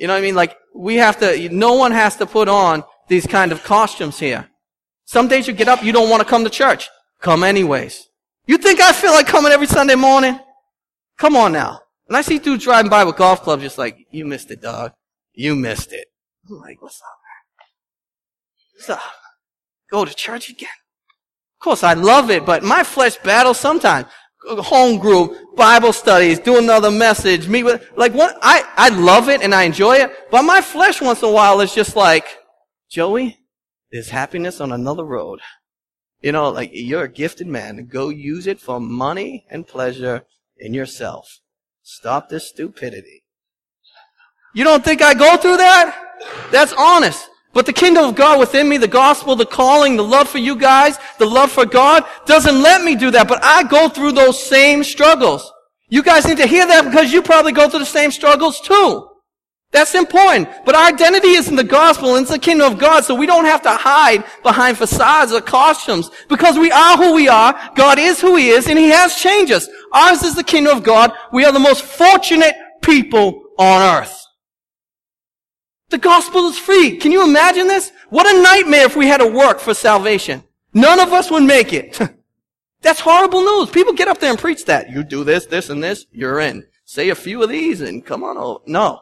you 0.00 0.06
know 0.06 0.14
what 0.14 0.20
I 0.20 0.22
mean? 0.22 0.34
Like, 0.34 0.56
we 0.74 0.96
have 0.96 1.18
to, 1.20 1.48
no 1.50 1.74
one 1.74 1.92
has 1.92 2.16
to 2.16 2.26
put 2.26 2.48
on 2.48 2.84
these 3.08 3.26
kind 3.26 3.52
of 3.52 3.62
costumes 3.62 4.18
here. 4.18 4.48
Some 5.04 5.28
days 5.28 5.46
you 5.46 5.52
get 5.52 5.68
up, 5.68 5.84
you 5.84 5.92
don't 5.92 6.08
want 6.08 6.22
to 6.22 6.28
come 6.28 6.42
to 6.44 6.50
church. 6.50 6.88
Come 7.20 7.44
anyways. 7.44 8.08
You 8.46 8.56
think 8.56 8.80
I 8.80 8.92
feel 8.92 9.12
like 9.12 9.26
coming 9.26 9.52
every 9.52 9.66
Sunday 9.66 9.96
morning? 9.96 10.40
Come 11.18 11.36
on 11.36 11.52
now. 11.52 11.80
And 12.08 12.16
I 12.16 12.22
see 12.22 12.38
dudes 12.38 12.64
driving 12.64 12.90
by 12.90 13.04
with 13.04 13.16
golf 13.16 13.42
clubs 13.42 13.62
just 13.62 13.76
like, 13.76 13.98
you 14.10 14.24
missed 14.24 14.50
it, 14.50 14.62
dog. 14.62 14.92
You 15.34 15.54
missed 15.54 15.92
it. 15.92 16.06
I'm 16.48 16.58
like, 16.58 16.80
what's 16.80 17.02
up? 17.02 17.18
What's 18.74 18.88
up? 18.88 19.12
Go 19.90 20.06
to 20.06 20.14
church 20.14 20.48
again? 20.48 20.70
Of 21.60 21.64
course, 21.64 21.84
I 21.84 21.92
love 21.92 22.30
it, 22.30 22.46
but 22.46 22.62
my 22.62 22.84
flesh 22.84 23.18
battles 23.18 23.60
sometimes 23.60 24.06
home 24.48 24.98
group, 24.98 25.56
Bible 25.56 25.92
studies, 25.92 26.38
do 26.38 26.58
another 26.58 26.90
message, 26.90 27.48
meet 27.48 27.64
with, 27.64 27.88
like 27.96 28.12
what, 28.12 28.38
I, 28.42 28.64
I 28.76 28.88
love 28.88 29.28
it 29.28 29.42
and 29.42 29.54
I 29.54 29.64
enjoy 29.64 29.96
it, 29.96 30.10
but 30.30 30.42
my 30.42 30.60
flesh 30.60 31.00
once 31.00 31.22
in 31.22 31.28
a 31.28 31.32
while 31.32 31.60
is 31.60 31.74
just 31.74 31.96
like, 31.96 32.24
Joey, 32.90 33.38
there's 33.92 34.10
happiness 34.10 34.60
on 34.60 34.72
another 34.72 35.04
road. 35.04 35.40
You 36.20 36.32
know, 36.32 36.50
like 36.50 36.70
you're 36.72 37.04
a 37.04 37.08
gifted 37.08 37.46
man. 37.46 37.86
Go 37.86 38.08
use 38.08 38.46
it 38.46 38.60
for 38.60 38.78
money 38.80 39.46
and 39.50 39.66
pleasure 39.66 40.24
in 40.58 40.74
yourself. 40.74 41.40
Stop 41.82 42.28
this 42.28 42.48
stupidity. 42.48 43.24
You 44.54 44.64
don't 44.64 44.84
think 44.84 45.00
I 45.00 45.14
go 45.14 45.36
through 45.36 45.56
that? 45.58 45.96
That's 46.50 46.74
honest. 46.76 47.29
But 47.52 47.66
the 47.66 47.72
kingdom 47.72 48.04
of 48.04 48.14
God 48.14 48.38
within 48.38 48.68
me, 48.68 48.76
the 48.76 48.86
gospel, 48.86 49.34
the 49.34 49.44
calling, 49.44 49.96
the 49.96 50.04
love 50.04 50.28
for 50.28 50.38
you 50.38 50.54
guys, 50.54 50.98
the 51.18 51.26
love 51.26 51.50
for 51.50 51.66
God 51.66 52.04
doesn't 52.24 52.62
let 52.62 52.84
me 52.84 52.94
do 52.94 53.10
that. 53.10 53.26
But 53.26 53.42
I 53.42 53.64
go 53.64 53.88
through 53.88 54.12
those 54.12 54.40
same 54.40 54.84
struggles. 54.84 55.50
You 55.88 56.04
guys 56.04 56.26
need 56.26 56.36
to 56.38 56.46
hear 56.46 56.66
that 56.66 56.84
because 56.84 57.12
you 57.12 57.22
probably 57.22 57.52
go 57.52 57.68
through 57.68 57.80
the 57.80 57.86
same 57.86 58.12
struggles 58.12 58.60
too. 58.60 59.08
That's 59.72 59.94
important. 59.94 60.48
But 60.64 60.74
our 60.74 60.88
identity 60.88 61.30
is 61.30 61.48
in 61.48 61.56
the 61.56 61.64
gospel 61.64 62.14
and 62.14 62.22
it's 62.22 62.32
the 62.32 62.38
kingdom 62.38 62.72
of 62.72 62.78
God, 62.78 63.04
so 63.04 63.14
we 63.14 63.26
don't 63.26 63.44
have 63.44 63.62
to 63.62 63.70
hide 63.70 64.24
behind 64.42 64.78
facades 64.78 65.32
or 65.32 65.40
costumes 65.40 66.10
because 66.28 66.58
we 66.58 66.72
are 66.72 66.96
who 66.96 67.14
we 67.14 67.28
are. 67.28 67.58
God 67.74 67.98
is 67.98 68.20
who 68.20 68.36
He 68.36 68.50
is 68.50 68.66
and 68.68 68.78
He 68.78 68.88
has 68.88 69.16
changed 69.16 69.52
us. 69.52 69.68
Ours 69.92 70.22
is 70.22 70.34
the 70.34 70.44
kingdom 70.44 70.76
of 70.76 70.82
God. 70.82 71.12
We 71.32 71.44
are 71.44 71.52
the 71.52 71.60
most 71.60 71.82
fortunate 71.82 72.54
people 72.82 73.42
on 73.58 74.02
earth. 74.02 74.19
The 75.90 75.98
gospel 75.98 76.48
is 76.48 76.58
free. 76.58 76.96
Can 76.96 77.12
you 77.12 77.24
imagine 77.24 77.66
this? 77.66 77.92
What 78.08 78.26
a 78.26 78.42
nightmare 78.42 78.86
if 78.86 78.96
we 78.96 79.08
had 79.08 79.18
to 79.18 79.26
work 79.26 79.58
for 79.58 79.74
salvation. 79.74 80.42
None 80.72 81.00
of 81.00 81.12
us 81.12 81.30
would 81.30 81.42
make 81.42 81.72
it. 81.72 81.98
That's 82.82 83.00
horrible 83.00 83.42
news. 83.42 83.70
People 83.70 83.92
get 83.92 84.08
up 84.08 84.18
there 84.18 84.30
and 84.30 84.38
preach 84.38 84.64
that. 84.66 84.90
You 84.90 85.02
do 85.02 85.24
this, 85.24 85.46
this, 85.46 85.68
and 85.68 85.82
this, 85.82 86.06
you're 86.12 86.40
in. 86.40 86.66
Say 86.84 87.10
a 87.10 87.14
few 87.14 87.42
of 87.42 87.50
these 87.50 87.80
and 87.80 88.06
come 88.06 88.24
on 88.24 88.38
over. 88.38 88.60
No. 88.66 89.00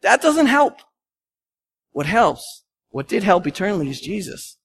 That 0.00 0.20
doesn't 0.20 0.46
help. 0.46 0.78
What 1.92 2.06
helps, 2.06 2.64
what 2.90 3.06
did 3.06 3.22
help 3.22 3.46
eternally 3.46 3.90
is 3.90 4.00
Jesus. 4.00 4.56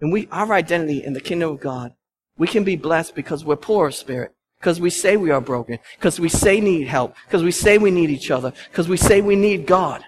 And 0.00 0.12
we, 0.12 0.28
our 0.30 0.52
identity 0.52 1.02
in 1.02 1.14
the 1.14 1.20
kingdom 1.20 1.50
of 1.50 1.60
God, 1.60 1.94
we 2.36 2.46
can 2.46 2.64
be 2.64 2.76
blessed 2.76 3.14
because 3.14 3.44
we're 3.44 3.56
poor 3.56 3.88
of 3.88 3.94
spirit. 3.94 4.34
Because 4.60 4.80
we 4.80 4.90
say 4.90 5.16
we 5.16 5.30
are 5.30 5.40
broken. 5.40 5.78
Because 5.96 6.20
we 6.20 6.28
say 6.28 6.60
need 6.60 6.86
help. 6.86 7.14
Because 7.26 7.42
we 7.42 7.50
say 7.50 7.78
we 7.78 7.90
need 7.90 8.10
each 8.10 8.30
other. 8.30 8.52
Because 8.70 8.88
we 8.88 8.96
say 8.96 9.20
we 9.20 9.36
need 9.36 9.66
God. 9.66 10.04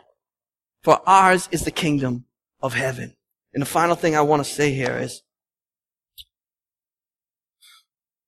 For 0.82 1.00
ours 1.06 1.48
is 1.50 1.64
the 1.64 1.70
kingdom 1.70 2.24
of 2.60 2.74
heaven. 2.74 3.14
And 3.52 3.62
the 3.62 3.66
final 3.66 3.96
thing 3.96 4.14
I 4.14 4.20
want 4.20 4.44
to 4.44 4.50
say 4.50 4.72
here 4.72 4.96
is, 4.98 5.22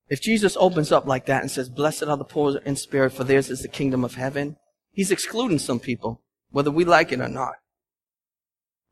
if 0.08 0.20
Jesus 0.20 0.56
opens 0.58 0.90
up 0.90 1.06
like 1.06 1.26
that 1.26 1.42
and 1.42 1.50
says, 1.50 1.68
blessed 1.68 2.04
are 2.04 2.16
the 2.16 2.24
poor 2.24 2.58
in 2.58 2.74
spirit, 2.74 3.12
for 3.12 3.22
theirs 3.22 3.48
is 3.48 3.62
the 3.62 3.68
kingdom 3.68 4.04
of 4.04 4.16
heaven, 4.16 4.56
he's 4.90 5.12
excluding 5.12 5.60
some 5.60 5.78
people, 5.78 6.22
whether 6.50 6.70
we 6.70 6.84
like 6.84 7.12
it 7.12 7.20
or 7.20 7.28
not. 7.28 7.54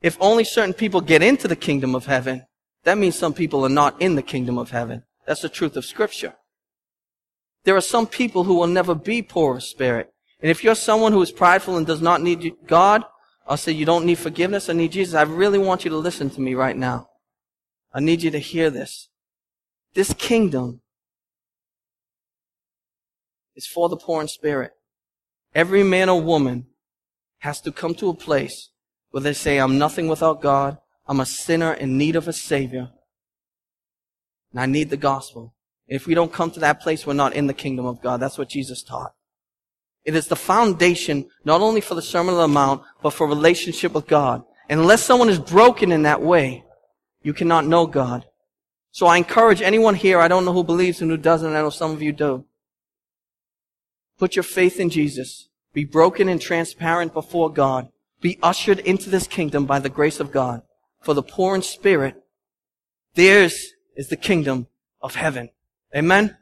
If 0.00 0.16
only 0.20 0.44
certain 0.44 0.74
people 0.74 1.00
get 1.00 1.22
into 1.22 1.48
the 1.48 1.56
kingdom 1.56 1.96
of 1.96 2.06
heaven, 2.06 2.46
that 2.84 2.98
means 2.98 3.18
some 3.18 3.34
people 3.34 3.64
are 3.64 3.68
not 3.68 4.00
in 4.00 4.14
the 4.14 4.22
kingdom 4.22 4.58
of 4.58 4.70
heaven. 4.70 5.02
That's 5.26 5.42
the 5.42 5.48
truth 5.48 5.76
of 5.76 5.84
scripture. 5.84 6.34
There 7.64 7.76
are 7.76 7.80
some 7.80 8.06
people 8.06 8.44
who 8.44 8.54
will 8.54 8.68
never 8.68 8.94
be 8.94 9.20
poor 9.20 9.56
of 9.56 9.64
spirit. 9.64 10.12
And 10.40 10.50
if 10.50 10.62
you're 10.62 10.76
someone 10.76 11.12
who 11.12 11.20
is 11.20 11.32
prideful 11.32 11.76
and 11.76 11.86
does 11.86 12.00
not 12.00 12.22
need 12.22 12.54
God, 12.68 13.02
I'll 13.48 13.56
say, 13.56 13.72
You 13.72 13.86
don't 13.86 14.04
need 14.04 14.18
forgiveness. 14.18 14.68
I 14.68 14.74
need 14.74 14.92
Jesus. 14.92 15.14
I 15.14 15.22
really 15.22 15.58
want 15.58 15.84
you 15.84 15.90
to 15.90 15.96
listen 15.96 16.28
to 16.30 16.40
me 16.40 16.54
right 16.54 16.76
now. 16.76 17.08
I 17.92 18.00
need 18.00 18.22
you 18.22 18.30
to 18.30 18.38
hear 18.38 18.68
this. 18.68 19.08
This 19.94 20.12
kingdom 20.12 20.82
is 23.56 23.66
for 23.66 23.88
the 23.88 23.96
poor 23.96 24.20
in 24.20 24.28
spirit. 24.28 24.72
Every 25.54 25.82
man 25.82 26.10
or 26.10 26.20
woman 26.20 26.66
has 27.38 27.60
to 27.62 27.72
come 27.72 27.94
to 27.94 28.10
a 28.10 28.14
place 28.14 28.70
where 29.10 29.22
they 29.22 29.32
say, 29.32 29.58
I'm 29.58 29.78
nothing 29.78 30.08
without 30.08 30.42
God. 30.42 30.76
I'm 31.06 31.20
a 31.20 31.26
sinner 31.26 31.72
in 31.72 31.96
need 31.96 32.16
of 32.16 32.28
a 32.28 32.32
Savior. 32.34 32.90
And 34.52 34.60
I 34.60 34.66
need 34.66 34.90
the 34.90 34.96
gospel. 34.98 35.54
If 35.86 36.06
we 36.06 36.14
don't 36.14 36.32
come 36.32 36.50
to 36.50 36.60
that 36.60 36.80
place, 36.80 37.06
we're 37.06 37.14
not 37.14 37.32
in 37.32 37.46
the 37.46 37.54
kingdom 37.54 37.86
of 37.86 38.02
God. 38.02 38.20
That's 38.20 38.36
what 38.36 38.50
Jesus 38.50 38.82
taught. 38.82 39.14
It 40.08 40.16
is 40.16 40.26
the 40.26 40.36
foundation 40.36 41.26
not 41.44 41.60
only 41.60 41.82
for 41.82 41.94
the 41.94 42.00
Sermon 42.00 42.34
on 42.34 42.40
the 42.40 42.48
Mount, 42.48 42.82
but 43.02 43.10
for 43.10 43.26
relationship 43.26 43.92
with 43.92 44.06
God. 44.06 44.42
Unless 44.70 45.04
someone 45.04 45.28
is 45.28 45.38
broken 45.38 45.92
in 45.92 46.04
that 46.04 46.22
way, 46.22 46.64
you 47.22 47.34
cannot 47.34 47.66
know 47.66 47.86
God. 47.86 48.24
So 48.90 49.06
I 49.06 49.18
encourage 49.18 49.60
anyone 49.60 49.94
here, 49.94 50.18
I 50.18 50.28
don't 50.28 50.46
know 50.46 50.54
who 50.54 50.64
believes 50.64 51.02
and 51.02 51.10
who 51.10 51.18
doesn't, 51.18 51.54
I 51.54 51.60
know 51.60 51.68
some 51.68 51.90
of 51.90 52.00
you 52.00 52.12
do. 52.12 52.46
Put 54.18 54.34
your 54.34 54.44
faith 54.44 54.80
in 54.80 54.88
Jesus. 54.88 55.50
Be 55.74 55.84
broken 55.84 56.26
and 56.26 56.40
transparent 56.40 57.12
before 57.12 57.52
God. 57.52 57.90
Be 58.22 58.38
ushered 58.42 58.78
into 58.78 59.10
this 59.10 59.26
kingdom 59.26 59.66
by 59.66 59.78
the 59.78 59.90
grace 59.90 60.20
of 60.20 60.32
God. 60.32 60.62
For 61.02 61.12
the 61.12 61.22
poor 61.22 61.54
in 61.54 61.60
spirit, 61.60 62.14
theirs 63.12 63.74
is 63.94 64.08
the 64.08 64.16
kingdom 64.16 64.68
of 65.02 65.16
heaven. 65.16 65.50
Amen? 65.94 66.37